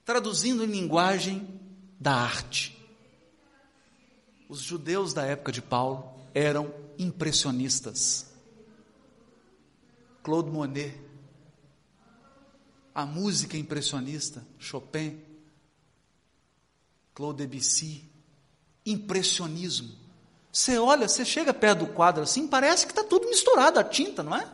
[0.03, 1.47] traduzindo em linguagem
[1.99, 2.78] da arte.
[4.49, 8.25] Os judeus da época de Paulo eram impressionistas.
[10.23, 10.99] Claude Monet,
[12.93, 15.21] a música impressionista, Chopin,
[17.13, 18.03] Claude Debussy,
[18.83, 19.95] impressionismo.
[20.51, 24.23] Você olha, você chega perto do quadro assim, parece que está tudo misturado, a tinta,
[24.23, 24.51] não é?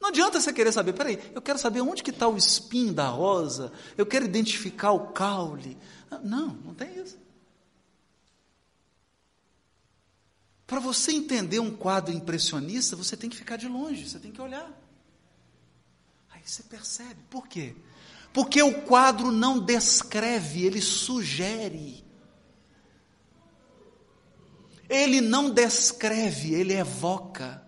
[0.00, 3.08] Não adianta você querer saber, peraí, eu quero saber onde que está o espinho da
[3.08, 5.76] rosa, eu quero identificar o caule.
[6.24, 7.21] Não, não tem isso.
[10.66, 14.40] Para você entender um quadro impressionista, você tem que ficar de longe, você tem que
[14.40, 14.70] olhar.
[16.30, 17.20] Aí você percebe.
[17.28, 17.76] Por quê?
[18.32, 22.02] Porque o quadro não descreve, ele sugere.
[24.88, 27.62] Ele não descreve, ele evoca.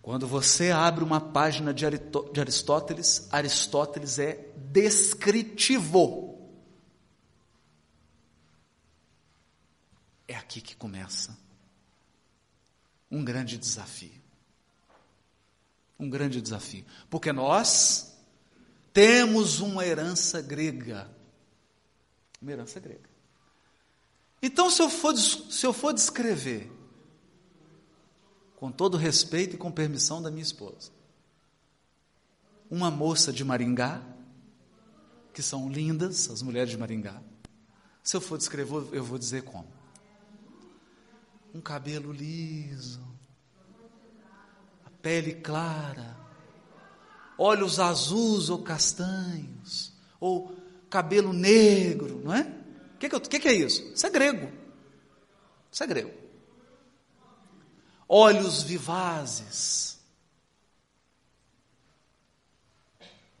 [0.00, 1.86] Quando você abre uma página de
[2.40, 6.31] Aristóteles, Aristóteles é descritivo.
[10.32, 11.36] É aqui que começa
[13.10, 14.22] um grande desafio
[16.02, 18.12] um grande desafio, porque nós
[18.92, 21.08] temos uma herança grega.
[22.40, 23.08] Uma herança grega.
[24.42, 26.70] Então, se eu for, se eu for descrever,
[28.56, 30.90] com todo respeito e com permissão da minha esposa,
[32.68, 34.02] uma moça de Maringá,
[35.32, 37.22] que são lindas, as mulheres de Maringá,
[38.02, 39.81] se eu for descrever, eu vou dizer como.
[41.54, 43.02] Um cabelo liso,
[45.02, 46.16] pele clara,
[47.36, 50.56] olhos azuis ou castanhos, ou
[50.88, 52.42] cabelo negro, não é?
[52.94, 53.82] O que, que, que, é isso?
[53.92, 54.50] Isso é grego.
[55.70, 56.12] Isso é grego.
[58.08, 59.98] Olhos vivazes.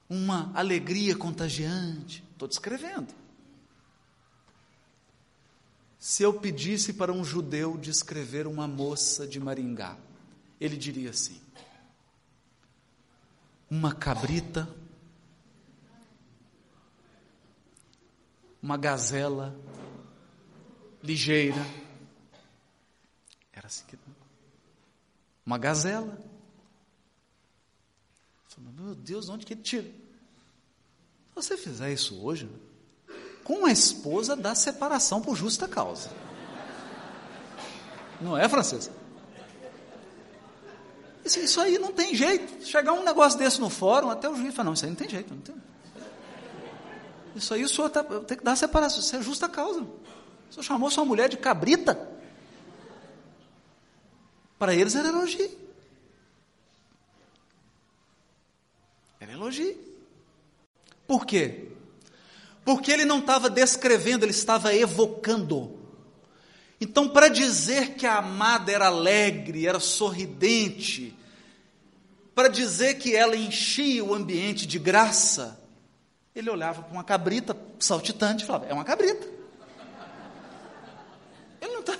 [0.08, 2.24] Uma alegria contagiante.
[2.32, 3.14] Estou descrevendo.
[6.02, 9.96] Se eu pedisse para um judeu descrever uma moça de Maringá,
[10.60, 11.40] ele diria assim:
[13.70, 14.68] uma cabrita,
[18.60, 19.56] uma gazela
[21.04, 21.64] ligeira.
[23.52, 23.96] Era assim que.
[25.46, 26.20] Uma gazela.
[28.58, 29.86] Meu Deus, onde que ele tira?
[29.86, 29.94] Se
[31.36, 32.50] você fizer isso hoje,
[33.44, 36.10] com a esposa dá separação por justa causa.
[38.20, 38.90] Não é, Francesa?
[41.24, 42.64] Isso, isso aí não tem jeito.
[42.64, 45.08] Chegar um negócio desse no fórum, até o juiz fala, não, isso aí não tem
[45.08, 45.32] jeito.
[45.34, 45.54] Não tem.
[47.34, 49.80] Isso aí o senhor tá, tem que dar separação, isso é justa causa.
[49.80, 52.08] O senhor chamou sua mulher de cabrita.
[54.58, 55.50] Para eles era elogio.
[59.18, 59.76] Era elogio.
[61.06, 61.71] Por quê?
[62.64, 65.78] Porque ele não estava descrevendo, ele estava evocando.
[66.80, 71.16] Então, para dizer que a amada era alegre, era sorridente,
[72.34, 75.60] para dizer que ela enchia o ambiente de graça,
[76.34, 79.26] ele olhava para uma cabrita saltitante e falava: É uma cabrita.
[81.60, 81.96] Ele não está.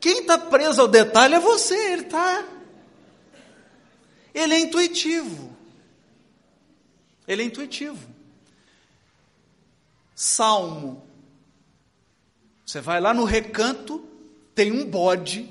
[0.00, 2.44] Quem está preso ao detalhe é você, ele está.
[4.34, 5.56] Ele é intuitivo.
[7.28, 8.11] Ele é intuitivo.
[10.22, 11.02] Salmo
[12.72, 13.98] você vai lá no recanto,
[14.54, 15.42] tem um bode.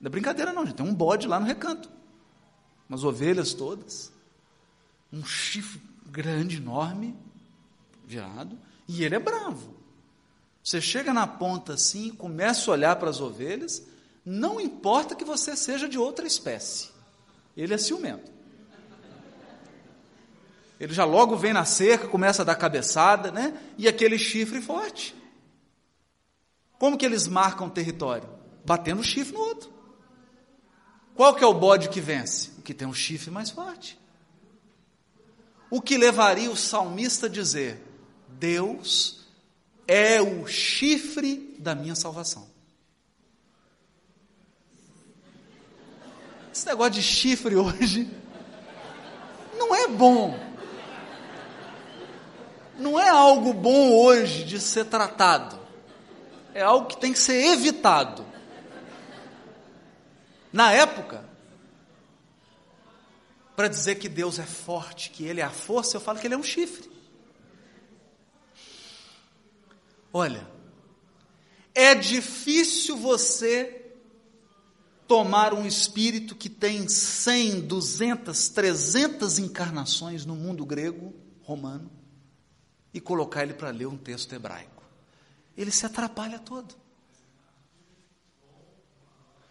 [0.00, 0.76] Não é brincadeira, não, gente.
[0.76, 1.88] Tem um bode lá no recanto.
[2.88, 4.12] Umas ovelhas todas.
[5.12, 7.16] um chifre grande, enorme,
[8.04, 8.58] virado,
[8.88, 9.74] e ele é bravo.
[10.62, 13.82] Você chega na ponta assim, começa a olhar para as ovelhas,
[14.24, 16.90] não importa que você seja de outra espécie,
[17.56, 18.31] ele é ciumento.
[20.82, 23.56] Ele já logo vem na cerca, começa a dar cabeçada, né?
[23.78, 25.14] E aquele chifre forte.
[26.76, 28.28] Como que eles marcam o território?
[28.64, 29.72] Batendo o chifre no outro.
[31.14, 32.50] Qual que é o bode que vence?
[32.58, 33.96] O que tem um chifre mais forte.
[35.70, 37.80] O que levaria o salmista a dizer:
[38.26, 39.24] Deus
[39.86, 42.50] é o chifre da minha salvação.
[46.52, 48.10] Esse negócio de chifre hoje
[49.56, 50.50] não é bom.
[52.78, 55.58] Não é algo bom hoje de ser tratado.
[56.54, 58.24] É algo que tem que ser evitado.
[60.52, 61.24] Na época,
[63.56, 66.34] para dizer que Deus é forte, que Ele é a força, eu falo que Ele
[66.34, 66.90] é um chifre.
[70.12, 70.46] Olha,
[71.74, 73.82] é difícil você
[75.06, 81.90] tomar um espírito que tem 100, 200, 300 encarnações no mundo grego, romano,
[82.92, 84.82] e colocar ele para ler um texto hebraico.
[85.56, 86.74] Ele se atrapalha todo.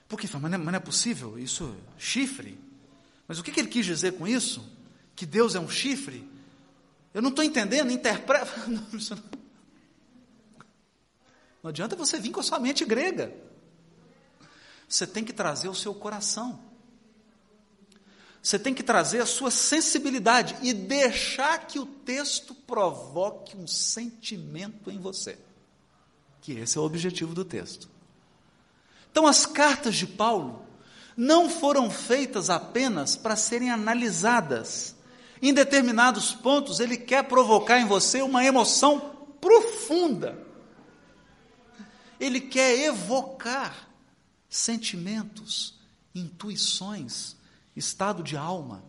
[0.07, 2.59] Porque mas não, é, mas não é possível isso, chifre.
[3.27, 4.67] Mas o que, que ele quis dizer com isso?
[5.15, 6.29] Que Deus é um chifre?
[7.13, 8.51] Eu não estou entendendo, interpreta.
[8.67, 8.85] Não...
[11.63, 13.33] não adianta você vir com a sua mente grega.
[14.87, 16.70] Você tem que trazer o seu coração.
[18.41, 24.89] Você tem que trazer a sua sensibilidade e deixar que o texto provoque um sentimento
[24.89, 25.37] em você.
[26.41, 27.87] Que esse é o objetivo do texto.
[29.11, 30.65] Então, as cartas de Paulo
[31.15, 34.95] não foram feitas apenas para serem analisadas.
[35.39, 40.37] Em determinados pontos, ele quer provocar em você uma emoção profunda.
[42.19, 43.89] Ele quer evocar
[44.49, 45.75] sentimentos,
[46.15, 47.35] intuições,
[47.75, 48.83] estado de alma.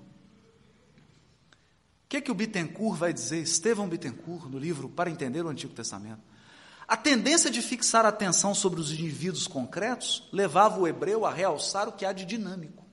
[2.05, 5.49] O que, é que o Bittencourt vai dizer, Estevão Bittencourt, no livro Para Entender o
[5.49, 6.20] Antigo Testamento?
[6.87, 11.89] A tendência de fixar a atenção sobre os indivíduos concretos levava o hebreu a realçar
[11.89, 12.85] o que há de dinâmico.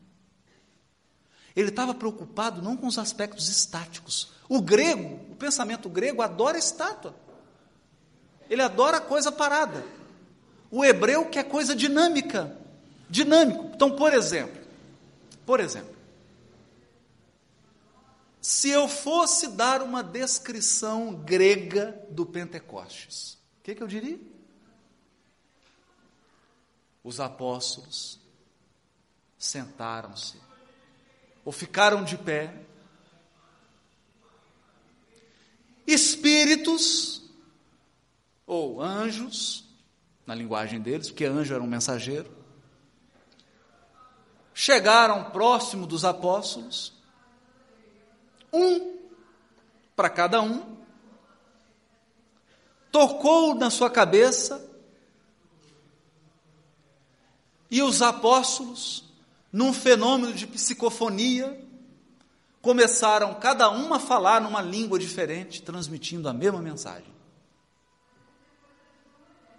[1.56, 4.32] Ele estava preocupado não com os aspectos estáticos.
[4.48, 7.14] O grego, o pensamento grego adora estátua.
[8.50, 9.84] Ele adora coisa parada.
[10.72, 12.58] O hebreu quer coisa dinâmica.
[13.10, 13.72] Dinâmico.
[13.74, 14.59] Então, por exemplo,
[15.50, 15.96] por exemplo,
[18.40, 24.20] se eu fosse dar uma descrição grega do Pentecostes, o que, que eu diria?
[27.04, 28.20] Os apóstolos
[29.40, 30.40] sentaram-se,
[31.44, 32.54] ou ficaram de pé,
[35.88, 37.24] espíritos,
[38.46, 39.68] ou anjos,
[40.28, 42.39] na linguagem deles, porque anjo era um mensageiro,
[44.60, 46.92] chegaram próximo dos apóstolos,
[48.52, 48.98] um
[49.96, 50.76] para cada um,
[52.92, 54.62] tocou na sua cabeça,
[57.72, 59.06] e os apóstolos,
[59.50, 61.66] num fenômeno de psicofonia,
[62.62, 67.16] começaram cada um a falar numa língua diferente, transmitindo a mesma mensagem.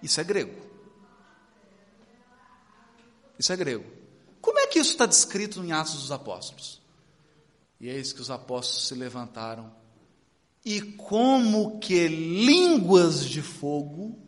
[0.02, 0.60] Isso é grego.
[3.38, 3.99] Isso é grego.
[4.40, 6.80] Como é que isso está descrito em Atos dos Apóstolos?
[7.80, 9.74] E é isso que os apóstolos se levantaram
[10.64, 14.18] e como que línguas de fogo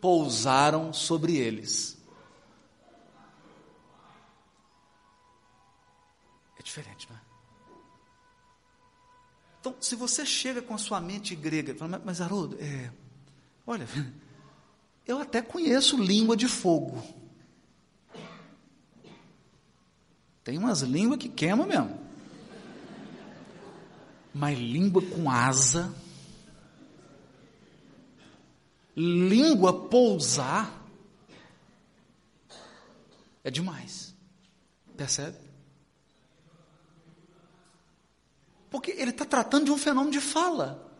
[0.00, 1.98] pousaram sobre eles.
[6.56, 7.20] É diferente, não é?
[9.60, 12.92] Então, se você chega com a sua mente grega, fala, mas Haroldo, é,
[13.66, 13.88] olha,
[15.04, 17.02] eu até conheço língua de fogo.
[20.48, 22.00] Tem umas línguas que queimam mesmo.
[24.32, 25.94] Mas língua com asa,
[28.96, 30.86] língua pousar,
[33.44, 34.14] é demais.
[34.96, 35.36] Percebe?
[38.70, 40.90] Porque ele está tratando de um fenômeno de fala.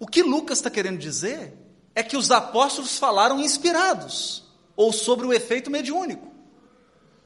[0.00, 1.56] O que Lucas está querendo dizer
[1.94, 4.42] é que os apóstolos falaram inspirados,
[4.74, 6.31] ou sobre o efeito mediúnico.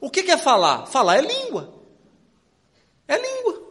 [0.00, 0.86] O que é falar?
[0.86, 1.82] Falar é língua.
[3.08, 3.66] É língua.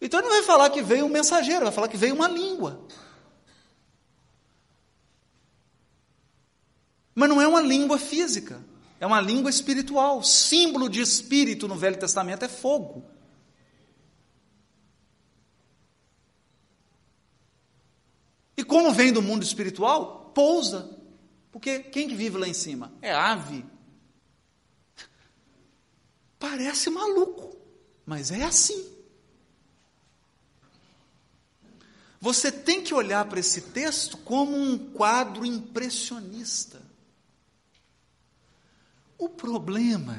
[0.00, 2.86] Então ele não vai falar que veio um mensageiro, vai falar que veio uma língua.
[7.14, 8.64] Mas não é uma língua física.
[8.98, 10.22] É uma língua espiritual.
[10.22, 13.04] Símbolo de espírito no Velho Testamento é fogo.
[18.56, 20.98] E como vem do mundo espiritual, pousa.
[21.50, 22.92] Porque quem que vive lá em cima?
[23.00, 23.64] É ave.
[26.40, 27.54] Parece maluco,
[28.06, 28.90] mas é assim.
[32.18, 36.80] Você tem que olhar para esse texto como um quadro impressionista.
[39.18, 40.18] O problema,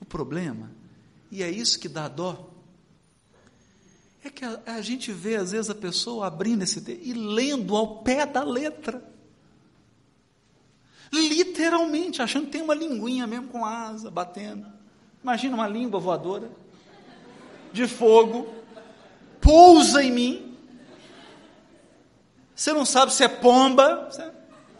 [0.00, 0.70] o problema,
[1.30, 2.50] e é isso que dá dó,
[4.24, 7.76] é que a, a gente vê às vezes a pessoa abrindo esse texto e lendo
[7.76, 9.06] ao pé da letra.
[11.12, 14.66] Literalmente, achando que tem uma linguinha mesmo com asa batendo.
[15.22, 16.50] Imagina uma língua voadora
[17.72, 18.48] de fogo,
[19.40, 20.56] pousa em mim.
[22.54, 24.08] Você não sabe se é pomba.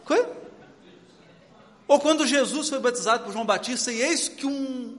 [0.05, 0.29] Coisa?
[1.87, 4.97] Ou quando Jesus foi batizado por João Batista, e eis que um,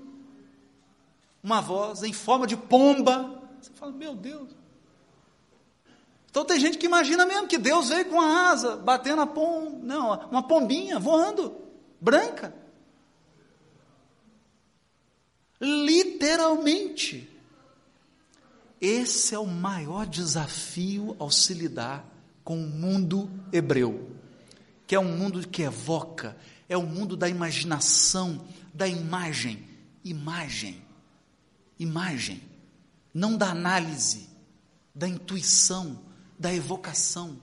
[1.42, 4.61] uma voz em forma de pomba, você fala, meu Deus.
[6.32, 9.78] Então tem gente que imagina mesmo que Deus veio com a asa, batendo a pom,
[9.82, 11.54] não, uma pombinha voando,
[12.00, 12.54] branca.
[15.60, 17.28] Literalmente.
[18.80, 22.02] Esse é o maior desafio ao se lidar
[22.42, 24.10] com o mundo hebreu,
[24.86, 26.34] que é um mundo que evoca,
[26.66, 28.42] é o mundo da imaginação,
[28.72, 29.68] da imagem.
[30.02, 30.82] Imagem.
[31.78, 32.42] Imagem.
[33.12, 34.30] Não da análise,
[34.94, 36.00] da intuição,
[36.42, 37.38] da evocação.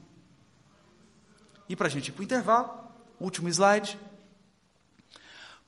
[1.70, 2.84] E para a gente ir para o intervalo,
[3.18, 3.98] último slide.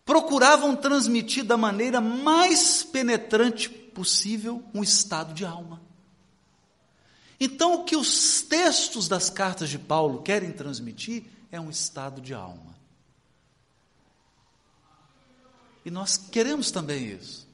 [0.03, 5.81] Procuravam transmitir da maneira mais penetrante possível um estado de alma.
[7.39, 12.33] Então, o que os textos das cartas de Paulo querem transmitir é um estado de
[12.33, 12.75] alma.
[15.85, 17.47] E nós queremos também isso.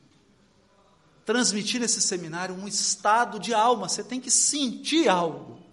[1.25, 5.66] Transmitir nesse seminário um estado de alma, você tem que sentir algo.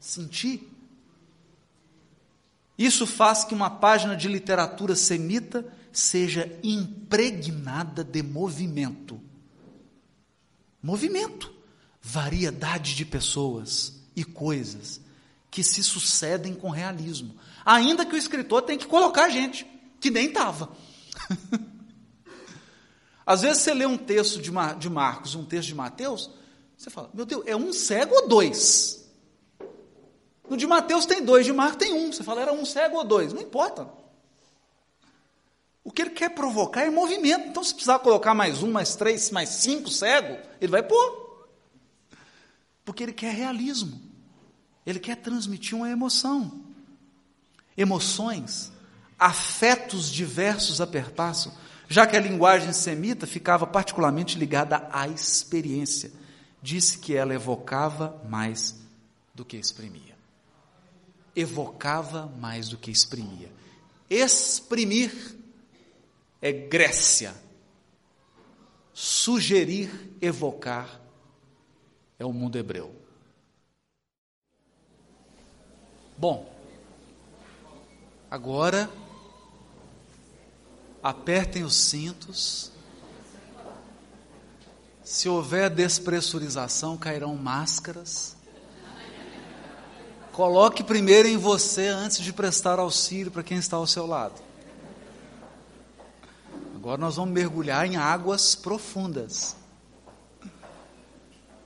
[0.00, 0.66] Sentir.
[2.76, 9.20] Isso faz que uma página de literatura semita seja impregnada de movimento.
[10.82, 11.52] Movimento.
[12.02, 15.00] Variedade de pessoas e coisas
[15.50, 17.36] que se sucedem com realismo.
[17.64, 19.66] Ainda que o escritor tenha que colocar gente
[20.00, 20.70] que nem estava.
[23.26, 26.30] Às vezes você lê um texto de, Mar, de Marcos, um texto de Mateus,
[26.76, 28.99] você fala, meu Deus, é um cego ou dois?
[30.50, 32.12] No de Mateus tem dois, de Marcos tem um.
[32.12, 33.32] Você fala, era um cego ou dois?
[33.32, 33.88] Não importa.
[35.82, 37.48] O que ele quer provocar é movimento.
[37.48, 41.48] Então, se precisar colocar mais um, mais três, mais cinco cegos, ele vai pôr.
[42.84, 43.98] Porque ele quer realismo.
[44.84, 46.64] Ele quer transmitir uma emoção.
[47.76, 48.72] Emoções
[49.20, 51.52] afetos diversos a perpassam,
[51.86, 56.10] já que a linguagem semita ficava particularmente ligada à experiência.
[56.62, 58.80] Disse que ela evocava mais
[59.34, 60.09] do que exprimia.
[61.34, 63.50] Evocava mais do que exprimia.
[64.08, 65.36] Exprimir
[66.42, 67.34] é Grécia.
[68.92, 69.90] Sugerir,
[70.20, 71.00] evocar
[72.18, 72.94] é o mundo hebreu.
[76.18, 76.52] Bom,
[78.30, 78.90] agora
[81.02, 82.70] apertem os cintos.
[85.02, 88.36] Se houver despressurização, cairão máscaras.
[90.32, 94.40] Coloque primeiro em você antes de prestar auxílio para quem está ao seu lado.
[96.74, 99.56] Agora nós vamos mergulhar em águas profundas.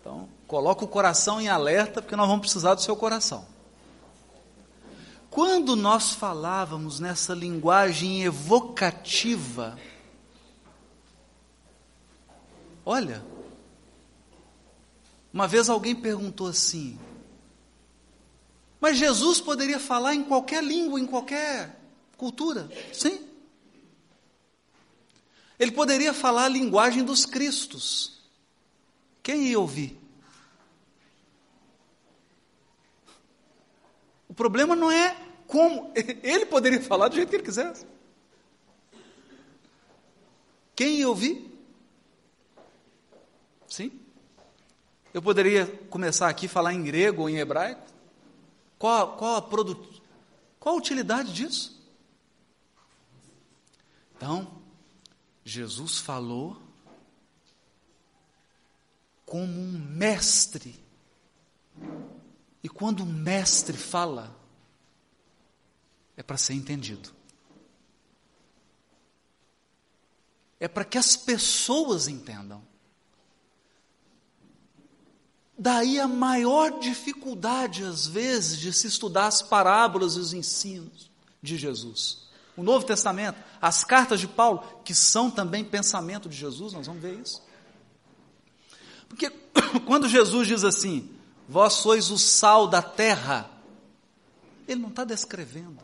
[0.00, 3.46] Então, coloque o coração em alerta, porque nós vamos precisar do seu coração.
[5.30, 9.78] Quando nós falávamos nessa linguagem evocativa,
[12.84, 13.24] olha,
[15.32, 16.98] uma vez alguém perguntou assim:
[18.84, 21.74] mas Jesus poderia falar em qualquer língua, em qualquer
[22.18, 22.68] cultura?
[22.92, 23.18] Sim.
[25.58, 28.20] Ele poderia falar a linguagem dos cristos.
[29.22, 29.98] Quem ia ouvir?
[34.28, 35.16] O problema não é
[35.46, 35.90] como.
[36.22, 37.86] Ele poderia falar do jeito que ele quisesse.
[40.76, 41.50] Quem ia ouvir?
[43.66, 43.98] Sim.
[45.14, 47.93] Eu poderia começar aqui a falar em grego ou em hebraico?
[48.84, 49.82] Qual, qual, a, produ...
[50.60, 51.82] qual a utilidade disso?
[54.14, 54.62] Então,
[55.42, 56.60] Jesus falou
[59.24, 60.78] como um mestre.
[62.62, 64.38] E quando um mestre fala,
[66.14, 67.10] é para ser entendido.
[70.60, 72.62] É para que as pessoas entendam.
[75.56, 81.10] Daí a maior dificuldade, às vezes, de se estudar as parábolas e os ensinos
[81.40, 82.24] de Jesus.
[82.56, 87.02] O Novo Testamento, as cartas de Paulo, que são também pensamento de Jesus, nós vamos
[87.02, 87.42] ver isso.
[89.08, 89.30] Porque
[89.86, 91.08] quando Jesus diz assim,
[91.48, 93.50] vós sois o sal da terra,
[94.66, 95.82] ele não está descrevendo.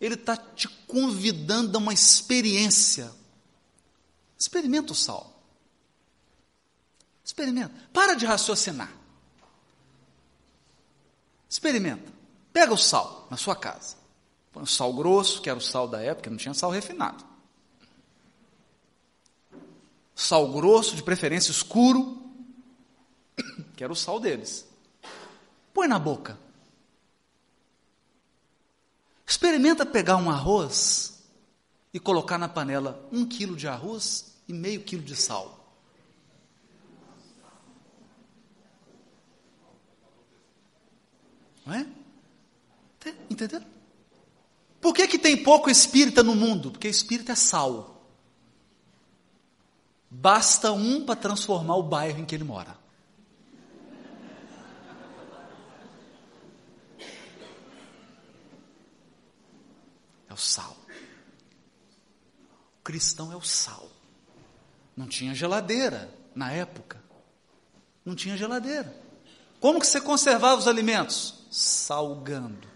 [0.00, 3.12] Ele está te convidando a uma experiência.
[4.38, 5.37] Experimenta o sal.
[7.28, 7.74] Experimenta.
[7.92, 8.90] Para de raciocinar.
[11.46, 12.10] Experimenta.
[12.54, 13.96] Pega o sal na sua casa.
[14.50, 17.22] Põe o sal grosso, que era o sal da época, não tinha sal refinado.
[20.14, 22.18] Sal grosso, de preferência escuro,
[23.76, 24.66] que era o sal deles.
[25.74, 26.38] Põe na boca.
[29.26, 31.22] Experimenta pegar um arroz
[31.92, 35.57] e colocar na panela um quilo de arroz e meio quilo de sal.
[41.68, 41.86] Não é?
[43.28, 43.60] Entendeu?
[44.80, 46.70] Por que, que tem pouco espírita no mundo?
[46.70, 48.08] Porque espírita é sal.
[50.10, 52.74] Basta um para transformar o bairro em que ele mora.
[60.26, 60.74] É o sal.
[62.80, 63.90] O cristão é o sal.
[64.96, 66.98] Não tinha geladeira na época.
[68.06, 68.98] Não tinha geladeira.
[69.60, 71.37] Como que você conservava os alimentos?
[71.50, 72.68] Salgando.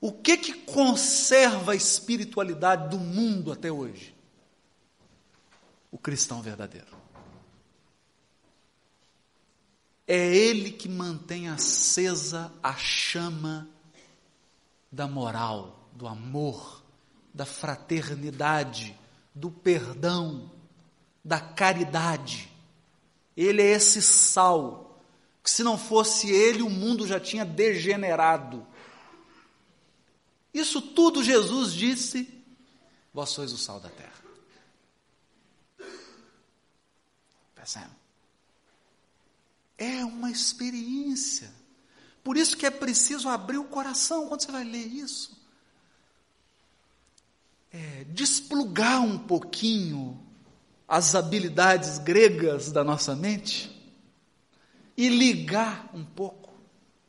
[0.00, 4.14] O que que conserva a espiritualidade do mundo até hoje?
[5.90, 6.96] O cristão verdadeiro.
[10.06, 13.68] É ele que mantém acesa a chama
[14.92, 16.84] da moral, do amor,
[17.34, 18.96] da fraternidade,
[19.34, 20.50] do perdão,
[21.24, 22.48] da caridade.
[23.36, 24.85] Ele é esse sal,
[25.46, 28.66] que se não fosse ele, o mundo já tinha degenerado
[30.56, 32.42] isso tudo Jesus disse:
[33.12, 34.14] Vós sois o sal da terra.
[37.54, 37.90] Percebe?
[39.76, 41.52] É uma experiência.
[42.24, 45.38] Por isso que é preciso abrir o coração quando você vai ler isso.
[47.70, 50.18] É, desplugar um pouquinho
[50.88, 53.75] as habilidades gregas da nossa mente
[54.96, 56.52] e ligar um pouco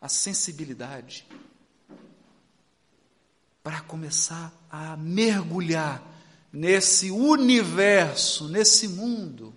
[0.02, 1.26] a sensibilidade
[3.64, 6.02] para começar a mergulhar
[6.52, 9.54] nesse universo, nesse mundo.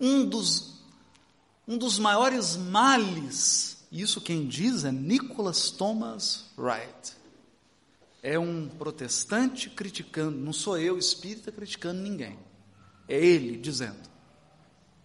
[0.00, 0.80] Um dos,
[1.66, 7.16] um dos maiores males, isso quem diz é Nicholas Thomas Wright.
[8.22, 12.38] É um protestante criticando, não sou eu espírita criticando ninguém.
[13.08, 14.08] É ele dizendo.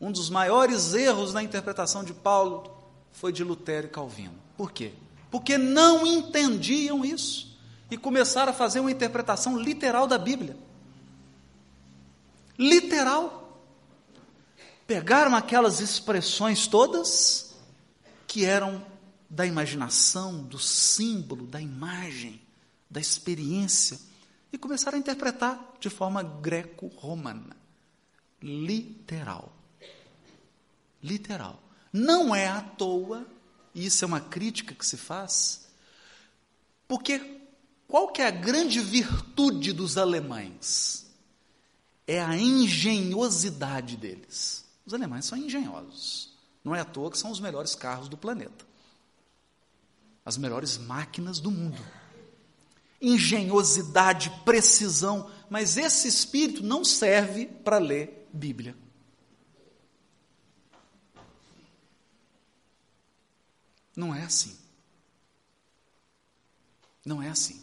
[0.03, 2.69] Um dos maiores erros na interpretação de Paulo
[3.11, 4.35] foi de Lutero e Calvino.
[4.57, 4.93] Por quê?
[5.33, 7.57] porque não entendiam isso
[7.89, 10.55] e começaram a fazer uma interpretação literal da Bíblia.
[12.55, 13.59] Literal.
[14.85, 17.55] Pegaram aquelas expressões todas
[18.27, 18.85] que eram
[19.27, 22.39] da imaginação, do símbolo, da imagem,
[22.87, 23.99] da experiência,
[24.51, 27.57] e começaram a interpretar de forma greco-romana.
[28.39, 29.51] Literal.
[31.03, 31.61] Literal.
[31.91, 33.27] Não é à toa
[33.75, 35.65] e isso é uma crítica que se faz,
[36.87, 37.41] porque
[37.87, 41.05] qual que é a grande virtude dos alemães?
[42.05, 44.65] É a engenhosidade deles.
[44.85, 46.33] Os alemães são engenhosos.
[46.63, 48.65] Não é à toa que são os melhores carros do planeta.
[50.25, 51.81] As melhores máquinas do mundo.
[53.01, 58.75] Engenhosidade, precisão, mas esse espírito não serve para ler Bíblia.
[63.95, 64.57] Não é assim.
[67.05, 67.61] Não é assim.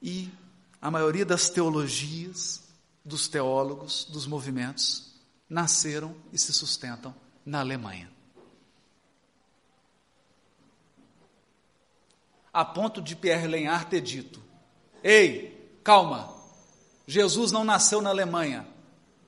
[0.00, 0.30] E
[0.80, 2.62] a maioria das teologias,
[3.04, 5.14] dos teólogos, dos movimentos,
[5.48, 7.14] nasceram e se sustentam
[7.44, 8.10] na Alemanha.
[12.52, 14.42] A ponto de Pierre Lenhart ter dito:
[15.02, 16.34] Ei, calma,
[17.06, 18.66] Jesus não nasceu na Alemanha,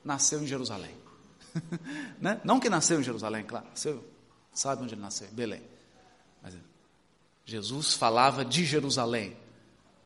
[0.03, 0.97] nasceu em Jerusalém.
[2.19, 2.41] né?
[2.45, 4.05] Não que nasceu em Jerusalém, claro, nasceu,
[4.53, 5.29] sabe onde ele nasceu?
[5.29, 5.63] Belém.
[7.49, 9.35] Jesus falava de Jerusalém,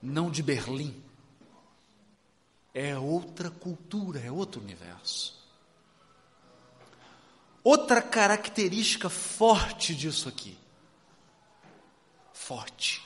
[0.00, 0.94] não de Berlim.
[2.72, 5.44] É outra cultura, é outro universo.
[7.64, 10.56] Outra característica forte disso aqui.
[12.32, 13.04] Forte.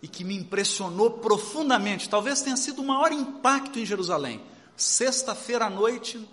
[0.00, 4.40] e que me impressionou profundamente, talvez tenha sido o maior impacto em Jerusalém.
[4.76, 6.24] Sexta-feira à noite,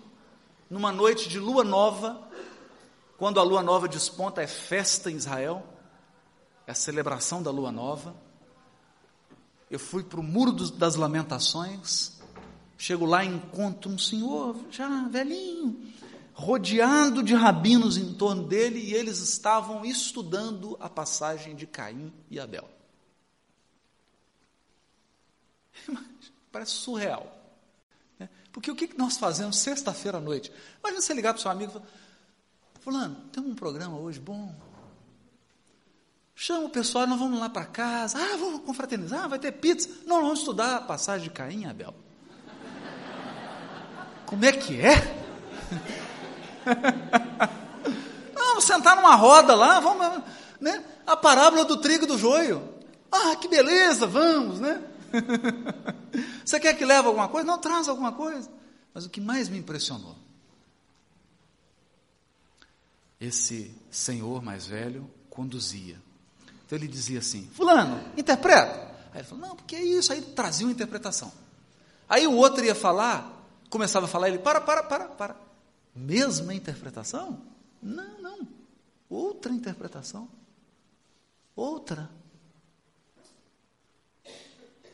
[0.69, 2.29] numa noite de lua nova,
[3.17, 5.63] quando a lua nova desponta, é festa em Israel,
[6.69, 8.15] é a celebração da lua nova.
[9.71, 12.19] Eu fui para o Muro das Lamentações,
[12.77, 15.91] chego lá e encontro um senhor, já velhinho,
[16.31, 22.39] rodeado de rabinos em torno dele, e eles estavam estudando a passagem de Caim e
[22.39, 22.69] Abel.
[26.51, 27.35] Parece surreal.
[28.19, 28.29] Né?
[28.51, 30.51] Porque o que nós fazemos sexta-feira à noite?
[30.81, 31.87] Imagina você ligar para o seu amigo e falar,
[32.79, 34.68] fulano, tem um programa hoje bom.
[36.41, 38.17] Chama o pessoal, nós vamos lá para casa.
[38.17, 39.89] Ah, vamos confraternizar, vai ter pizza.
[40.05, 41.93] Não, vamos estudar a passagem de Caim Abel.
[44.25, 44.95] Como é que é?
[48.33, 50.23] vamos sentar numa roda lá, vamos,
[50.61, 50.81] né?
[51.05, 52.73] A parábola do trigo e do joio.
[53.11, 54.81] Ah, que beleza, vamos, né?
[56.45, 57.45] Você quer que leve alguma coisa?
[57.45, 58.49] Não, traz alguma coisa.
[58.93, 60.15] Mas o que mais me impressionou,
[63.19, 66.07] esse senhor mais velho conduzia.
[66.69, 68.95] Então ele dizia assim: Fulano, interpreta.
[69.11, 70.13] Aí ele falou: Não, porque é isso.
[70.13, 71.31] Aí trazia uma interpretação.
[72.07, 75.35] Aí o outro ia falar, começava a falar, ele: Para, para, para, para.
[75.95, 77.41] Mesma interpretação?
[77.81, 78.47] Não, não.
[79.09, 80.29] Outra interpretação.
[81.55, 82.07] Outra.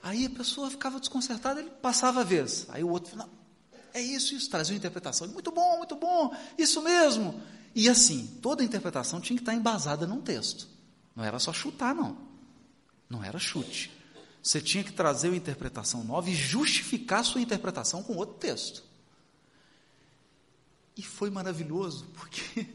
[0.01, 2.67] Aí a pessoa ficava desconcertada, ele passava a vez.
[2.69, 3.29] Aí o outro, não,
[3.93, 5.27] é isso, isso, trazia uma interpretação.
[5.27, 7.41] Muito bom, muito bom, isso mesmo.
[7.73, 10.74] E assim, toda interpretação tinha que estar embasada num texto.
[11.15, 12.17] Não era só chutar, não.
[13.09, 13.91] Não era chute.
[14.43, 18.83] Você tinha que trazer uma interpretação nova e justificar sua interpretação com outro texto.
[20.95, 22.67] E foi maravilhoso, porque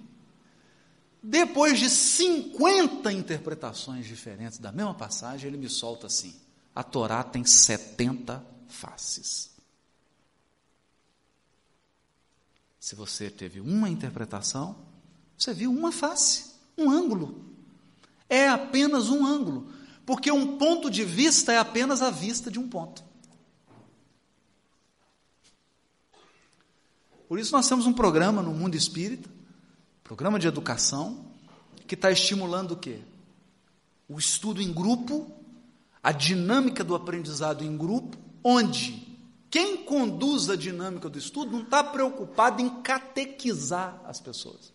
[1.22, 6.34] depois de 50 interpretações diferentes da mesma passagem, ele me solta assim:
[6.74, 9.50] a Torá tem 70 faces.
[12.80, 14.76] Se você teve uma interpretação,
[15.36, 17.49] você viu uma face, um ângulo.
[18.30, 19.70] É apenas um ângulo,
[20.06, 23.04] porque um ponto de vista é apenas a vista de um ponto.
[27.28, 29.28] Por isso nós temos um programa no mundo espírita,
[30.02, 31.26] programa de educação,
[31.86, 33.00] que está estimulando o quê?
[34.08, 35.40] O estudo em grupo
[36.02, 39.06] a dinâmica do aprendizado em grupo, onde
[39.50, 44.72] quem conduz a dinâmica do estudo não está preocupado em catequizar as pessoas.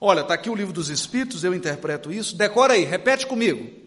[0.00, 3.84] Olha, está aqui o livro dos Espíritos, eu interpreto isso, decora aí, repete comigo.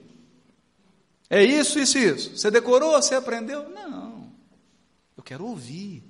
[1.30, 2.38] É isso, isso, isso.
[2.38, 3.70] Você decorou, você aprendeu?
[3.70, 4.34] Não.
[5.16, 6.04] Eu quero ouvir.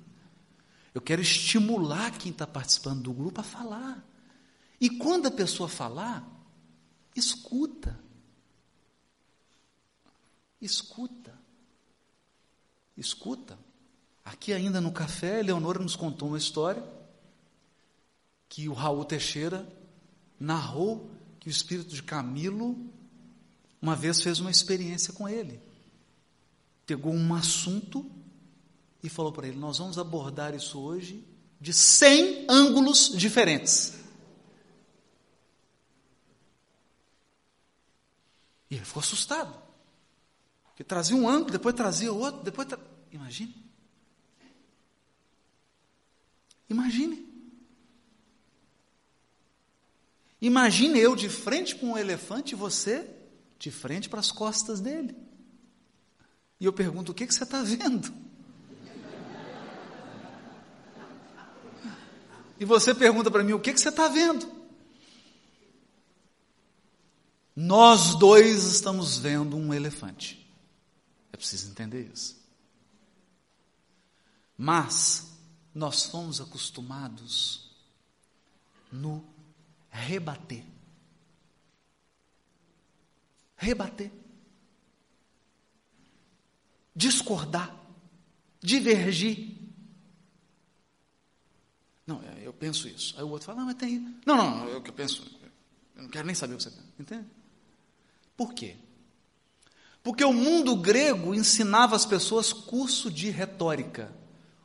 [0.94, 4.02] Eu quero estimular quem está participando do grupo a falar.
[4.80, 6.26] E quando a pessoa falar,
[7.14, 7.98] escuta.
[10.60, 11.38] Escuta.
[12.96, 13.58] Escuta.
[14.24, 16.82] Aqui ainda no café, Leonora nos contou uma história
[18.48, 19.66] que o Raul Teixeira
[20.40, 22.76] narrou que o espírito de Camilo
[23.80, 25.60] uma vez fez uma experiência com ele.
[26.86, 28.10] Pegou um assunto
[29.02, 31.24] e falou para ele: Nós vamos abordar isso hoje
[31.60, 33.98] de 100 ângulos diferentes.
[38.70, 39.54] E ele ficou assustado.
[40.76, 42.66] Que trazia um ângulo, depois trazia outro, depois.
[42.68, 42.78] Tra...
[43.12, 43.54] Imagine.
[46.68, 47.29] Imagine.
[50.40, 53.08] Imagine eu de frente com um elefante e você
[53.58, 55.14] de frente para as costas dele.
[56.58, 58.12] E eu pergunto: o que, que você está vendo?
[62.58, 64.60] E você pergunta para mim: o que, que você está vendo?
[67.54, 70.50] Nós dois estamos vendo um elefante.
[71.32, 72.38] É preciso entender isso.
[74.56, 75.30] Mas
[75.74, 77.70] nós fomos acostumados
[78.92, 79.24] no
[79.90, 80.64] rebater.
[83.56, 84.10] Rebater.
[86.94, 87.76] Discordar.
[88.60, 89.58] Divergir.
[92.06, 93.14] Não, é, eu penso isso.
[93.16, 93.98] Aí o outro fala, não, mas tem.
[94.26, 95.22] Não, não, eu que penso.
[95.94, 96.88] Eu não quero nem saber o que você pensa.
[96.98, 97.26] Entende?
[98.36, 98.76] Por quê?
[100.02, 104.12] Porque o mundo grego ensinava as pessoas curso de retórica.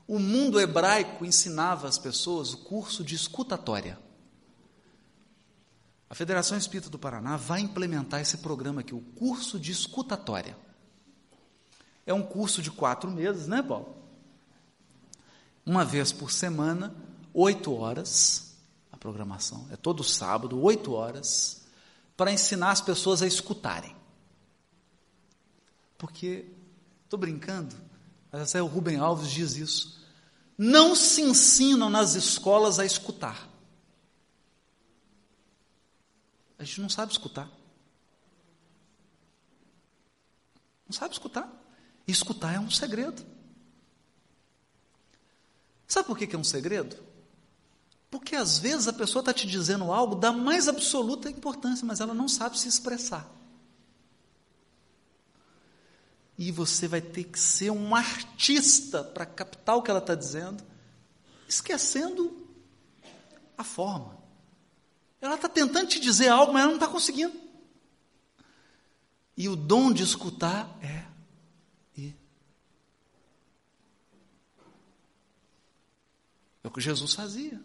[0.07, 3.99] O mundo hebraico ensinava as pessoas o curso de escutatória.
[6.15, 10.57] A Federação Espírita do Paraná vai implementar esse programa aqui, o curso de escutatória.
[12.05, 13.93] É um curso de quatro meses, né, Paulo?
[15.65, 16.95] Uma vez por semana,
[17.33, 18.55] oito horas,
[18.93, 21.65] a programação, é todo sábado, oito horas,
[22.15, 23.93] para ensinar as pessoas a escutarem.
[25.97, 26.45] Porque,
[27.03, 27.75] estou brincando,
[28.31, 30.01] mas o Rubem Alves diz isso.
[30.57, 33.53] Não se ensinam nas escolas a escutar.
[36.57, 37.49] A gente não sabe escutar.
[40.87, 41.51] Não sabe escutar.
[42.07, 43.25] E escutar é um segredo.
[45.87, 46.97] Sabe por que é um segredo?
[48.09, 52.13] Porque às vezes a pessoa está te dizendo algo da mais absoluta importância, mas ela
[52.13, 53.29] não sabe se expressar.
[56.37, 60.63] E você vai ter que ser um artista para captar o que ela está dizendo,
[61.47, 62.45] esquecendo
[63.57, 64.17] a forma.
[65.25, 67.33] Ela está tentando te dizer algo, mas ela não está conseguindo.
[69.35, 71.03] E o dom de escutar é
[71.97, 72.15] ir.
[76.63, 77.59] É o que Jesus fazia.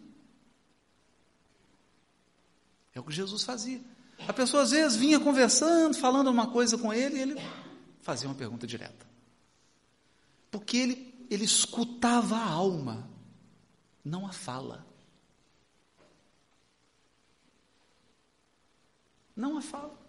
[2.93, 3.81] É o que Jesus fazia.
[4.27, 7.35] A pessoa às vezes vinha conversando, falando uma coisa com ele, e ele
[8.01, 9.07] fazia uma pergunta direta.
[10.49, 13.07] Porque ele, ele escutava a alma,
[14.03, 14.90] não a fala.
[19.41, 19.99] Não a fala.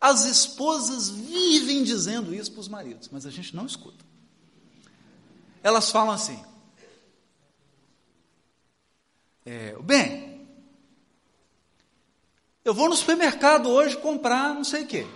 [0.00, 4.04] As esposas vivem dizendo isso para os maridos, mas a gente não escuta.
[5.60, 6.40] Elas falam assim:
[9.44, 10.46] é, bem,
[12.64, 15.06] eu vou no supermercado hoje comprar não sei o quê.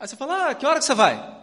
[0.00, 1.36] Aí você fala, ah, que hora que você vai?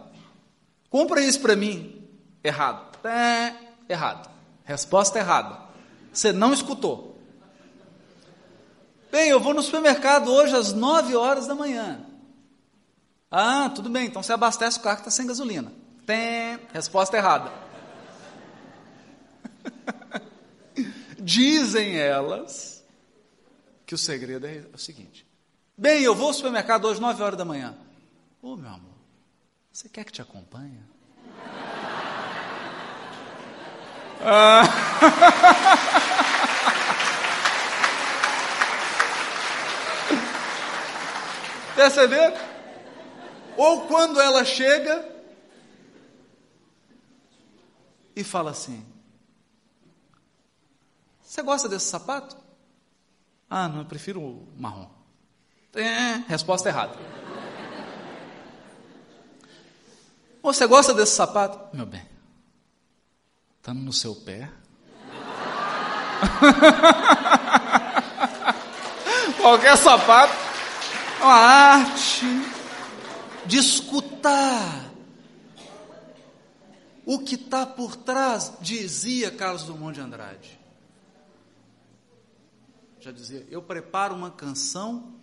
[0.90, 2.04] Compra isso para mim.
[2.42, 2.98] Errado.
[3.06, 3.54] É,
[3.88, 4.28] errado.
[4.64, 5.60] Resposta errada.
[6.12, 7.15] Você não escutou.
[9.16, 12.04] Bem, eu vou no supermercado hoje às 9 horas da manhã.
[13.30, 15.72] Ah, tudo bem, então você abastece o carro que está sem gasolina.
[16.04, 17.50] Tem, resposta errada.
[21.18, 22.84] Dizem elas
[23.86, 25.26] que o segredo é o seguinte:
[25.78, 27.74] Bem, eu vou ao supermercado hoje, 9 horas da manhã.
[28.42, 28.98] Ô oh, meu amor,
[29.72, 30.78] você quer que te acompanhe?
[34.20, 35.72] ah.
[41.76, 42.36] Perceberam?
[43.56, 45.08] Ou quando ela chega
[48.16, 48.84] e fala assim:
[51.22, 52.36] Você gosta desse sapato?
[53.48, 54.88] Ah, não, eu prefiro o marrom.
[55.74, 56.96] É, resposta errada.
[60.42, 61.76] Você gosta desse sapato?
[61.76, 62.08] Meu bem,
[63.58, 64.50] está no seu pé.
[69.38, 70.45] Qualquer sapato
[71.20, 72.26] a arte
[73.46, 74.92] de escutar
[77.04, 80.60] o que está por trás, dizia Carlos Drummond de Andrade.
[83.00, 85.14] Já dizia, eu preparo uma canção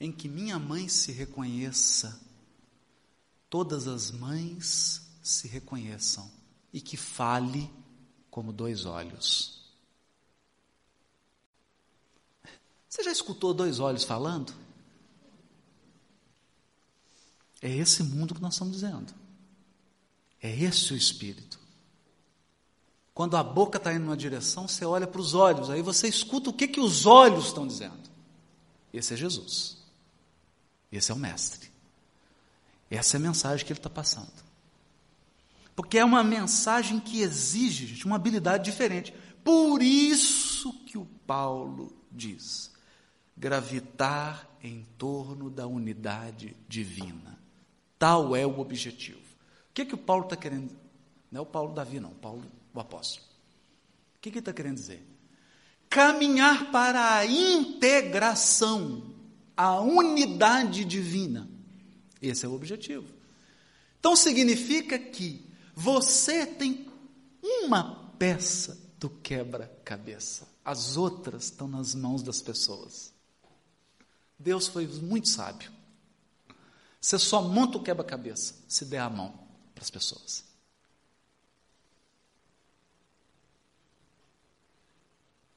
[0.00, 2.20] em que minha mãe se reconheça,
[3.48, 6.28] todas as mães se reconheçam
[6.72, 7.70] e que fale
[8.28, 9.62] como dois olhos.
[12.88, 14.52] Você já escutou dois olhos falando?
[17.62, 19.14] É esse mundo que nós estamos dizendo.
[20.42, 21.58] É esse o espírito.
[23.14, 26.50] Quando a boca está indo numa direção, você olha para os olhos, aí você escuta
[26.50, 28.10] o que, que os olhos estão dizendo.
[28.92, 29.78] Esse é Jesus.
[30.90, 31.70] Esse é o Mestre.
[32.90, 34.32] Essa é a mensagem que ele está passando.
[35.76, 39.14] Porque é uma mensagem que exige gente, uma habilidade diferente.
[39.44, 42.70] Por isso que o Paulo diz:
[43.36, 47.41] gravitar em torno da unidade divina.
[48.02, 49.20] Tal é o objetivo.
[49.20, 50.76] O que, que o Paulo está querendo?
[51.30, 52.42] Não é o Paulo Davi, não, Paulo,
[52.74, 53.24] o apóstolo.
[54.16, 55.06] O que, que ele está querendo dizer?
[55.88, 59.14] Caminhar para a integração,
[59.56, 61.48] a unidade divina.
[62.20, 63.06] Esse é o objetivo.
[64.00, 66.88] Então significa que você tem
[67.40, 73.14] uma peça do quebra-cabeça, as outras estão nas mãos das pessoas.
[74.36, 75.70] Deus foi muito sábio.
[77.02, 79.36] Você só monta o quebra-cabeça se der a mão
[79.74, 80.44] para as pessoas.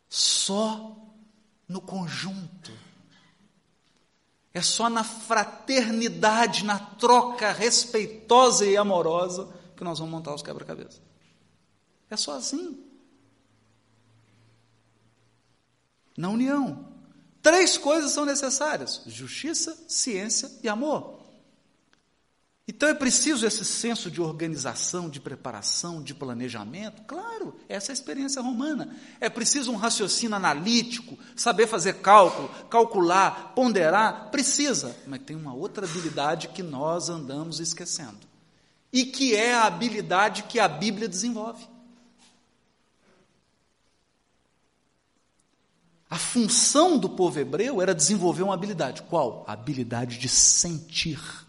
[0.10, 0.98] Só
[1.68, 2.72] no conjunto.
[4.52, 11.00] É só na fraternidade, na troca respeitosa e amorosa que nós vamos montar os quebra-cabeças.
[12.10, 12.84] É só assim.
[16.18, 16.92] Na união.
[17.44, 21.15] Três coisas são necessárias: justiça, ciência e amor.
[22.68, 27.04] Então é preciso esse senso de organização, de preparação, de planejamento?
[27.04, 28.96] Claro, essa é a experiência romana.
[29.22, 34.96] É preciso um raciocínio analítico, saber fazer cálculo, calcular, ponderar, precisa.
[35.06, 38.26] Mas tem uma outra habilidade que nós andamos esquecendo.
[38.92, 41.68] E que é a habilidade que a Bíblia desenvolve.
[46.10, 49.04] A função do povo hebreu era desenvolver uma habilidade.
[49.04, 49.44] Qual?
[49.48, 51.45] A habilidade de sentir.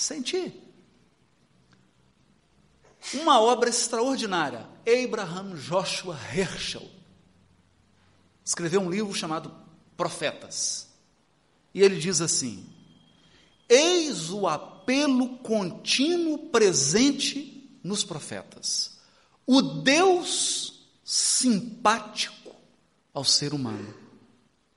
[0.00, 0.54] Sentir.
[3.12, 4.66] Uma obra extraordinária.
[5.04, 6.88] Abraham Joshua Herschel
[8.42, 9.54] escreveu um livro chamado
[9.98, 10.88] Profetas.
[11.74, 12.66] E ele diz assim:
[13.68, 18.98] Eis o apelo contínuo presente nos profetas.
[19.46, 22.54] O Deus simpático
[23.12, 23.94] ao ser humano,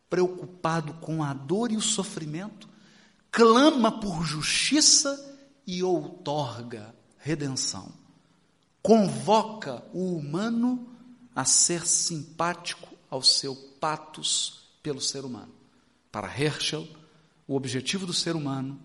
[0.10, 2.73] preocupado com a dor e o sofrimento,
[3.34, 5.36] clama por justiça
[5.66, 7.92] e outorga redenção.
[8.82, 10.88] Convoca o humano
[11.36, 15.52] a ser simpático ao seu patos pelo ser humano.
[16.12, 16.88] Para Herschel,
[17.48, 18.80] o objetivo do ser humano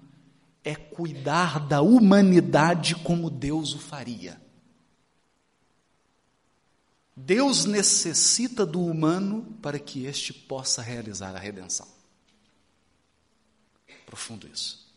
[0.64, 4.40] é cuidar da humanidade como Deus o faria.
[7.14, 11.97] Deus necessita do humano para que este possa realizar a redenção.
[14.08, 14.90] Profundo isso.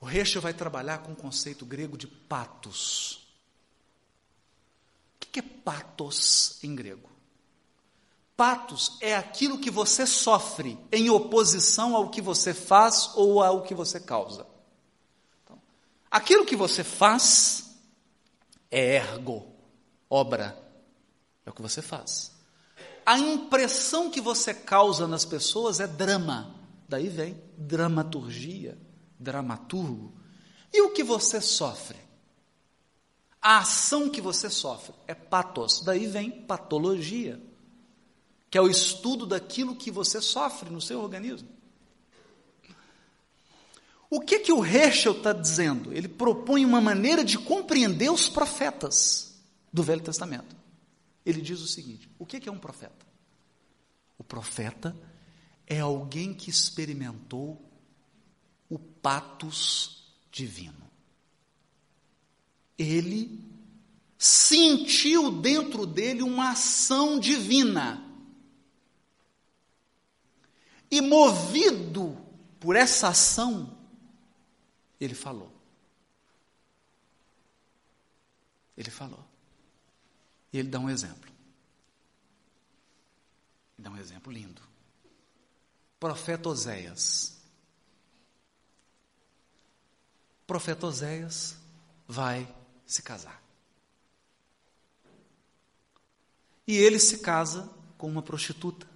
[0.00, 3.28] O Rechel vai trabalhar com o conceito grego de patos.
[5.14, 7.08] O que é patos em grego?
[8.36, 13.72] Patos é aquilo que você sofre em oposição ao que você faz ou ao que
[13.72, 14.44] você causa.
[15.44, 15.62] Então,
[16.10, 17.70] aquilo que você faz
[18.68, 19.46] é ergo,
[20.10, 20.60] obra
[21.46, 22.32] é o que você faz.
[23.06, 26.57] A impressão que você causa nas pessoas é drama.
[26.88, 28.78] Daí vem dramaturgia,
[29.18, 30.14] dramaturgo.
[30.72, 31.98] E o que você sofre?
[33.40, 35.82] A ação que você sofre é patos.
[35.84, 37.40] Daí vem patologia,
[38.50, 41.48] que é o estudo daquilo que você sofre no seu organismo.
[44.10, 45.92] O que que o Heschel está dizendo?
[45.92, 49.38] Ele propõe uma maneira de compreender os profetas
[49.70, 50.56] do Velho Testamento
[51.28, 53.06] ele diz o seguinte: o que é um profeta?
[54.16, 54.96] O profeta
[55.70, 57.62] é alguém que experimentou
[58.70, 60.88] o patos divino.
[62.78, 63.38] Ele
[64.16, 68.02] sentiu dentro dele uma ação divina.
[70.90, 72.16] E movido
[72.58, 73.78] por essa ação,
[74.98, 75.52] ele falou.
[78.74, 79.22] Ele falou.
[80.50, 81.30] E ele dá um exemplo.
[83.76, 84.67] Dá um exemplo lindo.
[85.98, 87.36] Profeta Oséias.
[90.46, 91.56] Profeta Oséias
[92.06, 92.52] vai
[92.86, 93.42] se casar.
[96.66, 98.86] E ele se casa com uma prostituta.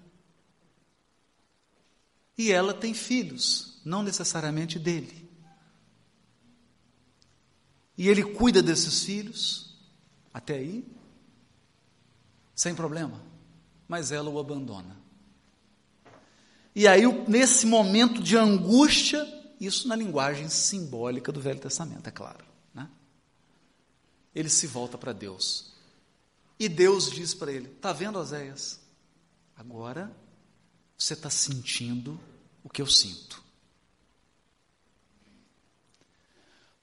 [2.37, 5.23] E ela tem filhos, não necessariamente dele.
[7.97, 9.77] E ele cuida desses filhos,
[10.33, 10.87] até aí,
[12.55, 13.23] sem problema,
[13.87, 14.97] mas ela o abandona.
[16.75, 19.27] E aí, nesse momento de angústia,
[19.61, 22.45] isso na linguagem simbólica do Velho Testamento, é claro.
[22.75, 22.89] Né?
[24.35, 25.73] Ele se volta para Deus.
[26.59, 28.81] E Deus diz para ele: Está vendo, Oséias?
[29.57, 30.11] Agora
[30.97, 32.19] você está sentindo
[32.65, 33.43] o que eu sinto.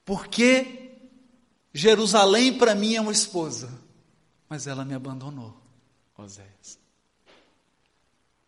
[0.05, 0.91] Porque
[1.73, 3.69] Jerusalém para mim é uma esposa
[4.49, 5.55] mas ela me abandonou,
[6.17, 6.79] Oséias.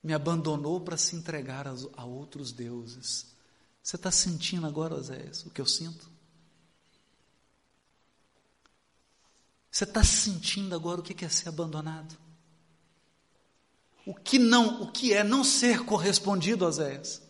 [0.04, 3.28] Me abandonou para se entregar a, a outros deuses.
[3.84, 6.10] Você está sentindo agora, Oséias, o que eu sinto?
[9.70, 12.18] Você está sentindo agora o que é ser abandonado?
[14.06, 17.22] O que não, o que é não ser correspondido, Oséias?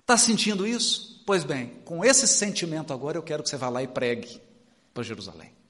[0.00, 1.22] Está sentindo isso?
[1.26, 4.40] Pois bem, com esse sentimento agora eu quero que você vá lá e pregue
[4.92, 5.60] para Jerusalém.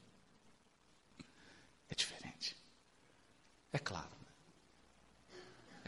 [3.72, 4.09] É claro.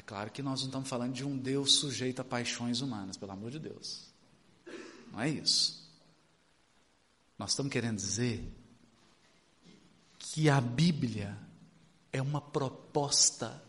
[0.02, 3.30] É claro que nós não estamos falando de um Deus sujeito a paixões humanas, pelo
[3.30, 4.08] amor de Deus.
[5.12, 5.88] Não é isso.
[7.38, 8.44] Nós estamos querendo dizer
[10.18, 11.38] que a Bíblia
[12.12, 13.62] é uma proposta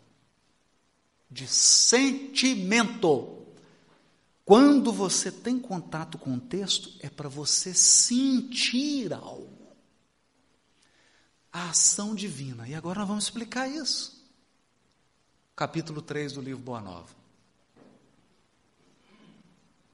[1.29, 3.45] de sentimento.
[4.43, 9.53] Quando você tem contato com o texto, é para você sentir algo
[11.53, 12.67] a ação divina.
[12.67, 14.12] E agora nós vamos explicar isso.
[15.55, 17.09] Capítulo 3 do livro Boa Nova.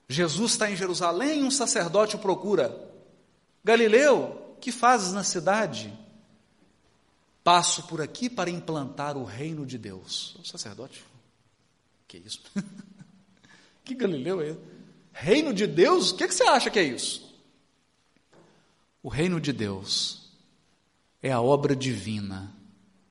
[0.07, 2.75] Jesus está em Jerusalém e um sacerdote o procura.
[3.63, 5.93] Galileu, que fazes na cidade?
[7.43, 10.35] Passo por aqui para implantar o reino de Deus.
[10.35, 11.03] O sacerdote,
[12.07, 12.41] que é isso?
[13.83, 14.57] que Galileu é?
[15.11, 16.11] Reino de Deus?
[16.11, 17.37] O que, que você acha que é isso?
[19.03, 20.31] O reino de Deus
[21.21, 22.53] é a obra divina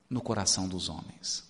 [0.08, 1.47] no coração dos homens.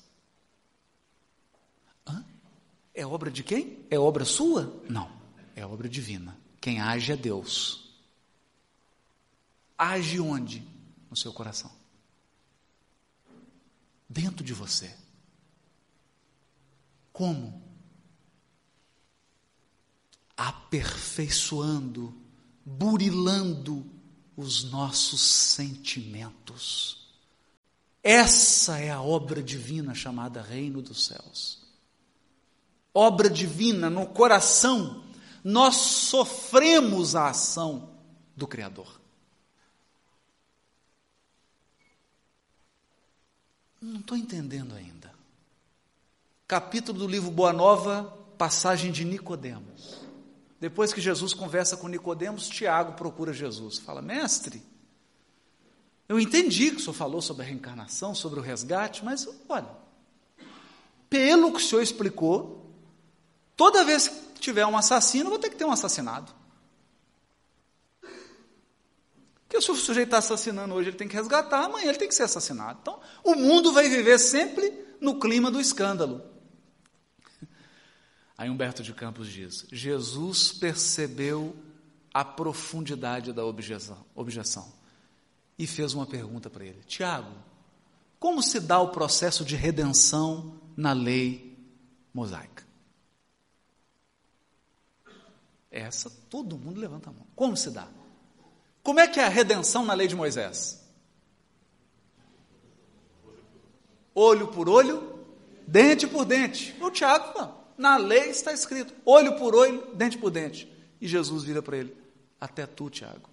[2.99, 3.87] É obra de quem?
[3.89, 4.83] É obra sua?
[4.89, 5.09] Não,
[5.55, 6.37] é obra divina.
[6.61, 7.95] Quem age é Deus.
[9.79, 10.67] Age onde?
[11.09, 11.71] No seu coração.
[14.09, 14.93] Dentro de você.
[17.13, 17.63] Como?
[20.37, 22.13] Aperfeiçoando,
[22.65, 23.89] burilando
[24.37, 27.07] os nossos sentimentos.
[28.03, 31.68] Essa é a obra divina chamada Reino dos Céus.
[32.95, 35.05] Obra divina no coração,
[35.45, 37.91] nós sofremos a ação
[38.37, 39.01] do Criador.
[43.81, 45.13] Não estou entendendo ainda.
[46.47, 48.05] Capítulo do livro Boa Nova,
[48.37, 50.01] passagem de Nicodemos.
[50.61, 53.79] Depois que Jesus conversa com Nicodemos, Tiago procura Jesus.
[53.79, 54.63] Fala, mestre,
[56.09, 59.69] eu entendi que o senhor falou sobre a reencarnação, sobre o resgate, mas olha,
[61.09, 62.58] pelo que o senhor explicou,
[63.59, 66.33] toda vez que tiver um assassino, vou ter que ter um assassinado.
[69.49, 72.15] Porque se o sujeito está assassinando hoje, ele tem que resgatar, amanhã ele tem que
[72.15, 72.79] ser assassinado.
[72.81, 76.23] Então, o mundo vai viver sempre no clima do escândalo.
[78.39, 81.57] Aí Humberto de Campos diz: Jesus percebeu
[82.15, 84.73] a profundidade da objeção, objeção
[85.59, 87.33] e fez uma pergunta para ele: Tiago,
[88.21, 91.59] como se dá o processo de redenção na lei
[92.15, 92.68] mosaica?
[95.71, 97.27] Essa todo mundo levanta a mão.
[97.35, 97.89] Como se dá?
[98.83, 100.83] Como é que é a redenção na lei de Moisés?
[104.15, 105.27] Olho por olho,
[105.67, 106.75] dente por dente.
[106.81, 110.73] O Tiago, na lei está escrito: olho por olho, dente por dente.
[111.01, 111.97] E Jesus vira para ele:
[112.41, 113.29] até tu, Tiago.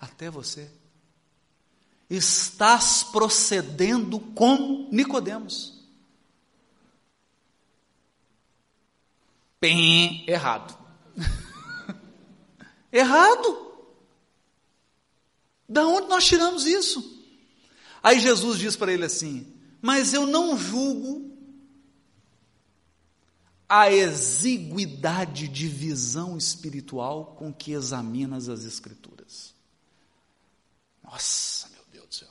[0.00, 0.70] Até você.
[2.08, 5.75] Estás procedendo como Nicodemos.
[9.66, 10.78] Bem errado.
[12.92, 13.74] Errado.
[15.68, 17.20] Da onde nós tiramos isso?
[18.00, 19.44] Aí Jesus diz para ele assim:
[19.82, 21.36] Mas eu não julgo
[23.68, 29.52] a exiguidade de visão espiritual com que examinas as Escrituras.
[31.02, 32.28] Nossa, meu Deus do céu.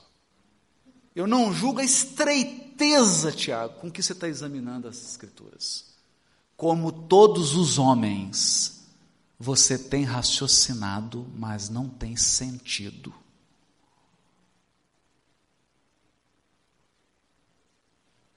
[1.14, 5.95] Eu não julgo a estreiteza, Tiago, com que você está examinando as Escrituras.
[6.56, 8.76] Como todos os homens
[9.38, 13.10] você tem raciocinado, mas não tem sentido.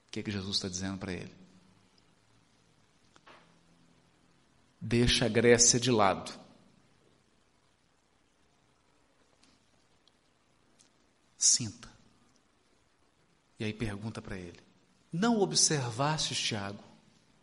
[0.07, 1.33] O que, que Jesus está dizendo para ele?
[4.81, 6.31] Deixa a Grécia de lado.
[11.37, 11.89] Sinta.
[13.57, 14.59] E aí pergunta para ele:
[15.11, 16.83] Não observaste, Tiago,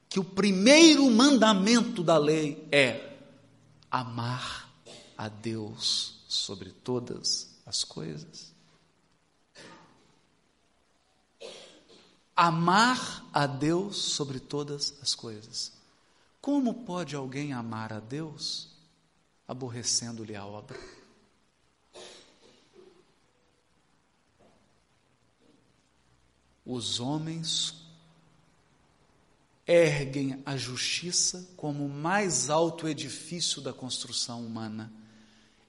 [0.08, 3.18] que o primeiro mandamento da lei é
[3.90, 4.70] amar
[5.16, 8.54] a Deus sobre todas as coisas?
[12.34, 15.72] Amar a Deus sobre todas as coisas.
[16.40, 18.68] Como pode alguém amar a Deus
[19.48, 20.78] aborrecendo-lhe a obra?
[26.64, 27.85] Os homens
[29.66, 34.92] erguem a justiça como o mais alto edifício da construção humana.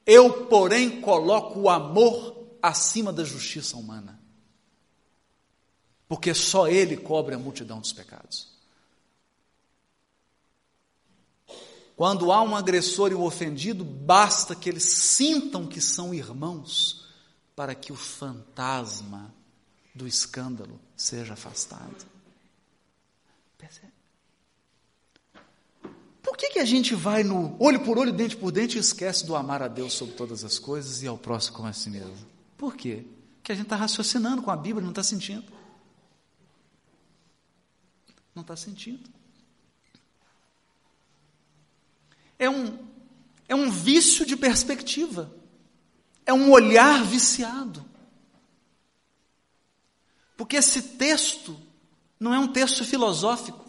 [0.06, 4.20] Eu, porém, coloco o amor acima da justiça humana.
[6.08, 8.56] Porque só ele cobre a multidão dos pecados.
[11.98, 17.08] Quando há um agressor e um ofendido, basta que eles sintam que são irmãos
[17.56, 19.34] para que o fantasma
[19.96, 22.06] do escândalo seja afastado.
[23.58, 23.92] Percebe?
[26.28, 29.26] Por que, que a gente vai no olho por olho, dente por dente e esquece
[29.26, 32.18] do amar a Deus sobre todas as coisas e ao próximo como a si mesmo?
[32.58, 33.06] Por quê?
[33.38, 35.46] Porque a gente está raciocinando com a Bíblia, não está sentindo.
[38.36, 39.10] Não está sentindo.
[42.38, 42.78] É um,
[43.48, 45.34] é um vício de perspectiva.
[46.26, 47.86] É um olhar viciado.
[50.36, 51.58] Porque esse texto
[52.20, 53.67] não é um texto filosófico.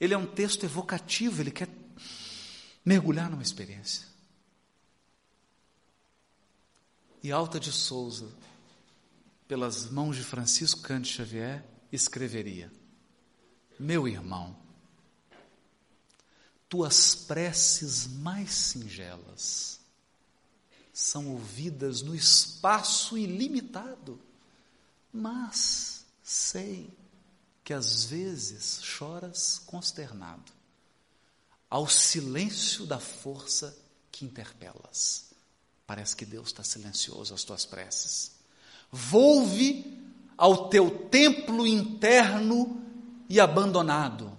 [0.00, 1.68] Ele é um texto evocativo, ele quer
[2.84, 4.06] mergulhar numa experiência.
[7.22, 8.28] E Alta de Souza,
[9.48, 12.72] pelas mãos de Francisco Cante Xavier, escreveria:
[13.78, 14.56] Meu irmão,
[16.68, 19.80] tuas preces mais singelas
[20.92, 24.20] são ouvidas no espaço ilimitado,
[25.12, 26.90] mas sei
[27.68, 30.50] que às vezes choras consternado
[31.68, 33.76] ao silêncio da força
[34.10, 35.26] que interpelas.
[35.86, 38.32] Parece que Deus está silencioso às tuas preces.
[38.90, 40.02] Volve
[40.34, 42.82] ao teu templo interno
[43.28, 44.34] e abandonado,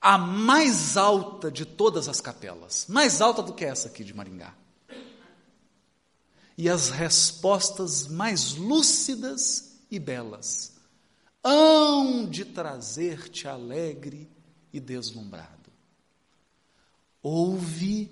[0.00, 4.54] a mais alta de todas as capelas, mais alta do que essa aqui de Maringá.
[6.56, 10.73] E as respostas mais lúcidas e belas
[11.44, 14.30] hão de trazer-te alegre
[14.72, 15.70] e deslumbrado.
[17.22, 18.10] Ouve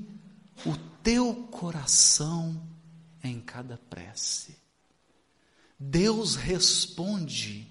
[0.66, 2.62] o teu coração
[3.24, 4.56] em cada prece.
[5.78, 7.66] Deus responde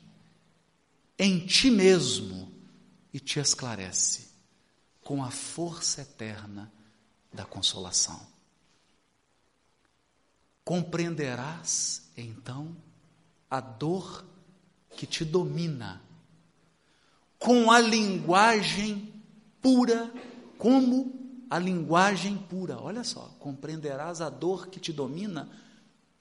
[1.17, 2.51] em ti mesmo
[3.13, 4.29] e te esclarece
[5.03, 6.71] com a força eterna
[7.31, 8.19] da consolação.
[10.65, 12.75] Compreenderás então
[13.49, 14.25] a dor
[14.95, 16.01] que te domina,
[17.39, 19.13] com a linguagem
[19.61, 20.11] pura,
[20.57, 22.79] como a linguagem pura.
[22.79, 25.49] Olha só, compreenderás a dor que te domina,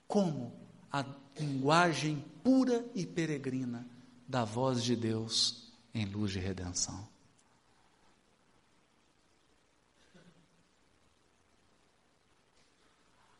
[0.09, 0.53] como
[0.91, 1.05] a
[1.39, 3.87] linguagem pura e peregrina
[4.27, 7.10] da voz de Deus em luz de redenção.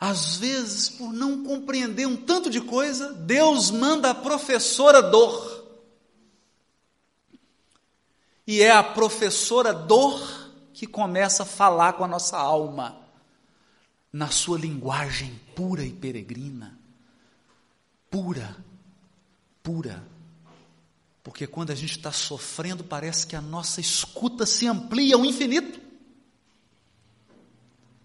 [0.01, 5.61] Às vezes, por não compreender um tanto de coisa, Deus manda a professora dor.
[8.47, 12.97] E é a professora dor que começa a falar com a nossa alma,
[14.11, 16.79] na sua linguagem pura e peregrina.
[18.11, 18.57] Pura,
[19.63, 20.03] pura.
[21.23, 25.90] Porque quando a gente está sofrendo, parece que a nossa escuta se amplia ao infinito.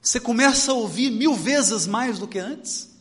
[0.06, 2.96] Você começa a ouvir mil vezes mais do que antes.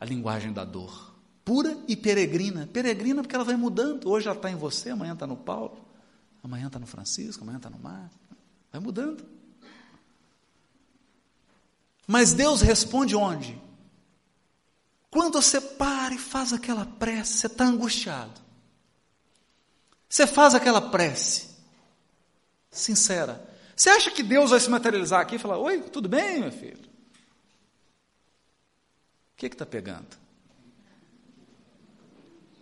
[0.00, 1.14] A linguagem da dor,
[1.44, 2.66] pura e peregrina.
[2.66, 4.10] Peregrina porque ela vai mudando.
[4.10, 5.78] Hoje ela está em você, amanhã está no Paulo,
[6.42, 8.10] amanhã está no Francisco, amanhã está no Mar.
[8.72, 9.24] Vai mudando.
[12.04, 13.62] Mas Deus responde onde?
[15.08, 18.40] Quando você para e faz aquela prece, você está angustiado.
[20.08, 21.50] Você faz aquela prece,
[22.72, 23.47] sincera.
[23.78, 26.82] Você acha que Deus vai se materializar aqui e falar: Oi, tudo bem, meu filho?
[26.82, 26.88] O
[29.36, 30.16] que está pegando?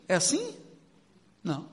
[0.06, 0.54] É assim?
[1.42, 1.70] Não.